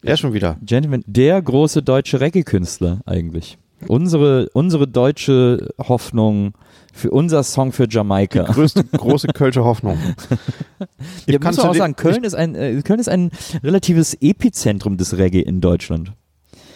er 0.02 0.16
schon 0.16 0.32
wieder. 0.32 0.56
Gentleman, 0.62 1.04
der 1.06 1.40
große 1.40 1.82
deutsche 1.82 2.20
Reggae-Künstler 2.20 3.00
eigentlich. 3.06 3.58
Unsere, 3.88 4.48
unsere 4.52 4.86
deutsche 4.86 5.68
Hoffnung 5.78 6.54
für 6.92 7.10
unser 7.10 7.42
Song 7.42 7.72
für 7.72 7.88
Jamaika. 7.88 8.44
Die 8.44 8.52
größte, 8.52 8.84
große 8.84 9.28
Kölsche 9.28 9.64
Hoffnung. 9.64 9.98
Ich 11.26 11.34
ja, 11.34 11.40
muss 11.40 11.58
auch 11.58 11.74
sagen, 11.74 11.96
Köln 11.96 12.24
ist, 12.24 12.34
ein, 12.34 12.54
äh, 12.54 12.80
Köln 12.82 12.98
ist 13.00 13.08
ein 13.08 13.30
relatives 13.62 14.14
Epizentrum 14.20 14.96
des 14.96 15.16
Reggae 15.16 15.40
in 15.40 15.60
Deutschland. 15.60 16.12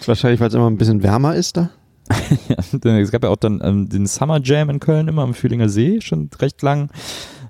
Wahrscheinlich, 0.04 0.40
weil 0.40 0.48
es 0.48 0.54
immer 0.54 0.70
ein 0.70 0.78
bisschen 0.78 1.02
wärmer 1.02 1.34
ist 1.34 1.56
da. 1.56 1.70
es 2.82 3.10
gab 3.10 3.24
ja 3.24 3.30
auch 3.30 3.36
dann 3.36 3.60
ähm, 3.62 3.88
den 3.88 4.06
Summer 4.06 4.40
Jam 4.42 4.70
in 4.70 4.80
Köln 4.80 5.08
immer 5.08 5.22
am 5.22 5.34
Fühlinger 5.34 5.68
See, 5.68 6.00
schon 6.00 6.30
recht 6.40 6.62
lang. 6.62 6.90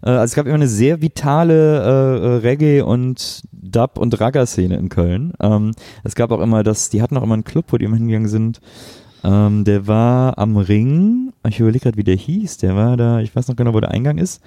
Äh, 0.02 0.10
also 0.10 0.24
es 0.24 0.34
gab 0.34 0.46
immer 0.46 0.54
eine 0.54 0.68
sehr 0.68 1.02
vitale 1.02 1.82
äh, 1.82 2.26
äh 2.26 2.36
Reggae- 2.38 2.82
und 2.82 3.42
Dub- 3.52 3.98
und 3.98 4.20
Ragga-Szene 4.20 4.76
in 4.76 4.88
Köln. 4.88 5.32
Ähm, 5.40 5.72
es 6.04 6.14
gab 6.14 6.30
auch 6.30 6.40
immer 6.40 6.62
das, 6.62 6.90
die 6.90 7.02
hatten 7.02 7.16
auch 7.16 7.22
immer 7.22 7.34
einen 7.34 7.44
Club, 7.44 7.66
wo 7.68 7.78
die 7.78 7.84
immer 7.84 7.96
hingegangen 7.96 8.28
sind. 8.28 8.60
Ähm, 9.24 9.64
der 9.64 9.86
war 9.86 10.38
am 10.38 10.56
Ring. 10.56 11.32
Ich 11.48 11.60
überlege 11.60 11.84
gerade, 11.84 11.96
wie 11.96 12.04
der 12.04 12.16
hieß. 12.16 12.58
Der 12.58 12.76
war 12.76 12.96
da, 12.96 13.20
ich 13.20 13.34
weiß 13.34 13.48
noch 13.48 13.56
genau, 13.56 13.74
wo 13.74 13.80
der 13.80 13.90
Eingang 13.90 14.18
ist. 14.18 14.40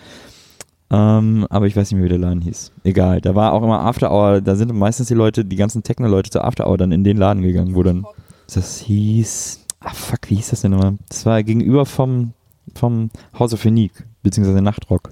Ähm, 0.91 1.45
aber 1.50 1.67
ich 1.67 1.76
weiß 1.76 1.91
nicht 1.91 2.00
mehr, 2.00 2.06
wie 2.06 2.10
der 2.10 2.17
Laden 2.17 2.41
hieß. 2.41 2.72
Egal. 2.84 3.22
Da 3.22 3.36
war 3.36 3.54
auch 3.54 3.62
immer 3.62 3.82
After 3.82 4.12
Hour. 4.12 4.41
Da 4.41 4.56
sind 4.56 4.74
meistens 4.74 5.08
die 5.08 5.13
Leute, 5.13 5.45
die 5.45 5.56
ganzen 5.56 5.84
Techno-Leute 5.84 6.32
zur 6.32 6.45
After 6.45 6.67
Hour 6.67 6.78
dann 6.78 6.91
in 6.91 7.04
den 7.04 7.17
Laden 7.17 7.43
gegangen, 7.43 7.76
wo 7.76 7.84
dann 7.84 8.06
das 8.52 8.80
hieß. 8.80 9.65
Ah, 9.81 9.93
fuck, 9.93 10.29
wie 10.29 10.35
hieß 10.35 10.49
das 10.49 10.61
denn 10.61 10.71
nochmal? 10.71 10.97
Das 11.07 11.25
war 11.25 11.41
gegenüber 11.43 11.85
vom, 11.85 12.33
vom 12.75 13.09
House 13.37 13.53
of 13.53 13.65
Unique, 13.65 14.05
beziehungsweise 14.23 14.61
Nachtrock. 14.61 15.11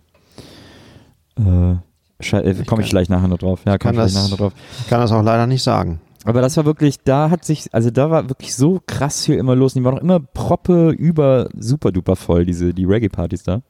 Äh, 1.40 1.72
äh 1.72 2.64
komme 2.66 2.82
ich 2.82 2.90
gleich 2.90 3.10
nachher 3.10 3.28
noch 3.28 3.38
drauf. 3.38 3.62
Ja, 3.66 3.78
kann 3.78 3.96
ich 3.96 4.14
nachher 4.14 4.30
noch 4.30 4.38
drauf. 4.38 4.54
Ich 4.80 4.88
kann 4.88 5.00
das 5.00 5.12
auch 5.12 5.24
leider 5.24 5.48
nicht 5.48 5.64
sagen. 5.64 6.02
Aber 6.26 6.42
das 6.42 6.58
war 6.58 6.66
wirklich, 6.66 7.00
da 7.06 7.30
hat 7.30 7.46
sich, 7.46 7.74
also 7.74 7.90
da 7.90 8.12
war 8.12 8.28
wirklich 8.28 8.54
so 8.54 8.82
krass 8.86 9.24
hier 9.24 9.40
immer 9.40 9.56
los. 9.56 9.76
Und 9.76 9.82
die 9.82 9.86
waren 9.86 9.98
auch 9.98 10.02
immer 10.02 10.20
proppe 10.20 10.90
über 10.90 11.48
super 11.58 11.94
duper 11.94 12.18
voll, 12.18 12.46
diese, 12.46 12.74
die 12.74 12.84
Reggae-Partys 12.84 13.44
da. 13.44 13.62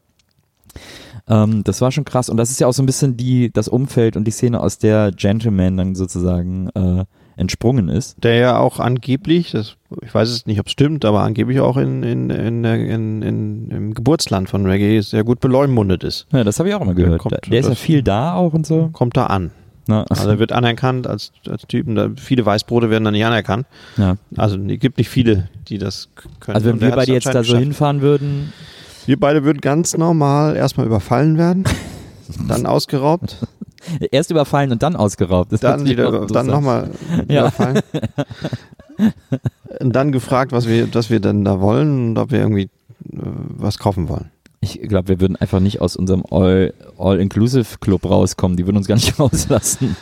Ähm, 1.27 1.63
das 1.63 1.81
war 1.81 1.91
schon 1.91 2.05
krass. 2.05 2.29
Und 2.29 2.37
das 2.37 2.49
ist 2.49 2.59
ja 2.59 2.65
auch 2.65 2.73
so 2.73 2.81
ein 2.81 2.87
bisschen 2.87 3.15
die, 3.15 3.51
das 3.51 3.67
Umfeld 3.67 4.17
und 4.17 4.25
die 4.25 4.31
Szene, 4.31 4.59
aus 4.59 4.79
der 4.79 5.11
Gentleman 5.11 5.77
dann 5.77 5.95
sozusagen 5.95 6.69
äh, 6.69 7.05
entsprungen 7.37 7.87
ist. 7.87 8.21
Der 8.23 8.35
ja 8.35 8.59
auch 8.59 8.79
angeblich, 8.79 9.51
das, 9.51 9.75
ich 10.01 10.13
weiß 10.13 10.29
es 10.29 10.45
nicht, 10.45 10.59
ob 10.59 10.65
es 10.65 10.71
stimmt, 10.71 11.05
aber 11.05 11.21
angeblich 11.21 11.59
auch 11.59 11.77
in, 11.77 12.03
in, 12.03 12.29
in, 12.29 12.63
in, 12.63 13.21
in, 13.21 13.71
im 13.71 13.93
Geburtsland 13.93 14.49
von 14.49 14.65
Reggae 14.65 15.01
sehr 15.01 15.23
gut 15.23 15.39
beleumundet 15.39 16.03
ist. 16.03 16.27
Ja, 16.33 16.43
das 16.43 16.59
habe 16.59 16.69
ich 16.69 16.75
auch 16.75 16.81
immer 16.81 16.95
gehört. 16.95 17.19
Kommt, 17.19 17.37
der 17.47 17.59
ist 17.59 17.69
ja 17.69 17.75
viel 17.75 18.01
da 18.01 18.33
auch 18.33 18.53
und 18.53 18.65
so. 18.65 18.89
Kommt 18.91 19.15
da 19.15 19.27
an. 19.27 19.51
Na. 19.87 20.03
Also 20.09 20.29
er 20.29 20.39
wird 20.39 20.51
anerkannt 20.51 21.07
als, 21.07 21.31
als 21.47 21.65
Typen. 21.67 21.95
Da, 21.95 22.09
viele 22.17 22.45
Weißbrote 22.45 22.89
werden 22.89 23.05
da 23.05 23.11
nicht 23.11 23.25
anerkannt. 23.25 23.65
Ja. 23.95 24.17
Also 24.35 24.57
es 24.57 24.79
gibt 24.79 24.97
nicht 24.97 25.09
viele, 25.09 25.49
die 25.69 25.77
das 25.77 26.09
können. 26.39 26.55
Also 26.55 26.67
wenn 26.67 26.81
wir 26.81 26.91
beide 26.91 27.13
jetzt 27.13 27.27
da 27.27 27.43
so 27.43 27.57
hinfahren 27.57 28.01
würden. 28.01 28.51
Wir 29.05 29.17
beide 29.17 29.45
würden 29.45 29.61
ganz 29.61 29.95
normal 29.95 30.57
erstmal 30.57 30.85
überfallen 30.85 31.37
werden, 31.37 31.63
dann 32.47 32.65
ausgeraubt. 32.65 33.37
Erst 34.11 34.31
überfallen 34.31 34.71
und 34.71 34.83
dann 34.83 34.95
ausgeraubt. 34.95 35.51
Das 35.51 35.61
dann 35.61 35.85
wieder, 35.85 36.25
dann 36.27 36.47
nochmal 36.47 36.91
ja. 37.27 37.41
überfallen. 37.41 37.81
und 39.79 39.95
dann 39.95 40.11
gefragt, 40.11 40.51
was 40.51 40.67
wir, 40.67 40.93
was 40.93 41.09
wir 41.09 41.19
denn 41.19 41.45
da 41.45 41.61
wollen 41.61 42.09
und 42.09 42.17
ob 42.17 42.31
wir 42.31 42.39
irgendwie 42.39 42.63
äh, 42.63 42.69
was 43.11 43.77
kaufen 43.77 44.09
wollen. 44.09 44.31
Ich 44.59 44.81
glaube, 44.81 45.07
wir 45.09 45.21
würden 45.21 45.35
einfach 45.35 45.59
nicht 45.59 45.81
aus 45.81 45.95
unserem 45.95 46.23
All-Inclusive-Club 46.29 48.05
All 48.05 48.11
rauskommen. 48.11 48.57
Die 48.57 48.65
würden 48.65 48.77
uns 48.77 48.87
gar 48.87 48.95
nicht 48.95 49.19
rauslassen. 49.19 49.95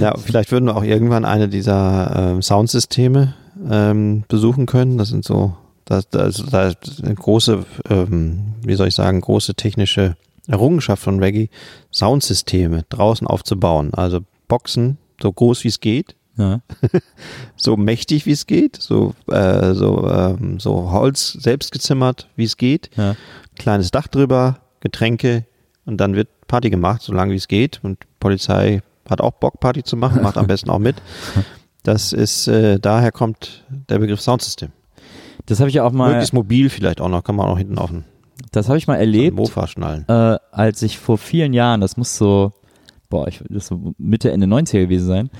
Ja, 0.00 0.16
vielleicht 0.18 0.50
würden 0.50 0.66
wir 0.66 0.76
auch 0.76 0.82
irgendwann 0.82 1.24
eine 1.24 1.48
dieser 1.48 2.32
ähm, 2.34 2.42
Soundsysteme 2.42 3.34
ähm, 3.70 4.24
besuchen 4.28 4.66
können. 4.66 4.98
Das 4.98 5.08
sind 5.08 5.24
so, 5.24 5.56
da, 5.84 6.00
da, 6.10 6.28
große, 7.14 7.64
ähm, 7.88 8.54
wie 8.62 8.74
soll 8.74 8.88
ich 8.88 8.94
sagen, 8.94 9.20
große 9.20 9.54
technische 9.54 10.16
Errungenschaft 10.48 11.02
von 11.02 11.22
Reggae, 11.22 11.48
Soundsysteme 11.92 12.84
draußen 12.88 13.26
aufzubauen. 13.26 13.92
Also 13.94 14.20
Boxen 14.48 14.98
so 15.20 15.32
groß 15.32 15.64
wie 15.64 15.68
es 15.68 15.80
geht, 15.80 16.16
Ja. 16.36 16.60
so 17.56 17.76
mächtig 17.76 18.24
wie 18.26 18.32
es 18.32 18.46
geht, 18.46 18.76
so, 18.76 19.14
äh, 19.30 19.74
so, 19.74 20.08
ähm, 20.08 20.58
so 20.60 20.90
Holz 20.92 21.32
selbst 21.32 21.72
gezimmert 21.72 22.28
wie 22.36 22.44
es 22.44 22.56
geht, 22.56 22.90
Ja. 22.96 23.16
kleines 23.56 23.90
Dach 23.90 24.06
drüber, 24.08 24.58
Getränke 24.80 25.44
und 25.84 25.96
dann 25.98 26.14
wird 26.14 26.28
Party 26.46 26.70
gemacht, 26.70 27.02
so 27.02 27.12
lange 27.12 27.32
wie 27.32 27.36
es 27.36 27.48
geht. 27.48 27.80
Und 27.82 27.98
Polizei 28.20 28.80
hat 29.10 29.20
auch 29.20 29.32
Bock, 29.32 29.58
Party 29.60 29.82
zu 29.82 29.96
machen, 29.96 30.22
macht 30.22 30.38
am 30.38 30.46
besten 30.52 30.70
auch 30.70 30.78
mit. 30.78 30.96
Das 31.82 32.12
ist, 32.12 32.46
äh, 32.48 32.78
daher 32.78 33.10
kommt 33.12 33.64
der 33.88 33.98
Begriff 33.98 34.20
Soundsystem. 34.20 34.70
Das 35.46 35.60
habe 35.60 35.68
ich 35.70 35.74
ja 35.76 35.84
auch 35.84 35.92
mal, 35.92 36.10
Möglichst 36.10 36.32
mobil 36.34 36.68
vielleicht 36.70 37.00
auch 37.00 37.08
noch, 37.08 37.24
kann 37.24 37.34
man 37.36 37.46
auch 37.46 37.58
hinten 37.58 37.78
auf 37.78 37.90
den 37.90 38.04
das 38.52 38.68
habe 38.68 38.78
ich 38.78 38.86
mal 38.86 38.96
erlebt. 38.96 39.36
Mofa 39.36 39.66
schnallen. 39.66 40.04
äh, 40.08 40.38
als 40.52 40.82
ich 40.82 40.98
vor 40.98 41.18
vielen 41.18 41.52
Jahren, 41.52 41.80
das 41.80 41.96
muss 41.96 42.16
so, 42.16 42.52
boah, 43.10 43.26
ich, 43.28 43.42
das 43.48 43.66
so 43.68 43.94
Mitte, 43.98 44.30
Ende 44.30 44.46
90er 44.46 44.80
gewesen 44.80 45.06
sein, 45.06 45.30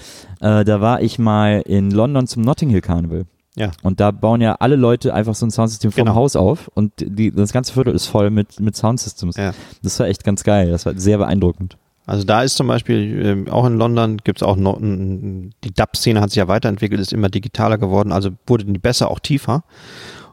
äh, 0.40 0.64
da 0.64 0.80
war 0.80 1.00
ich 1.02 1.18
mal 1.18 1.62
in 1.66 1.90
London 1.90 2.26
zum 2.26 2.42
Notting 2.42 2.70
Hill 2.70 2.80
Carnival. 2.80 3.24
Ja. 3.56 3.72
Und 3.82 3.98
da 3.98 4.12
bauen 4.12 4.40
ja 4.40 4.54
alle 4.60 4.76
Leute 4.76 5.12
einfach 5.12 5.34
so 5.34 5.44
ein 5.44 5.50
Soundsystem 5.50 5.90
vom 5.90 6.04
Genau. 6.04 6.14
Haus 6.14 6.36
auf 6.36 6.68
und 6.74 6.92
die, 6.98 7.32
das 7.32 7.52
ganze 7.52 7.72
Viertel 7.72 7.92
ist 7.94 8.06
voll 8.06 8.30
mit, 8.30 8.60
mit 8.60 8.76
Soundsystems. 8.76 9.36
Ja. 9.36 9.52
Das 9.82 9.98
war 9.98 10.06
echt 10.06 10.22
ganz 10.22 10.44
geil, 10.44 10.70
das 10.70 10.86
war 10.86 10.96
sehr 10.96 11.18
beeindruckend. 11.18 11.76
Also 12.06 12.24
da 12.24 12.42
ist 12.42 12.56
zum 12.56 12.68
Beispiel, 12.68 13.20
ähm, 13.26 13.48
auch 13.50 13.66
in 13.66 13.76
London 13.76 14.16
gibt 14.18 14.38
es 14.38 14.42
auch 14.42 14.56
noch, 14.56 14.80
n- 14.80 15.50
die 15.64 15.74
Dub-Szene 15.74 16.20
hat 16.20 16.30
sich 16.30 16.36
ja 16.38 16.48
weiterentwickelt, 16.48 17.00
ist 17.00 17.12
immer 17.12 17.28
digitaler 17.28 17.76
geworden, 17.78 18.12
also 18.12 18.30
wurde 18.46 18.64
die 18.64 18.78
besser, 18.78 19.10
auch 19.10 19.18
tiefer. 19.18 19.64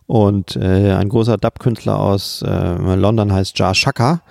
Und 0.08 0.56
äh, 0.56 0.94
ein 0.94 1.10
großer 1.10 1.38
Dub-Künstler 1.38 2.00
aus 2.00 2.44
äh, 2.44 2.96
London 2.96 3.34
heißt 3.34 3.58
Jar 3.58 3.74
Shaka, 3.74 4.22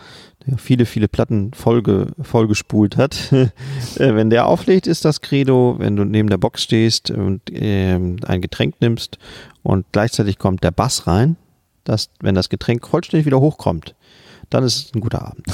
der 0.47 0.59
viele, 0.59 0.87
viele 0.87 1.09
Platten 1.09 1.53
vollge, 1.53 2.13
vollgespult 2.21 2.97
hat. 2.97 3.33
äh, 3.33 3.49
wenn 3.97 4.31
der 4.31 4.47
auflegt, 4.47 4.87
ist 4.87 5.05
das 5.05 5.21
Credo, 5.21 5.77
wenn 5.79 5.97
du 5.97 6.05
neben 6.05 6.29
der 6.29 6.39
Box 6.39 6.63
stehst 6.63 7.11
und 7.11 7.43
ähm, 7.51 8.17
ein 8.27 8.41
Getränk 8.41 8.77
nimmst 8.81 9.19
und 9.63 9.87
gleichzeitig 9.93 10.39
kommt 10.39 10.63
der 10.63 10.71
Bass 10.71 11.07
rein, 11.07 11.37
dass, 11.83 12.11
wenn 12.21 12.35
das 12.35 12.49
Getränk 12.49 12.87
vollständig 12.87 13.27
wieder 13.27 13.41
hochkommt, 13.41 13.95
dann 14.51 14.63
ist 14.63 14.77
es 14.77 14.95
ein 14.95 15.01
guter 15.01 15.27
Abend. 15.27 15.45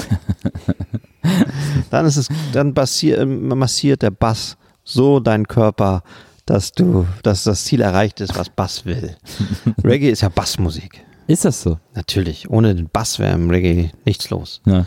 dann 1.90 2.04
ist 2.04 2.16
es, 2.16 2.28
dann 2.52 2.74
passier, 2.74 3.24
massiert 3.24 4.02
der 4.02 4.10
Bass 4.10 4.56
so 4.84 5.20
deinen 5.20 5.46
Körper, 5.46 6.02
dass 6.50 6.72
du, 6.72 7.06
dass 7.22 7.44
das 7.44 7.64
Ziel 7.64 7.80
erreicht 7.80 8.20
ist, 8.20 8.36
was 8.36 8.48
Bass 8.48 8.84
will. 8.84 9.14
Reggae 9.84 10.10
ist 10.10 10.22
ja 10.22 10.28
Bassmusik. 10.28 11.06
Ist 11.28 11.44
das 11.44 11.62
so? 11.62 11.78
Natürlich. 11.94 12.50
Ohne 12.50 12.74
den 12.74 12.88
Bass 12.88 13.20
wäre 13.20 13.34
im 13.34 13.50
Reggae 13.50 13.92
nichts 14.04 14.30
los. 14.30 14.60
Ja. 14.66 14.84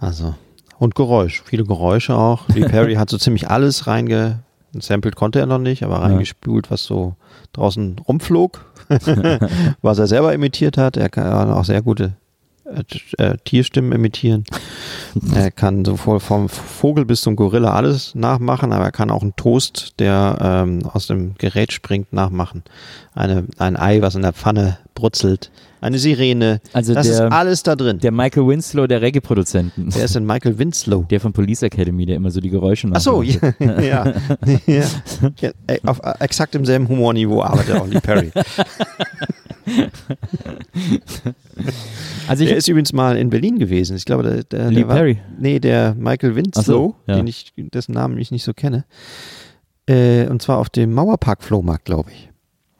Also. 0.00 0.34
Und 0.78 0.94
Geräusch. 0.94 1.42
Viele 1.44 1.64
Geräusche 1.64 2.16
auch. 2.16 2.48
Lee 2.48 2.64
Perry 2.68 2.94
hat 2.94 3.10
so 3.10 3.18
ziemlich 3.18 3.50
alles 3.50 3.86
reinge, 3.86 4.44
sampled 4.72 5.14
konnte 5.14 5.40
er 5.40 5.46
noch 5.46 5.58
nicht, 5.58 5.82
aber 5.82 6.00
reingespült, 6.00 6.70
was 6.70 6.84
so 6.84 7.16
draußen 7.52 7.98
rumflog. 7.98 8.64
was 9.82 9.98
er 9.98 10.06
selber 10.06 10.32
imitiert 10.32 10.78
hat. 10.78 10.96
Er 10.96 11.10
kann 11.10 11.50
auch 11.50 11.66
sehr 11.66 11.82
gute 11.82 12.14
äh, 13.18 13.36
Tierstimmen 13.44 13.92
imitieren. 13.92 14.44
er 15.34 15.50
kann 15.50 15.84
sowohl 15.84 16.20
vom 16.20 16.48
Vogel 16.48 17.04
bis 17.04 17.22
zum 17.22 17.36
Gorilla 17.36 17.72
alles 17.72 18.14
nachmachen, 18.14 18.72
aber 18.72 18.84
er 18.84 18.92
kann 18.92 19.10
auch 19.10 19.22
einen 19.22 19.36
Toast, 19.36 19.98
der 19.98 20.38
ähm, 20.40 20.86
aus 20.86 21.06
dem 21.06 21.34
Gerät 21.36 21.72
springt, 21.72 22.12
nachmachen. 22.12 22.62
Eine, 23.14 23.46
ein 23.58 23.76
Ei, 23.76 24.02
was 24.02 24.14
in 24.14 24.22
der 24.22 24.32
Pfanne 24.32 24.78
brutzelt. 24.94 25.50
Eine 25.82 25.98
Sirene. 25.98 26.60
Also 26.72 26.94
das 26.94 27.06
der- 27.08 27.26
ist 27.26 27.32
alles 27.32 27.62
da 27.62 27.76
drin. 27.76 27.98
Der 27.98 28.12
Michael 28.12 28.46
Winslow 28.46 28.86
der 28.86 29.02
Reggae-Produzenten. 29.02 29.90
Der 29.90 30.04
ist 30.04 30.16
in 30.16 30.24
Michael 30.24 30.58
Winslow. 30.58 31.02
Der 31.10 31.20
von 31.20 31.32
Police 31.32 31.62
Academy, 31.64 32.06
der 32.06 32.16
immer 32.16 32.30
so 32.30 32.40
die 32.40 32.50
Geräusche 32.50 32.88
Ach 32.92 33.00
so, 33.00 33.22
nachmacht. 33.22 33.54
ja, 33.60 33.80
ja, 33.82 34.14
ja. 34.66 34.84
ja. 35.40 35.50
äh, 35.66 35.78
Auf 35.84 36.00
exakt 36.20 36.54
demselben 36.54 36.88
Humorniveau 36.88 37.42
arbeitet 37.42 37.74
auch 37.76 37.86
Lee 37.86 38.00
Perry. 38.00 38.30
Also 42.28 42.44
ich 42.44 42.50
Der 42.50 42.56
ist 42.58 42.68
übrigens 42.68 42.92
mal 42.92 43.16
in 43.16 43.30
Berlin 43.30 43.58
gewesen. 43.58 43.96
Ich 43.96 44.04
glaube, 44.04 44.22
der, 44.22 44.44
der, 44.44 44.70
Lee 44.70 44.76
der 44.80 44.88
war, 44.88 44.96
Perry. 44.96 45.18
Nee, 45.38 45.58
der 45.60 45.94
Michael 45.94 46.34
Winslow, 46.34 46.62
so, 46.62 46.94
ja. 47.06 47.16
den 47.16 47.26
ich, 47.26 47.52
dessen 47.56 47.92
Namen 47.92 48.18
ich 48.18 48.30
nicht 48.30 48.44
so 48.44 48.52
kenne. 48.54 48.84
Äh, 49.86 50.26
und 50.28 50.42
zwar 50.42 50.58
auf 50.58 50.68
dem 50.70 50.92
Mauerpark-Flohmarkt, 50.94 51.84
glaube 51.84 52.10
ich. 52.12 52.30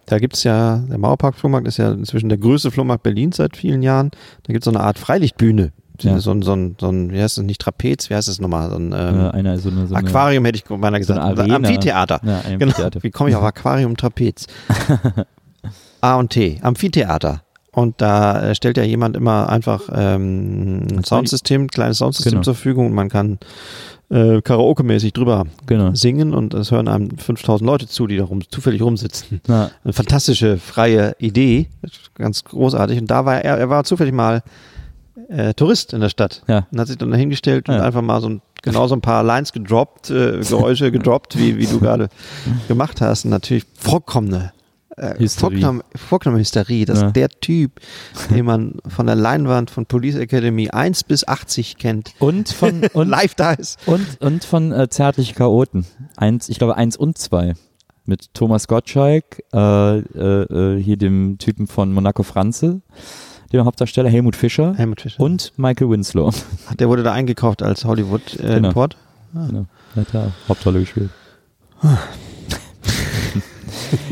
Da 0.07 0.19
gibt's 0.19 0.43
ja, 0.45 0.79
der 0.89 0.99
Mauerpark-Flohmarkt 0.99 1.67
ist 1.69 1.77
ja 1.79 1.93
inzwischen 1.93 2.29
der 2.29 2.39
größte 2.39 2.71
Flohmarkt 2.71 3.03
Berlins 3.03 3.37
seit 3.37 3.57
vielen 3.57 3.83
Jahren. 3.83 4.11
Da 4.43 4.53
gibt's 4.53 4.65
so 4.65 4.71
eine 4.71 4.81
Art 4.81 4.99
Freilichtbühne. 4.99 5.73
Ja. 6.01 6.19
So, 6.19 6.33
ein, 6.33 6.43
so, 6.43 6.53
ein, 6.55 6.75
so 6.81 6.89
ein, 6.89 7.13
wie 7.13 7.21
heißt 7.21 7.39
es, 7.39 7.45
nicht 7.45 7.61
Trapez, 7.61 8.11
wie 8.11 8.15
heißt 8.15 8.27
es 8.27 8.41
nochmal? 8.41 8.71
So 8.71 8.77
ein 8.77 8.93
äh, 8.93 9.31
ähm, 9.39 9.59
so 9.59 9.69
eine, 9.69 9.89
Aquarium 9.95 10.45
hätte 10.45 10.57
ich 10.57 10.65
beinahe 10.65 11.03
so 11.05 11.15
gesagt. 11.15 11.39
Amphitheater. 11.51 12.21
Ja, 12.25 12.41
Genau. 12.41 12.63
Amphitheater. 12.65 13.03
Wie 13.05 13.11
komme 13.11 13.31
ich 13.31 13.37
auf 13.37 13.45
Aquarium 13.45 13.97
Trapez? 13.97 14.47
A 16.01 16.17
und 16.17 16.31
T, 16.31 16.59
Amphitheater. 16.63 17.43
Und 17.71 18.01
da 18.03 18.51
äh, 18.51 18.55
stellt 18.55 18.77
ja 18.77 18.83
jemand 18.83 19.17
immer 19.17 19.49
einfach 19.49 19.83
ähm, 19.95 20.87
ein 20.91 21.05
Soundsystem, 21.05 21.63
ein 21.65 21.69
kleines 21.69 21.99
Soundsystem 21.99 22.33
Genau. 22.33 22.43
zur 22.43 22.55
Verfügung 22.55 22.87
und 22.87 22.95
man 22.95 23.09
kann 23.09 23.39
äh, 24.13 24.43
Karaoke-mäßig 24.43 25.13
drüber 25.15 25.47
Genau. 25.67 25.95
singen 25.95 26.35
und 26.35 26.53
es 26.55 26.71
hören 26.71 26.87
einem 26.87 27.17
5000 27.17 27.67
Leute 27.67 27.89
zu, 27.89 28.07
die 28.07 28.19
da 28.19 28.25
rum, 28.25 28.43
zufällig 28.51 28.83
rumsitzen. 28.83 29.41
Na, 29.47 29.71
Eine 29.85 29.93
fantastische, 29.93 30.59
freie 30.59 31.17
Idee, 31.19 31.69
ganz 32.15 32.45
großartig. 32.45 32.99
Und 33.01 33.11
da 33.11 33.25
war 33.25 33.41
er, 33.43 33.57
er 33.59 33.71
war 33.71 33.85
zufällig 33.85 34.13
mal 34.15 34.43
äh, 35.29 35.55
Tourist 35.55 35.93
in 35.95 36.01
der 36.01 36.09
Stadt 36.11 36.43
Ja. 36.47 36.67
und 36.71 36.79
hat 36.79 36.89
sich 36.89 36.99
dann 36.99 37.11
dahingestellt 37.11 37.69
und 37.69 37.77
Ja. 37.77 37.83
einfach 37.83 38.03
mal 38.03 38.21
so 38.21 38.29
ein, 38.29 38.43
genau 38.63 38.87
so 38.87 38.95
ein 38.95 39.01
paar 39.01 39.23
Lines 39.25 39.53
gedroppt, 39.53 40.11
äh, 40.11 40.41
Geräusche 40.41 40.93
gedroppt, 40.93 41.39
wie, 41.39 41.57
wie 41.57 41.67
du 41.67 41.81
gerade 41.81 42.09
gemacht 42.69 43.01
hast. 43.01 43.25
Und 43.25 43.31
natürlich 43.31 43.65
vollkommene, 43.79 44.53
äh, 44.97 45.15
vollkommene 45.97 46.41
Hysterie, 46.41 46.85
dass 46.85 47.01
Ja. 47.01 47.11
der 47.11 47.29
Typ, 47.29 47.81
den 48.31 48.45
man 48.45 48.75
von 48.87 49.07
der 49.07 49.15
Leinwand 49.17 49.71
von 49.71 49.87
Police 49.87 50.17
Academy 50.17 50.69
1 50.71 51.05
bis 51.05 51.27
80 51.27 51.79
kennt, 51.79 52.15
und 52.19 52.49
von 52.51 52.83
und, 52.93 53.09
live 53.09 53.35
da 53.35 53.53
ist. 53.53 53.79
und, 53.87 54.21
und 54.21 54.45
von 54.45 54.73
äh, 54.73 54.89
Zärtliche 54.89 55.35
Chaoten. 55.35 55.87
Eins, 56.17 56.49
ich 56.49 56.59
glaube 56.59 56.77
eins 56.77 56.97
und 56.97 57.19
zwei. 57.19 57.55
Mit 58.05 58.35
Thomas 58.35 58.67
Gottschalk, 58.67 59.43
äh, 59.53 59.59
äh, 59.99 59.99
äh, 60.77 60.83
hier 60.83 60.97
dem 60.97 61.39
Typen 61.39 61.67
von 61.69 61.93
Monaco 61.93 62.25
Franze, 62.25 62.81
dem 63.53 63.65
Hauptdarsteller 63.65 64.09
Helmut 64.11 64.35
Fischer 64.35 64.75
Helmut 64.75 65.03
Fischer. 65.03 65.21
und 65.23 65.53
Michael 65.57 65.89
Winslow. 65.91 66.33
Der 66.81 66.89
wurde 66.89 67.03
da 67.05 67.13
eingekauft 67.13 67.63
als 67.63 67.85
Hollywood-Import. 67.85 68.45
Äh, 68.51 68.55
Genau. 68.57 68.69
Import. 68.69 68.97
Genau. 69.33 69.67
Hat 69.95 70.07
da 70.13 70.33
Hauptrolle 70.49 70.81
gespielt. 70.81 71.11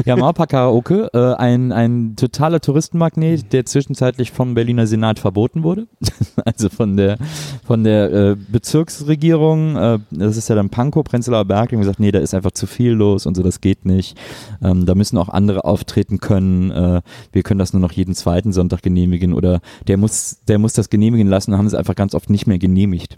ja, 0.05 0.17
Mauerpark 0.17 0.51
Karaoke, 0.51 1.11
äh, 1.13 1.35
ein, 1.35 1.73
ein 1.73 2.17
totaler 2.17 2.61
Touristenmagnet, 2.61 3.53
der 3.53 3.65
zwischenzeitlich 3.65 4.31
vom 4.31 4.55
Berliner 4.55 4.87
Senat 4.87 5.19
verboten 5.19 5.63
wurde. 5.63 5.87
also 6.45 6.69
von 6.69 6.97
der, 6.97 7.19
von 7.65 7.85
der 7.85 8.13
äh, 8.13 8.37
Bezirksregierung, 8.37 9.77
äh, 9.77 9.99
das 10.11 10.37
ist 10.37 10.49
ja 10.49 10.55
dann 10.55 10.71
Pankow, 10.71 11.05
Prenzlauer 11.05 11.45
Berg, 11.45 11.71
die 11.71 11.77
haben 11.77 11.81
gesagt, 11.81 12.01
nee, 12.01 12.13
da 12.13 12.19
ist 12.19 12.35
einfach 12.35 12.53
zu 12.53 12.67
viel 12.67 12.93
los 12.93 13.27
und 13.27 13.37
so, 13.37 13.43
das 13.43 13.61
geht 13.61 13.85
nicht. 13.85 14.19
Ähm, 14.63 14.87
da 14.87 14.95
müssen 14.95 15.19
auch 15.19 15.29
andere 15.29 15.65
auftreten 15.65 16.19
können. 16.19 16.71
Äh, 16.71 17.03
wir 17.33 17.43
können 17.43 17.59
das 17.59 17.73
nur 17.73 17.81
noch 17.81 17.93
jeden 17.93 18.15
zweiten 18.15 18.53
Sonntag 18.53 18.83
genehmigen 18.83 19.35
oder 19.35 19.61
der 19.87 19.97
muss, 19.97 20.39
der 20.49 20.59
muss 20.59 20.73
das 20.73 20.91
genehmigen 20.91 21.29
lassen, 21.29 21.57
haben 21.57 21.67
es 21.67 21.75
einfach 21.75 21.95
ganz 21.95 22.15
oft 22.15 22.31
nicht 22.31 22.47
mehr 22.47 22.59
genehmigt. 22.59 23.17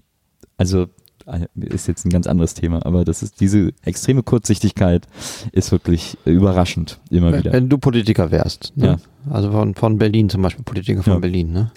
Also 0.56 0.86
ist 1.56 1.88
jetzt 1.88 2.04
ein 2.04 2.10
ganz 2.10 2.26
anderes 2.26 2.54
Thema, 2.54 2.84
aber 2.84 3.04
das 3.04 3.22
ist 3.22 3.40
diese 3.40 3.72
extreme 3.84 4.22
Kurzsichtigkeit 4.22 5.06
ist 5.52 5.72
wirklich 5.72 6.16
überraschend 6.24 6.98
immer 7.10 7.32
Wenn, 7.32 7.40
wieder. 7.40 7.52
wenn 7.52 7.68
du 7.68 7.78
Politiker 7.78 8.30
wärst. 8.30 8.72
Ne? 8.76 8.98
Also 9.30 9.50
von, 9.52 9.74
von 9.74 9.98
Berlin 9.98 10.28
zum 10.28 10.42
Beispiel, 10.42 10.64
Politiker 10.64 11.02
von 11.02 11.14
Ja. 11.14 11.18
Berlin. 11.18 11.52
Ne? 11.52 11.70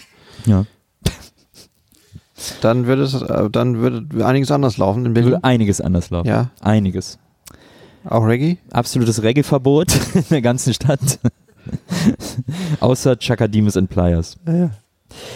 Ja. 0.46 0.64
Dann 2.60 2.86
würde 2.86 3.02
es, 3.02 3.14
äh, 3.14 3.50
dann 3.50 3.78
würde 3.78 4.24
einiges 4.26 4.50
anders 4.50 4.76
laufen 4.76 5.06
in 5.06 5.14
Berlin. 5.14 5.30
Würde 5.32 5.44
einiges 5.44 5.80
anders 5.80 6.10
laufen. 6.10 6.28
Ja. 6.28 6.50
Einiges. 6.60 7.18
Auch 8.04 8.22
Reggae? 8.26 8.58
Absolutes 8.70 9.22
Reggae-Verbot 9.22 9.94
in 10.14 10.24
der 10.30 10.42
ganzen 10.42 10.74
Stadt. 10.74 11.18
Außer 12.80 13.16
Chakadimus 13.18 13.76
and 13.76 13.88
Pliers. 13.90 14.36
Ja. 14.46 14.70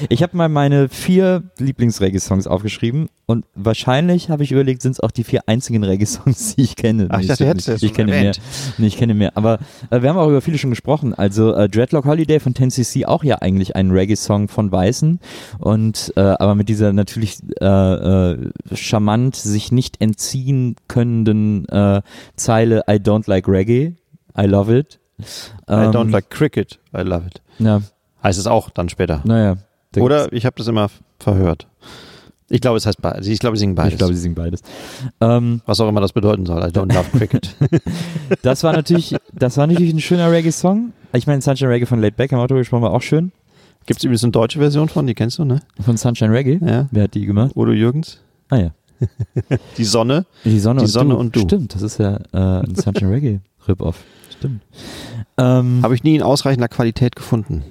Ich 0.09 0.23
habe 0.23 0.37
mal 0.37 0.49
meine 0.49 0.89
vier 0.89 1.43
Lieblings-Reggae-Songs 1.59 2.47
aufgeschrieben 2.47 3.09
und 3.27 3.45
wahrscheinlich 3.55 4.29
habe 4.31 4.43
ich 4.43 4.53
überlegt, 4.53 4.83
sind 4.83 4.93
es 4.93 5.01
auch 5.01 5.11
die 5.11 5.25
vier 5.25 5.43
einzigen 5.47 5.85
Reggae-Songs, 5.85 6.57
die 6.57 6.63
ich 6.63 6.77
kenne. 6.77 7.07
Ach, 7.11 7.21
ich 7.21 7.29
dachte, 7.29 7.47
hättest 7.47 7.69
du 7.69 7.87
ich 7.87 7.95
kenne 7.95 8.13
erwähnt. 8.13 8.39
mehr. 8.39 8.75
Nee, 8.79 8.87
ich 8.89 8.97
kenne 8.97 9.15
mehr. 9.15 9.37
Aber 9.37 9.59
äh, 9.91 10.03
wir 10.03 10.09
haben 10.09 10.19
auch 10.19 10.29
über 10.29 10.41
viele 10.41 10.59
schon 10.59 10.71
gesprochen. 10.71 11.15
Also 11.15 11.55
äh, 11.55 11.69
Dreadlock 11.69 12.05
Holiday 12.05 12.41
von 12.41 12.55
10cc 12.55 13.07
auch 13.07 13.25
ja 13.25 13.37
eigentlich 13.37 13.77
ein 13.77 13.91
Reggae-Song 13.91 14.49
von 14.49 14.73
Weißen 14.73 15.21
und 15.59 16.13
äh, 16.17 16.21
aber 16.21 16.55
mit 16.55 16.69
dieser 16.69 16.93
natürlich 16.93 17.39
äh, 17.61 17.65
äh, 17.65 18.51
charmant 18.75 19.37
sich 19.37 19.73
nicht 19.73 20.01
entziehen 20.01 20.77
könnenden 20.89 21.69
äh, 21.69 22.03
Zeile 22.37 22.83
I 22.89 22.95
don't 22.95 23.29
like 23.29 23.47
Reggae, 23.49 23.95
I 24.39 24.47
love 24.47 24.77
it. 24.77 24.99
I 25.69 25.73
don't 25.73 26.07
Ähm, 26.07 26.09
like 26.11 26.31
cricket, 26.31 26.79
I 26.97 27.03
love 27.03 27.27
it. 27.27 27.43
Ja, 27.59 27.83
Heißt 28.23 28.39
es 28.39 28.47
auch 28.47 28.71
dann 28.71 28.89
später. 28.89 29.21
naja. 29.25 29.57
Oder 29.97 30.33
ich 30.33 30.47
habe 30.47 30.55
das 30.57 30.69
immer 30.69 30.89
verhört. 31.19 31.67
Ich 32.49 32.61
glaube, 32.61 32.77
es 32.77 32.87
heißt 32.87 33.03
beides. 33.03 33.27
Ich 33.27 33.41
glaube, 33.41 33.57
sie 33.57 33.61
singen 33.61 33.75
beides. 33.75 33.95
Ich 33.95 33.99
glaube, 33.99 34.15
sie 34.15 34.21
singen 34.21 34.35
beides. 34.37 34.61
Ähm, 35.21 35.63
Was 35.67 35.81
auch 35.81 35.89
immer 35.89 36.01
das 36.01 36.13
bedeuten 36.13 36.47
soll. 36.47 36.61
I 36.63 36.67
don't 36.67 36.93
love 36.95 37.11
cricket. 37.17 37.57
das 38.43 38.63
war 38.63 38.73
natürlich, 38.73 39.17
das 39.33 39.57
war 39.57 39.67
natürlich 39.67 39.93
ein 39.93 40.01
schöner 40.01 40.31
Reggae-Song. 40.31 40.93
Ich 41.13 41.27
meine, 41.27 41.41
Sunshine 41.43 41.71
Reggae 41.71 41.87
von 41.87 42.01
Late 42.01 42.15
Back, 42.17 42.33
haben 42.33 42.39
wir 42.41 42.47
drüber 42.47 42.61
gesprochen, 42.61 42.83
war 42.83 42.93
auch 42.93 43.03
schön. 43.03 43.33
Gibt 43.87 43.99
es 44.01 44.05
übrigens 44.05 44.23
eine 44.23 44.31
deutsche 44.33 44.59
Version 44.61 44.89
von, 44.89 45.07
die 45.07 45.15
kennst 45.15 45.39
du, 45.39 45.45
ne? 45.45 45.61
Von 45.81 45.97
Sunshine 45.97 46.33
Reggae. 46.33 46.59
Ja. 46.65 46.87
Wer 46.93 47.05
hat 47.05 47.15
die 47.15 47.27
gemacht? 47.27 47.53
Udo 47.57 47.73
Jürgens. 47.73 48.21
Ah 48.49 48.57
ja. 48.59 48.71
Die 49.79 49.85
Sonne. 49.85 50.27
Die 50.45 50.61
Sonne, 50.61 50.81
Die 50.81 50.85
und, 50.85 50.91
Sonne 50.91 51.15
du. 51.15 51.21
und 51.21 51.35
du. 51.35 51.41
Stimmt, 51.41 51.75
das 51.75 51.83
ist 51.83 51.99
ja 51.99 52.17
äh, 52.33 52.65
ein 52.65 52.75
Sunshine 52.75 53.11
Reggae 53.11 53.41
Rip-Off. 53.67 53.97
Stimmt. 54.37 54.61
Ähm, 55.39 55.81
Habe 55.83 55.95
ich 55.95 56.05
nie 56.05 56.17
in 56.17 56.23
ausreichender 56.23 56.69
Qualität 56.69 57.17
gefunden. 57.17 57.65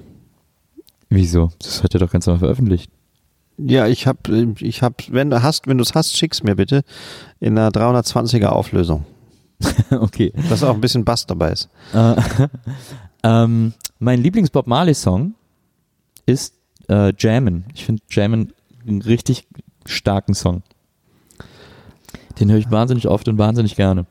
Wieso? 1.09 1.51
Das 1.59 1.83
hat 1.83 1.93
er 1.93 1.99
doch 1.99 2.11
ganz 2.11 2.25
normal 2.25 2.39
veröffentlicht. 2.39 2.91
Ja, 3.57 3.87
ich 3.87 4.07
habe, 4.07 4.55
ich 4.59 4.81
hab, 4.81 5.03
wenn 5.11 5.29
du 5.29 5.43
hast, 5.43 5.67
wenn 5.67 5.77
du 5.77 5.83
es 5.83 5.93
hast, 5.93 6.15
schick's 6.15 6.43
mir 6.43 6.55
bitte 6.55 6.83
in 7.39 7.57
einer 7.57 7.71
320er 7.71 8.47
Auflösung, 8.47 9.05
okay. 9.91 10.31
dass 10.49 10.63
auch 10.63 10.73
ein 10.73 10.81
bisschen 10.81 11.03
Bass 11.03 11.25
dabei 11.25 11.51
ist. 11.51 11.69
Äh, 11.93 12.15
ähm, 13.23 13.73
mein 13.99 14.23
Lieblings-Bob 14.23 14.65
Marley-Song 14.65 15.33
ist 16.25 16.53
äh, 16.87 17.11
Jammin. 17.17 17.65
Ich 17.73 17.85
finde 17.85 18.01
Jammin 18.09 18.53
einen 18.87 19.01
richtig 19.01 19.45
starken 19.85 20.33
Song. 20.33 20.63
Den 22.39 22.49
höre 22.49 22.59
ich 22.59 22.71
wahnsinnig 22.71 23.07
oft 23.07 23.27
und 23.27 23.37
wahnsinnig 23.37 23.75
gerne. 23.75 24.05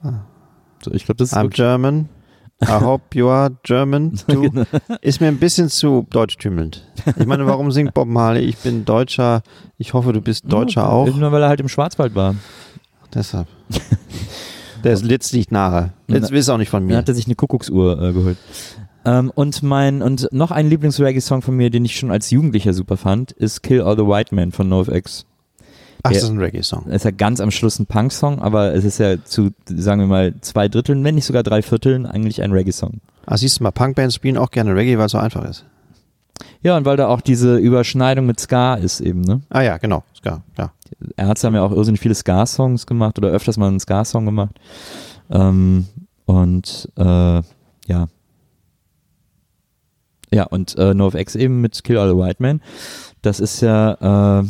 So, 0.84 0.92
ich 0.92 1.06
glaube, 1.06 1.16
das 1.16 1.32
ist 1.32 1.38
I'm 1.38 1.48
German. 1.48 2.10
I 2.60 2.80
hope 2.80 3.16
you 3.16 3.28
are 3.28 3.50
German 3.62 4.16
too. 4.28 4.50
Genau. 4.50 4.64
Ist 5.00 5.20
mir 5.20 5.28
ein 5.28 5.38
bisschen 5.38 5.68
zu 5.68 6.06
deutschtümelnd. 6.10 6.84
Ich 7.16 7.26
meine, 7.26 7.46
warum 7.46 7.70
singt 7.70 7.94
Bob 7.94 8.08
Marley? 8.08 8.42
Ich 8.44 8.56
bin 8.58 8.84
Deutscher. 8.84 9.42
Ich 9.78 9.92
hoffe, 9.94 10.12
du 10.12 10.20
bist 10.20 10.50
Deutscher 10.50 10.90
auch. 10.90 11.06
Nur 11.06 11.30
weil 11.32 11.42
er 11.42 11.48
halt 11.48 11.60
im 11.60 11.68
Schwarzwald 11.68 12.14
war. 12.16 12.34
Deshalb. 13.14 13.46
Der 14.84 14.96
Litz 14.98 15.32
liegt 15.32 15.52
nahe. 15.52 15.92
Litz 16.08 16.30
ist 16.30 16.48
auch 16.48 16.58
nicht 16.58 16.68
von 16.70 16.82
Dann 16.82 16.88
mir. 16.88 16.96
hat 16.96 17.08
er 17.08 17.14
sich 17.14 17.26
eine 17.26 17.34
Kuckucksuhr 17.34 18.00
äh, 18.00 18.12
geholt. 18.12 18.38
Ähm, 19.04 19.30
und 19.34 19.62
mein 19.62 20.02
und 20.02 20.28
noch 20.32 20.50
ein 20.50 20.68
Lieblings-Reggae-Song 20.68 21.42
von 21.42 21.56
mir, 21.56 21.70
den 21.70 21.84
ich 21.84 21.96
schon 21.96 22.10
als 22.10 22.30
Jugendlicher 22.30 22.74
super 22.74 22.96
fand, 22.96 23.32
ist 23.32 23.62
Kill 23.62 23.82
All 23.82 23.96
the 23.96 24.04
White 24.06 24.34
Men 24.34 24.52
von 24.52 24.68
NoFX. 24.68 25.26
Ach, 26.02 26.10
das 26.12 26.22
Ja. 26.22 26.28
ist 26.28 26.30
ein 26.30 26.38
Reggae-Song. 26.38 26.86
ist 26.86 27.04
ja 27.04 27.10
ganz 27.10 27.40
am 27.40 27.50
Schluss 27.50 27.78
ein 27.78 27.86
Punk-Song, 27.86 28.40
aber 28.40 28.74
es 28.74 28.84
ist 28.84 28.98
ja 28.98 29.22
zu, 29.24 29.50
sagen 29.66 30.00
wir 30.00 30.06
mal, 30.06 30.34
zwei 30.40 30.68
Dritteln, 30.68 31.02
wenn 31.04 31.14
nicht 31.16 31.24
sogar 31.26 31.42
drei 31.42 31.62
Vierteln, 31.62 32.06
eigentlich 32.06 32.42
ein 32.42 32.52
Reggae-Song. 32.52 33.00
Ah, 33.26 33.36
siehst 33.36 33.58
du 33.58 33.64
mal, 33.64 33.72
Punkbands 33.72 34.14
spielen 34.14 34.36
auch 34.38 34.50
gerne 34.50 34.74
Reggae, 34.74 34.96
weil 34.98 35.06
es 35.06 35.12
so 35.12 35.18
einfach 35.18 35.44
ist. 35.44 35.64
Ja, 36.62 36.76
und 36.76 36.84
weil 36.84 36.96
da 36.96 37.08
auch 37.08 37.20
diese 37.20 37.56
Überschneidung 37.56 38.26
mit 38.26 38.38
Ska 38.40 38.74
ist 38.74 39.00
eben, 39.00 39.22
ne? 39.22 39.42
Ah 39.50 39.62
ja, 39.62 39.76
genau. 39.78 40.04
Ska, 40.16 40.42
ja. 40.56 40.72
Ärzte 41.16 41.46
haben 41.48 41.54
ja 41.54 41.62
auch 41.62 41.72
irrsinnig 41.72 42.00
viele 42.00 42.14
Ska-Songs 42.14 42.86
gemacht 42.86 43.18
oder 43.18 43.28
öfters 43.28 43.56
mal 43.56 43.68
einen 43.68 43.80
Ska-Song 43.80 44.24
gemacht. 44.24 44.54
Ähm, 45.30 45.86
und 46.26 46.88
äh, 46.96 47.02
ja. 47.86 48.06
Ja, 50.32 50.44
und 50.44 50.76
äh, 50.76 50.94
NoFX 50.94 51.36
eben 51.36 51.60
mit 51.60 51.82
Kill 51.84 51.96
All 51.98 52.10
the 52.10 52.16
White 52.16 52.36
Men. 52.42 52.60
Das 53.22 53.40
ist 53.40 53.60
ja, 53.62 54.40
äh, 54.40 54.44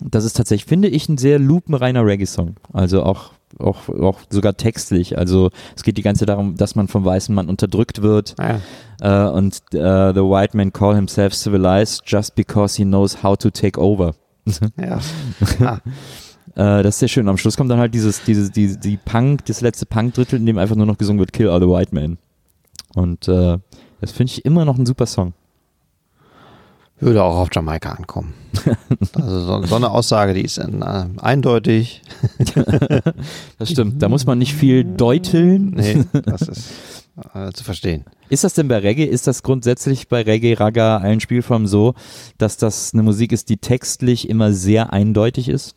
das 0.00 0.24
ist 0.24 0.36
tatsächlich, 0.36 0.66
finde 0.66 0.88
ich, 0.88 1.08
ein 1.08 1.18
sehr 1.18 1.38
lupenreiner 1.38 2.04
Reggae-Song. 2.04 2.56
Also 2.72 3.02
auch, 3.02 3.32
auch, 3.58 3.88
auch 3.88 4.20
sogar 4.30 4.56
textlich. 4.56 5.16
Also 5.18 5.50
es 5.74 5.82
geht 5.82 5.96
die 5.96 6.02
ganze 6.02 6.20
Zeit 6.20 6.30
darum, 6.30 6.56
dass 6.56 6.74
man 6.74 6.88
vom 6.88 7.04
weißen 7.04 7.34
Mann 7.34 7.48
unterdrückt 7.48 8.02
wird. 8.02 8.34
Ah. 8.38 8.60
Äh, 9.00 9.30
und 9.30 9.56
äh, 9.72 10.12
the 10.12 10.20
white 10.20 10.56
man 10.56 10.72
call 10.72 10.94
himself 10.94 11.34
civilized 11.34 12.02
just 12.06 12.34
because 12.34 12.76
he 12.76 12.84
knows 12.84 13.22
how 13.22 13.36
to 13.36 13.50
take 13.50 13.80
over. 13.80 14.14
ja. 14.78 15.00
Ah, 15.60 15.80
Äh, 16.56 16.82
das 16.82 16.96
ist 16.96 16.98
sehr 17.00 17.08
schön. 17.08 17.28
Am 17.28 17.36
Schluss 17.36 17.56
kommt 17.56 17.70
dann 17.70 17.78
halt 17.78 17.92
dieses, 17.94 18.24
dieses, 18.24 18.50
die, 18.50 18.78
die 18.78 18.96
Punk, 18.96 19.44
das 19.44 19.60
letzte 19.60 19.84
Punk-Drittel, 19.84 20.38
in 20.38 20.46
dem 20.46 20.58
einfach 20.58 20.74
nur 20.74 20.86
noch 20.86 20.96
gesungen 20.96 21.20
wird, 21.20 21.32
Kill 21.32 21.50
all 21.50 21.60
the 21.60 21.68
white 21.68 21.94
men. 21.94 22.16
Und 22.94 23.28
äh, 23.28 23.58
das 24.00 24.12
finde 24.12 24.32
ich 24.32 24.44
immer 24.44 24.64
noch 24.64 24.78
ein 24.78 24.86
super 24.86 25.04
Song. 25.06 25.34
Würde 26.98 27.22
auch 27.22 27.36
auf 27.36 27.48
Jamaika 27.52 27.92
ankommen. 27.92 28.34
Also 29.14 29.40
so, 29.40 29.62
so 29.66 29.76
eine 29.76 29.90
Aussage, 29.90 30.34
die 30.34 30.42
ist 30.42 30.58
äh, 30.58 30.66
eindeutig. 31.18 32.02
Das 33.58 33.70
stimmt. 33.70 34.02
Da 34.02 34.08
muss 34.08 34.26
man 34.26 34.38
nicht 34.38 34.54
viel 34.54 34.84
deuteln. 34.84 35.70
Nee, 35.70 36.04
das 36.24 36.42
ist 36.42 36.72
äh, 37.34 37.52
zu 37.52 37.64
verstehen. 37.64 38.04
Ist 38.28 38.44
das 38.44 38.54
denn 38.54 38.68
bei 38.68 38.78
Reggae, 38.78 39.04
ist 39.04 39.26
das 39.26 39.42
grundsätzlich 39.42 40.08
bei 40.08 40.22
Reggae, 40.22 40.54
Raga, 40.54 40.98
allen 40.98 41.20
Spielformen 41.20 41.66
so, 41.66 41.94
dass 42.38 42.56
das 42.56 42.92
eine 42.92 43.02
Musik 43.02 43.32
ist, 43.32 43.48
die 43.48 43.56
textlich 43.58 44.28
immer 44.28 44.52
sehr 44.52 44.92
eindeutig 44.92 45.48
ist? 45.48 45.76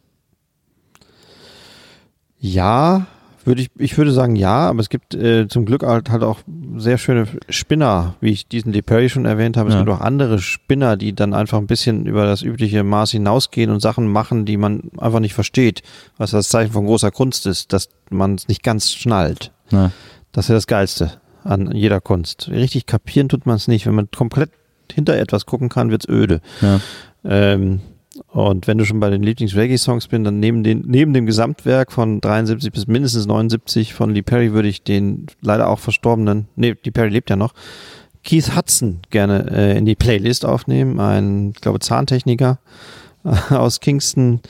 Ja, 2.39 3.07
würde 3.49 3.63
ich, 3.63 3.69
ich 3.77 3.97
würde 3.97 4.11
sagen 4.13 4.37
ja, 4.37 4.69
aber 4.69 4.79
es 4.79 4.87
gibt 4.87 5.13
äh, 5.13 5.49
zum 5.49 5.65
Glück 5.65 5.83
halt, 5.83 6.09
halt 6.09 6.23
auch 6.23 6.39
sehr 6.77 6.97
schöne 6.97 7.27
Spinner, 7.49 8.15
wie 8.21 8.29
ich 8.31 8.47
diesen 8.47 8.71
Lee 8.71 8.81
Perry 8.81 9.09
schon 9.09 9.25
erwähnt 9.25 9.57
habe. 9.57 9.67
Es 9.69 9.75
Ja. 9.75 9.81
gibt 9.81 9.91
auch 9.91 9.99
andere 9.99 10.39
Spinner, 10.39 10.95
die 10.95 11.13
dann 11.13 11.33
einfach 11.33 11.57
ein 11.57 11.67
bisschen 11.67 12.05
über 12.05 12.25
das 12.25 12.41
übliche 12.43 12.83
Maß 12.85 13.11
hinausgehen 13.11 13.69
und 13.71 13.81
Sachen 13.81 14.07
machen, 14.07 14.45
die 14.45 14.55
man 14.55 14.83
einfach 14.97 15.19
nicht 15.19 15.33
versteht, 15.33 15.81
was 16.17 16.31
das 16.31 16.47
Zeichen 16.47 16.71
von 16.71 16.85
großer 16.85 17.11
Kunst 17.11 17.45
ist, 17.45 17.73
dass 17.73 17.89
man 18.09 18.35
es 18.35 18.47
nicht 18.47 18.63
ganz 18.63 18.93
schnallt. 18.93 19.51
Na, 19.71 19.91
Das 20.31 20.45
ist 20.45 20.49
ja 20.49 20.55
das 20.55 20.67
Geilste 20.67 21.11
an 21.43 21.71
jeder 21.75 21.99
Kunst. 21.99 22.49
Richtig 22.49 22.85
kapieren 22.85 23.27
tut 23.27 23.45
man 23.45 23.57
es 23.57 23.67
nicht. 23.67 23.85
Wenn 23.85 23.95
man 23.95 24.09
komplett 24.15 24.51
hinter 24.91 25.17
etwas 25.17 25.45
gucken 25.45 25.67
kann, 25.69 25.89
wird's 25.91 26.07
öde. 26.07 26.39
ja. 26.61 26.79
Ähm, 27.25 27.81
und 28.27 28.67
wenn 28.67 28.77
du 28.77 28.85
schon 28.85 28.99
bei 28.99 29.09
den 29.09 29.23
Lieblings-Reggae-Songs 29.23 30.07
bist, 30.07 30.25
dann 30.25 30.39
neben, 30.39 30.63
den, 30.63 30.83
neben 30.87 31.13
dem 31.13 31.25
Gesamtwerk 31.25 31.91
von 31.91 32.21
73 32.21 32.71
bis 32.71 32.87
mindestens 32.87 33.25
79 33.25 33.93
von 33.93 34.13
Lee 34.13 34.21
Perry 34.21 34.53
würde 34.53 34.67
ich 34.67 34.83
den 34.83 35.27
leider 35.41 35.69
auch 35.69 35.79
verstorbenen, 35.79 36.47
nee, 36.55 36.75
Lee 36.83 36.91
Perry 36.91 37.09
lebt 37.09 37.29
ja 37.29 37.35
noch, 37.35 37.53
Keith 38.23 38.55
Hudson 38.55 38.99
gerne 39.09 39.49
äh, 39.51 39.77
in 39.77 39.85
die 39.85 39.95
Playlist 39.95 40.45
aufnehmen. 40.45 40.99
Ein, 40.99 41.51
ich 41.55 41.61
glaube, 41.61 41.79
Zahntechniker 41.79 42.59
äh, 43.23 43.53
aus 43.53 43.79
Kingston, 43.79 44.41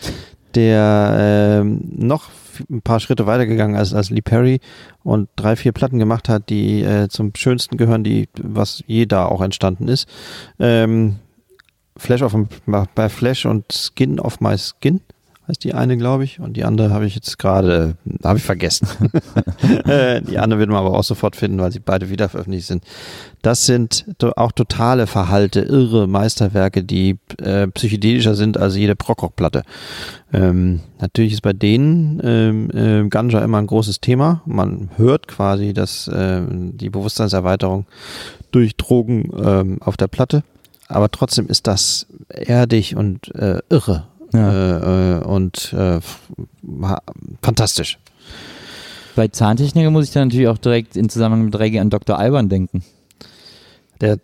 der 0.56 1.62
ähm, 1.62 1.82
noch 1.96 2.30
ein 2.70 2.82
paar 2.82 3.00
Schritte 3.00 3.26
weitergegangen 3.26 3.80
ist 3.80 3.94
als 3.94 4.10
Lee 4.10 4.22
Perry 4.22 4.60
und 5.04 5.30
drei, 5.36 5.56
vier 5.56 5.72
Platten 5.72 6.00
gemacht 6.00 6.28
hat, 6.28 6.50
die 6.50 6.82
äh, 6.82 7.08
zum 7.08 7.32
schönsten 7.36 7.78
gehören, 7.78 8.04
die, 8.04 8.28
was 8.42 8.84
je 8.88 9.06
da 9.06 9.26
auch 9.26 9.42
entstanden 9.42 9.88
ist. 9.88 10.08
Ähm, 10.60 11.18
Flash 12.00 12.22
of 12.22 12.36
bei 12.96 13.10
Flash 13.10 13.46
und 13.46 13.72
Skin 13.72 14.20
of 14.20 14.40
My 14.40 14.56
Skin 14.58 15.02
heißt 15.50 15.64
die 15.64 15.74
eine, 15.74 15.98
glaube 15.98 16.24
ich, 16.24 16.40
und 16.40 16.56
die 16.56 16.64
andere 16.64 16.92
habe 16.92 17.08
ich 17.08 17.16
jetzt 17.16 17.40
gerade, 17.40 17.96
habe 18.24 18.38
ich 18.38 18.44
vergessen. 18.44 18.88
Äh, 19.86 20.22
die 20.22 20.38
andere 20.38 20.60
wird 20.60 20.70
man 20.70 20.80
aber 20.80 20.98
auch 20.98 21.04
sofort 21.04 21.36
finden, 21.36 21.60
weil 21.60 21.72
sie 21.72 21.80
beide 21.80 22.10
wieder 22.10 22.30
veröffentlicht 22.30 22.68
sind. 22.68 22.84
Das 23.42 23.66
sind 23.66 24.06
auch 24.36 24.52
totale 24.52 25.08
Verhalte, 25.08 25.62
irre 25.62 26.08
Meisterwerke, 26.08 26.84
die 26.84 27.18
äh, 27.42 27.68
psychedelischer 27.68 28.36
sind 28.36 28.58
als 28.58 28.76
jede 28.76 28.96
Prog-Rock-Platte. 28.96 29.64
Ähm, 30.32 30.82
natürlich 31.00 31.34
ist 31.34 31.42
bei 31.42 31.54
denen 31.54 32.22
ähm, 32.24 32.70
äh, 32.72 33.10
Ganja 33.10 33.44
immer 33.44 33.58
ein 33.58 33.68
großes 33.68 34.00
Thema. 34.00 34.42
Man 34.46 34.90
hört 34.96 35.28
quasi, 35.28 35.74
dass 35.74 36.08
äh, 36.08 36.42
die 36.50 36.90
Bewusstseinserweiterung 36.90 37.86
durch 38.52 38.76
Drogen 38.76 39.32
ähm, 39.44 39.78
auf 39.82 39.98
der 39.98 40.08
Platte 40.08 40.44
aber 40.90 41.10
trotzdem 41.10 41.48
ist 41.48 41.68
das 41.68 42.08
erdig 42.30 42.96
und 42.96 43.34
äh, 43.36 43.60
irre 43.70 44.08
Ja. 44.34 44.52
äh, 44.52 45.18
äh, 45.20 45.24
und 45.24 45.72
äh, 45.74 46.00
fantastisch. 47.42 47.98
Bei 49.16 49.28
Zahntechniker 49.28 49.90
muss 49.90 50.06
ich 50.06 50.12
dann 50.12 50.28
natürlich 50.28 50.48
auch 50.48 50.58
direkt 50.58 50.96
in 50.96 51.10
Zusammenhang 51.10 51.46
mit 51.46 51.58
Reggae 51.60 51.80
an 51.80 51.90
Dr. 51.90 52.18
Alban 52.18 52.50
denken. 52.50 52.84
Der 54.02 54.18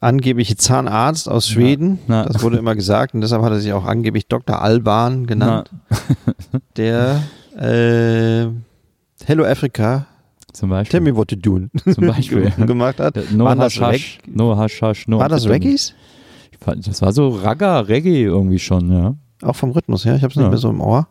angebliche 0.00 0.56
Zahnarzt 0.56 1.28
aus 1.28 1.48
Schweden, 1.48 1.98
Na. 2.06 2.24
das 2.24 2.42
wurde 2.42 2.56
immer 2.58 2.74
gesagt 2.74 3.14
und 3.14 3.20
deshalb 3.20 3.42
hat 3.42 3.52
er 3.52 3.60
sich 3.60 3.72
auch 3.74 3.84
angeblich 3.84 4.26
Dr. 4.26 4.60
Alban 4.62 5.26
genannt, 5.26 5.70
der 6.76 7.22
äh, 7.58 8.46
Hello 9.26 9.44
Africa, 9.44 10.06
Zum 10.52 10.70
Beispiel. 10.70 10.90
tell 10.98 11.00
me 11.12 11.14
what 11.16 11.28
to 11.28 11.36
do 11.36 11.60
Zum 11.92 12.06
Beispiel. 12.06 12.50
gemacht 12.66 13.00
hat. 13.00 13.16
No 13.32 13.44
Waren 13.44 13.58
das, 13.58 13.78
Hasch, 13.78 14.18
Reg 14.24 14.34
no 14.36 14.56
Hasch, 14.56 15.06
no 15.08 15.18
war 15.18 15.28
das 15.28 15.44
Amphetamin. 15.46 15.78
Das 16.64 17.02
war 17.02 17.12
so 17.12 17.28
Ragga, 17.28 17.80
Reggae 17.80 18.22
irgendwie 18.24 18.58
schon, 18.58 18.90
ja. 18.92 19.14
Auch 19.42 19.56
vom 19.56 19.70
Rhythmus 19.72 20.04
her, 20.04 20.16
ich 20.16 20.22
habe 20.22 20.30
es 20.30 20.36
Ja. 20.36 20.42
nicht 20.42 20.50
mehr 20.50 20.58
so 20.58 20.70
im 20.70 20.80
Ohr. 20.80 21.08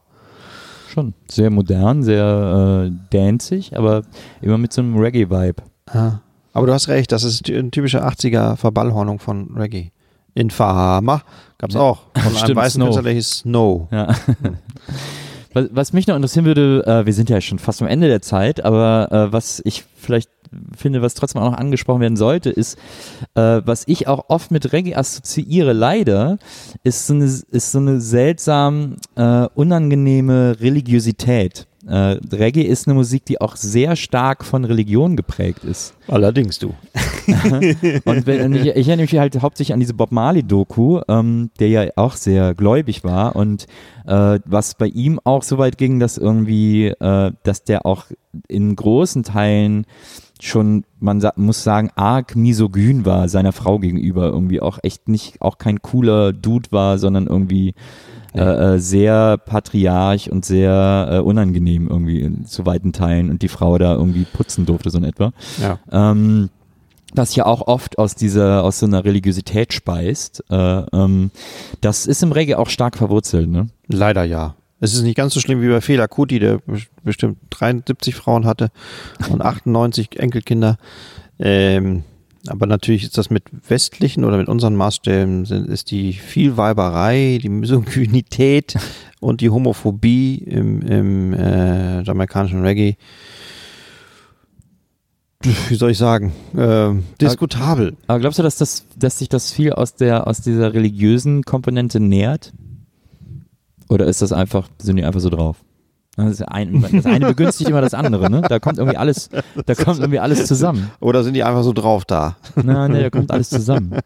Schon. 0.89 1.13
Sehr 1.29 1.49
modern, 1.49 2.03
sehr 2.03 2.89
äh, 2.89 2.91
danzig, 3.11 3.77
aber 3.77 4.01
immer 4.41 4.57
mit 4.57 4.73
so 4.73 4.81
einem 4.81 4.97
Reggae-Vibe. 4.97 5.63
Ah. 5.89 6.19
Aber 6.53 6.67
du 6.67 6.73
hast 6.73 6.87
recht, 6.89 7.11
das 7.11 7.23
ist 7.23 7.49
eine 7.49 7.71
typische 7.71 8.05
80er 8.05 8.57
Verballhornung 8.57 9.19
von 9.19 9.55
Reggae. 9.55 9.91
Infama 10.33 11.21
gab's 11.57 11.75
Ja. 11.75 11.81
auch. 11.81 11.99
Von 12.15 12.35
einem 12.43 12.55
weißen 12.55 12.79
Snow. 12.81 12.85
Künstler, 12.87 13.03
der 13.03 13.13
hieß 13.13 13.29
Snow. 13.39 13.87
Ja. 13.91 14.07
Was, 15.53 15.69
was 15.71 15.93
mich 15.93 16.07
noch 16.07 16.15
interessieren 16.15 16.45
würde, 16.45 16.83
äh, 16.85 17.05
wir 17.05 17.13
sind 17.13 17.29
ja 17.29 17.41
schon 17.41 17.59
fast 17.59 17.81
am 17.81 17.87
Ende 17.87 18.07
der 18.07 18.21
Zeit, 18.21 18.63
aber 18.63 19.11
äh, 19.11 19.33
was 19.33 19.61
ich 19.65 19.83
vielleicht 19.95 20.29
finde, 20.75 21.01
was 21.01 21.13
trotzdem 21.13 21.41
auch 21.41 21.51
noch 21.51 21.57
angesprochen 21.57 22.01
werden 22.01 22.17
sollte, 22.17 22.49
ist, 22.49 22.77
äh, 23.35 23.61
was 23.63 23.83
ich 23.87 24.07
auch 24.07 24.25
oft 24.27 24.51
mit 24.51 24.73
Reggae 24.73 24.95
assoziiere, 24.95 25.73
leider, 25.73 26.37
ist 26.83 27.07
so 27.07 27.13
eine, 27.13 27.25
ist 27.25 27.71
so 27.71 27.79
eine 27.79 28.01
seltsam 28.01 28.97
äh, 29.15 29.47
unangenehme 29.55 30.57
Religiosität. 30.59 31.67
Äh, 31.87 32.19
Reggae 32.31 32.61
ist 32.61 32.87
eine 32.87 32.93
Musik, 32.93 33.25
die 33.25 33.41
auch 33.41 33.55
sehr 33.55 33.95
stark 33.95 34.45
von 34.45 34.65
Religion 34.65 35.15
geprägt 35.15 35.63
ist. 35.63 35.95
Allerdings 36.07 36.59
du. 36.59 36.73
Und 38.05 38.25
wenn, 38.27 38.53
ich, 38.53 38.67
ich 38.67 38.87
erinnere 38.87 39.03
mich 39.03 39.17
halt 39.17 39.41
hauptsächlich 39.41 39.73
an 39.73 39.79
diese 39.79 39.93
Bob 39.93 40.11
Marley-Doku, 40.11 41.01
ähm, 41.07 41.49
der 41.59 41.69
ja 41.69 41.85
auch 41.95 42.15
sehr 42.15 42.53
gläubig 42.53 43.03
war 43.03 43.35
und 43.35 43.65
äh, 44.05 44.39
was 44.45 44.75
bei 44.75 44.87
ihm 44.87 45.19
auch 45.23 45.43
so 45.43 45.57
weit 45.57 45.77
ging, 45.77 45.99
dass 45.99 46.17
irgendwie, 46.17 46.87
äh, 46.87 47.31
dass 47.43 47.63
der 47.63 47.85
auch 47.85 48.05
in 48.47 48.75
großen 48.75 49.23
Teilen 49.23 49.85
schon, 50.39 50.83
man 50.99 51.21
sa 51.21 51.33
muss 51.35 51.63
sagen, 51.63 51.89
arg 51.95 52.35
misogyn 52.35 53.05
war 53.05 53.29
seiner 53.29 53.51
Frau 53.51 53.79
gegenüber, 53.79 54.27
irgendwie 54.27 54.61
auch 54.61 54.79
echt 54.83 55.07
nicht, 55.07 55.41
auch 55.41 55.57
kein 55.57 55.81
cooler 55.81 56.33
Dude 56.33 56.71
war, 56.71 56.97
sondern 56.97 57.27
irgendwie 57.27 57.73
äh, 58.33 58.75
äh, 58.75 58.77
sehr 58.79 59.37
patriarch 59.37 60.31
und 60.31 60.45
sehr 60.45 61.09
äh, 61.11 61.17
unangenehm 61.19 61.87
irgendwie 61.87 62.21
in, 62.21 62.45
zu 62.45 62.65
weiten 62.65 62.93
Teilen 62.93 63.29
und 63.29 63.41
die 63.41 63.47
Frau 63.49 63.77
da 63.77 63.93
irgendwie 63.93 64.25
putzen 64.25 64.65
durfte, 64.65 64.89
so 64.89 64.97
in 64.97 65.03
etwa. 65.03 65.31
Ja. 65.61 65.79
Ähm, 65.91 66.49
was 67.13 67.35
ja 67.35 67.45
auch 67.45 67.67
oft 67.67 67.99
aus 67.99 68.15
dieser, 68.15 68.63
aus 68.63 68.79
so 68.79 68.85
einer 68.85 69.03
Religiosität 69.03 69.73
speist. 69.73 70.43
Äh, 70.49 70.55
ähm, 70.93 71.31
das 71.81 72.05
ist 72.05 72.23
im 72.23 72.31
Reggae 72.31 72.55
auch 72.55 72.69
stark 72.69 72.95
verwurzelt, 72.95 73.49
ne? 73.49 73.67
Leider 73.87 74.23
ja. 74.23 74.55
Es 74.79 74.93
ist 74.93 75.03
nicht 75.03 75.17
ganz 75.17 75.33
so 75.33 75.39
schlimm 75.41 75.61
wie 75.61 75.67
bei 75.67 75.81
Fela 75.81 76.07
Kuti, 76.07 76.39
der 76.39 76.59
bes- 76.61 76.87
bestimmt 77.03 77.37
73 77.49 78.15
Frauen 78.15 78.45
hatte 78.45 78.69
und 79.29 79.41
98 79.43 80.19
Enkelkinder. 80.19 80.77
Ähm, 81.37 82.03
aber 82.47 82.65
natürlich 82.65 83.03
ist 83.03 83.17
das 83.17 83.29
mit 83.29 83.43
westlichen 83.69 84.25
oder 84.25 84.37
mit 84.37 84.47
unseren 84.47 84.75
Maßstäben 84.75 85.45
sind, 85.45 85.67
ist 85.67 85.91
die 85.91 86.13
Vielweiberei, 86.13 87.39
die 87.41 87.49
Misogynität 87.49 88.75
und 89.19 89.41
die 89.41 89.49
Homophobie 89.49 90.35
im, 90.37 90.81
im 90.81 91.33
äh, 91.33 92.01
jamaikanischen 92.01 92.61
Reggae, 92.61 92.97
wie 95.43 95.75
soll 95.75 95.91
ich 95.91 95.97
sagen, 95.97 96.33
äh, 96.55 96.93
diskutabel. 97.19 97.95
Aber 98.07 98.19
glaubst 98.19 98.39
du, 98.39 98.43
dass 98.43 98.57
das, 98.57 98.85
dass 98.95 99.19
sich 99.19 99.29
das 99.29 99.51
viel 99.51 99.73
aus 99.73 99.95
der, 99.95 100.27
aus 100.27 100.41
dieser 100.41 100.73
religiösen 100.73 101.43
Komponente 101.43 101.99
nährt? 101.99 102.53
Oder 103.89 104.05
ist 104.05 104.21
das 104.21 104.31
einfach, 104.31 104.69
sind 104.79 104.95
die 104.95 105.03
einfach 105.03 105.19
so 105.19 105.29
drauf? 105.29 105.57
Das, 106.17 106.41
ein, 106.41 106.85
das 106.91 107.05
eine 107.05 107.27
begünstigt 107.27 107.69
immer 107.69 107.79
das 107.79 107.93
andere, 107.93 108.29
ne? 108.29 108.41
Da 108.41 108.59
kommt 108.59 108.77
irgendwie 108.77 108.97
alles, 108.97 109.29
da 109.65 109.75
kommt 109.75 109.99
irgendwie 109.99 110.19
alles 110.19 110.45
zusammen. 110.45 110.91
Oder 110.99 111.23
sind 111.23 111.35
die 111.35 111.43
einfach 111.43 111.63
so 111.63 111.71
drauf 111.71 112.03
da? 112.03 112.35
Na, 112.61 112.89
ne, 112.89 113.03
da 113.03 113.09
kommt 113.09 113.31
alles 113.31 113.49
zusammen. 113.49 113.95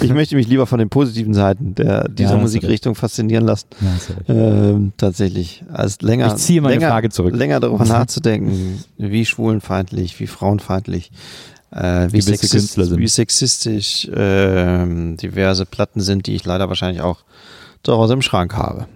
Ich 0.00 0.12
möchte 0.12 0.36
mich 0.36 0.46
lieber 0.46 0.66
von 0.66 0.78
den 0.78 0.88
positiven 0.88 1.34
Seiten 1.34 1.74
der, 1.74 2.08
dieser 2.08 2.34
du 2.36 2.40
Musikrichtung 2.40 2.94
faszinieren 2.94 3.44
lassen. 3.44 3.66
ja. 4.26 4.34
Ähm, 4.34 4.92
tatsächlich, 4.96 5.64
als 5.72 6.00
länger, 6.02 6.28
Ich 6.28 6.36
ziehe 6.36 6.60
meine 6.60 6.76
länger, 6.76 6.88
Frage 6.88 7.10
zurück. 7.10 7.34
länger 7.34 7.60
darüber 7.60 7.84
nachzudenken, 7.86 8.82
wie 8.96 9.26
schwulenfeindlich, 9.26 10.18
wie 10.20 10.26
frauenfeindlich, 10.28 11.10
äh, 11.72 12.06
wie, 12.06 12.12
Gewisse 12.12 12.30
sexist, 12.30 12.52
Künstler 12.52 12.84
sind. 12.86 12.98
wie 13.00 13.08
sexistisch 13.08 14.08
ähm, 14.14 15.16
diverse 15.16 15.66
Platten 15.66 16.00
sind, 16.00 16.26
die 16.26 16.34
ich 16.34 16.44
leider 16.44 16.68
wahrscheinlich 16.68 17.02
auch 17.02 17.18
zu 17.82 17.92
Hause 17.92 18.14
im 18.14 18.22
Schrank 18.22 18.54
habe. 18.54 18.86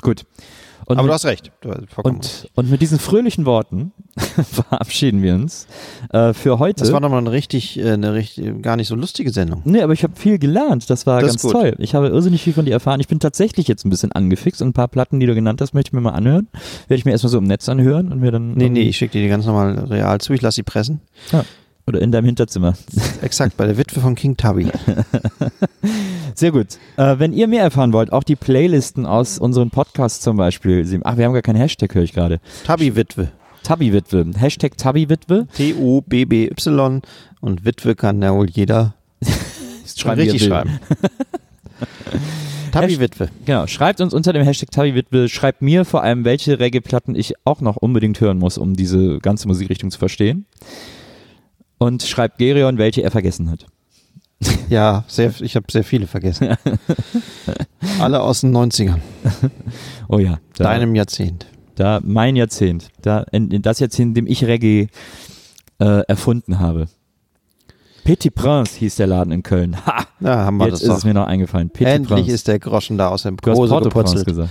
Gut. 0.00 0.24
Und 0.92 0.98
Aber 0.98 1.08
du 1.08 1.14
hast 1.14 1.24
recht. 1.24 1.50
Du 1.60 1.70
hast 1.70 1.80
recht. 1.80 2.04
und, 2.04 2.48
und 2.54 2.70
mit 2.70 2.80
diesen 2.80 2.98
fröhlichen 2.98 3.46
Worten 3.46 3.92
verabschieden 4.16 5.22
wir 5.22 5.34
uns 5.34 5.66
äh, 6.12 6.32
für 6.32 6.58
heute. 6.58 6.80
Das 6.80 6.92
war 6.92 7.00
nochmal 7.00 7.18
eine 7.18 7.32
richtig, 7.32 7.78
äh, 7.78 7.92
eine 7.92 8.14
richtig, 8.14 8.62
gar 8.62 8.76
nicht 8.76 8.88
so 8.88 8.94
lustige 8.94 9.30
Sendung. 9.30 9.62
Nee, 9.64 9.82
aber 9.82 9.92
ich 9.92 10.02
habe 10.02 10.14
viel 10.16 10.38
gelernt. 10.38 10.88
Das 10.90 11.06
war 11.06 11.20
Das 11.20 11.30
ganz 11.38 11.42
toll. 11.42 11.74
Ich 11.78 11.94
habe 11.94 12.08
irrsinnig 12.08 12.42
viel 12.42 12.52
von 12.52 12.64
dir 12.64 12.72
erfahren. 12.72 13.00
Ich 13.00 13.08
bin 13.08 13.20
tatsächlich 13.20 13.68
jetzt 13.68 13.84
ein 13.84 13.90
bisschen 13.90 14.12
angefixt 14.12 14.62
und 14.62 14.68
ein 14.68 14.72
paar 14.72 14.88
Platten, 14.88 15.20
die 15.20 15.26
du 15.26 15.34
genannt 15.34 15.60
hast, 15.60 15.74
möchte 15.74 15.88
ich 15.88 15.92
mir 15.92 16.00
mal 16.00 16.10
anhören. 16.10 16.48
Werde 16.88 16.98
ich 16.98 17.04
mir 17.04 17.12
erstmal 17.12 17.30
so 17.30 17.38
im 17.38 17.44
Netz 17.44 17.68
anhören 17.68 18.12
und 18.12 18.20
mir 18.20 18.30
dann. 18.30 18.54
Nee, 18.54 18.68
nee, 18.68 18.82
ich 18.82 18.96
schicke 18.96 19.12
dir 19.12 19.22
die 19.22 19.28
ganz 19.28 19.46
normal 19.46 19.78
real 19.78 20.20
zu, 20.20 20.32
ich 20.32 20.42
lasse 20.42 20.56
sie 20.56 20.62
pressen. 20.62 21.00
Oder 21.86 22.00
in 22.00 22.12
deinem 22.12 22.26
Hinterzimmer. 22.26 22.74
Exakt, 23.22 23.56
bei 23.56 23.66
der 23.66 23.76
Witwe 23.76 24.00
von 24.00 24.14
King 24.14 24.36
Tubby. 24.36 24.68
Sehr 26.34 26.52
gut. 26.52 26.78
Äh, 26.96 27.18
wenn 27.18 27.32
ihr 27.32 27.48
mehr 27.48 27.62
erfahren 27.62 27.92
wollt, 27.92 28.12
auch 28.12 28.22
die 28.22 28.36
Playlisten 28.36 29.04
aus 29.04 29.38
unseren 29.38 29.70
Podcasts 29.70 30.20
zum 30.20 30.36
Beispiel. 30.36 31.00
Ach, 31.04 31.16
wir 31.16 31.24
haben 31.24 31.32
gar 31.32 31.42
keinen 31.42 31.56
Hashtag, 31.56 31.94
höre 31.94 32.04
ich 32.04 32.12
gerade. 32.12 32.40
Tubby-Witwe. 32.66 33.28
Tabby-Witwe. 33.64 34.32
Hashtag 34.36 34.76
Tabby-Witwe. 34.76 35.46
T-U-B-B-Y 35.54 37.02
und 37.40 37.64
Witwe 37.64 37.94
kann 37.94 38.22
ja 38.22 38.34
wohl 38.34 38.48
jeder 38.48 38.94
Schreiben, 39.96 40.20
richtig 40.20 40.44
schreiben. 40.44 40.78
Tabi-Witwe. 42.72 43.28
Genau, 43.44 43.66
schreibt 43.66 44.00
uns 44.00 44.14
unter 44.14 44.32
dem 44.32 44.42
Hashtag 44.44 44.70
Tabi-Witwe, 44.70 45.28
schreibt 45.28 45.62
mir 45.62 45.84
vor 45.84 46.02
allem, 46.02 46.24
welche 46.24 46.58
Reggae-Platten 46.58 47.14
ich 47.14 47.34
auch 47.44 47.60
noch 47.60 47.76
unbedingt 47.76 48.20
hören 48.20 48.38
muss, 48.38 48.58
um 48.58 48.74
diese 48.74 49.18
ganze 49.18 49.46
Musikrichtung 49.46 49.90
zu 49.90 49.98
verstehen. 49.98 50.46
Und 51.82 52.02
schreibt 52.02 52.38
Gerion, 52.38 52.78
welche 52.78 53.02
er 53.02 53.10
vergessen 53.10 53.50
hat. 53.50 53.66
Ja, 54.68 55.04
sehr, 55.06 55.32
ich 55.40 55.54
habe 55.54 55.66
sehr 55.70 55.84
viele 55.84 56.06
vergessen. 56.06 56.56
Alle 58.00 58.22
aus 58.22 58.40
den 58.40 58.56
90ern, 58.56 59.00
Oh 60.08 60.18
ja, 60.18 60.38
da, 60.56 60.64
deinem 60.64 60.94
Jahrzehnt. 60.94 61.46
da 61.76 62.00
mein 62.02 62.34
Jahrzehnt, 62.36 62.88
da 63.02 63.20
in, 63.32 63.62
das 63.62 63.78
Jahrzehnt, 63.80 64.10
in 64.10 64.14
dem 64.14 64.26
ich 64.26 64.44
Reggae 64.44 64.88
äh, 65.78 66.00
erfunden 66.08 66.58
habe. 66.58 66.86
Petit 68.04 68.34
Prince 68.34 68.78
hieß 68.78 68.96
der 68.96 69.06
Laden 69.06 69.32
in 69.32 69.42
Köln. 69.44 69.76
Ha! 69.86 70.04
Ja, 70.20 70.38
haben 70.44 70.56
wir 70.56 70.64
Jetzt 70.66 70.74
das 70.74 70.82
ist 70.82 70.88
doch. 70.88 70.96
es 70.98 71.04
mir 71.04 71.14
noch 71.14 71.26
eingefallen. 71.26 71.70
Petit 71.70 71.86
Endlich 71.86 72.08
Prince. 72.20 72.32
ist 72.34 72.48
der 72.48 72.58
Groschen 72.58 72.98
da 72.98 73.08
aus 73.08 73.22
dem 73.22 73.36
Port-au-Prince 73.36 73.84
geputzelt. 73.90 74.26
gesagt. 74.26 74.50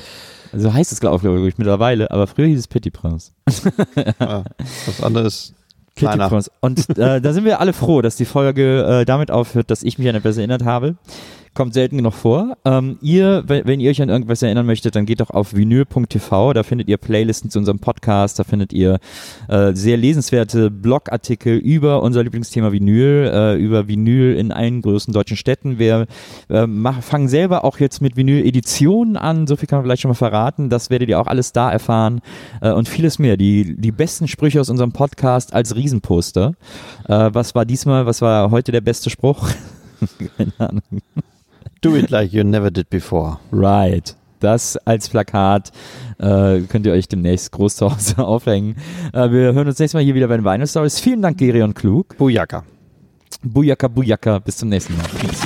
Also 0.53 0.71
heißt 0.73 0.91
es, 0.91 0.99
glaube 1.01 1.47
ich, 1.47 1.57
mittlerweile, 1.57 2.11
aber 2.11 2.27
früher 2.27 2.47
hieß 2.47 2.59
es 2.59 2.67
Petit 2.67 2.93
Prince. 2.93 3.31
Ja, 4.19 4.43
das 4.85 5.01
andere 5.03 5.27
ist 5.27 5.53
kleiner. 5.95 6.43
Und 6.59 6.97
äh, 6.97 7.21
da 7.21 7.33
sind 7.33 7.45
wir 7.45 7.59
alle 7.59 7.73
froh, 7.73 8.01
dass 8.01 8.15
die 8.15 8.25
Folge 8.25 9.01
äh, 9.01 9.05
damit 9.05 9.31
aufhört, 9.31 9.71
dass 9.71 9.83
ich 9.83 9.97
mich 9.97 10.07
an 10.09 10.15
etwas 10.15 10.37
erinnert 10.37 10.63
habe. 10.63 10.95
Kommt 11.53 11.73
selten 11.73 11.97
genug 11.97 12.13
vor. 12.13 12.55
Ähm, 12.63 12.97
ihr, 13.01 13.43
wenn, 13.45 13.67
wenn 13.67 13.79
ihr 13.81 13.89
euch 13.89 14.01
an 14.01 14.07
irgendwas 14.07 14.41
erinnern 14.41 14.65
möchtet, 14.65 14.95
dann 14.95 15.05
geht 15.05 15.19
doch 15.19 15.31
auf 15.31 15.53
vinyl.tv, 15.53 16.53
da 16.53 16.63
findet 16.63 16.87
ihr 16.87 16.95
Playlisten 16.95 17.49
zu 17.49 17.59
unserem 17.59 17.79
Podcast, 17.79 18.39
da 18.39 18.45
findet 18.45 18.71
ihr 18.71 18.99
äh, 19.49 19.73
sehr 19.73 19.97
lesenswerte 19.97 20.71
Blogartikel 20.71 21.57
über 21.57 22.03
unser 22.03 22.23
Lieblingsthema 22.23 22.71
Vinyl, 22.71 23.29
äh, 23.33 23.55
über 23.57 23.89
Vinyl 23.89 24.33
in 24.37 24.53
allen 24.53 24.81
größten 24.81 25.13
deutschen 25.13 25.35
Städten. 25.35 25.77
Wir 25.77 26.07
äh, 26.47 26.65
fangen 27.01 27.27
selber 27.27 27.65
auch 27.65 27.79
jetzt 27.79 28.01
mit 28.01 28.15
Vinyl-Editionen 28.15 29.17
an, 29.17 29.45
so 29.45 29.57
viel 29.57 29.67
kann 29.67 29.79
man 29.79 29.85
vielleicht 29.85 30.03
schon 30.03 30.11
mal 30.11 30.15
verraten, 30.15 30.69
das 30.69 30.89
werdet 30.89 31.09
ihr 31.09 31.19
auch 31.19 31.27
alles 31.27 31.51
da 31.51 31.69
erfahren 31.69 32.21
äh, 32.61 32.71
und 32.71 32.87
vieles 32.87 33.19
mehr. 33.19 33.35
Die, 33.35 33.75
die 33.75 33.91
besten 33.91 34.29
Sprüche 34.29 34.61
aus 34.61 34.69
unserem 34.69 34.93
Podcast 34.93 35.53
als 35.53 35.75
Riesenposter. 35.75 36.53
Äh, 37.09 37.29
was 37.33 37.55
war 37.55 37.65
diesmal, 37.65 38.05
was 38.05 38.21
war 38.21 38.51
heute 38.51 38.71
der 38.71 38.81
beste 38.81 39.09
Spruch? 39.09 39.49
Keine 40.37 40.53
Ahnung. 40.57 41.01
Do 41.81 41.95
it 41.95 42.11
like 42.11 42.31
you 42.31 42.43
never 42.43 42.69
did 42.69 42.89
before. 42.91 43.39
Right. 43.51 44.15
Das 44.39 44.77
als 44.77 45.09
Plakat 45.09 45.71
äh, 46.19 46.61
könnt 46.61 46.85
ihr 46.85 46.93
euch 46.93 47.07
demnächst 47.07 47.51
groß 47.51 47.75
zu 47.75 47.91
Hause 47.91 48.19
aufhängen. 48.25 48.75
Äh, 49.13 49.31
wir 49.31 49.53
hören 49.53 49.67
uns 49.67 49.79
nächstes 49.79 49.93
Mal 49.93 50.03
hier 50.03 50.13
wieder 50.15 50.27
bei 50.27 50.37
den 50.37 50.45
Vinyl 50.45 50.67
Stories. 50.67 50.99
Vielen 50.99 51.21
Dank, 51.21 51.37
Gerion 51.39 51.73
Klug. 51.73 52.17
Bujaka. 52.17 52.63
Bujaka, 53.43 53.87
Bujaka. 53.87 54.39
Bis 54.39 54.57
zum 54.57 54.69
nächsten 54.69 54.95
Mal. 54.95 55.05
Peace. 55.19 55.41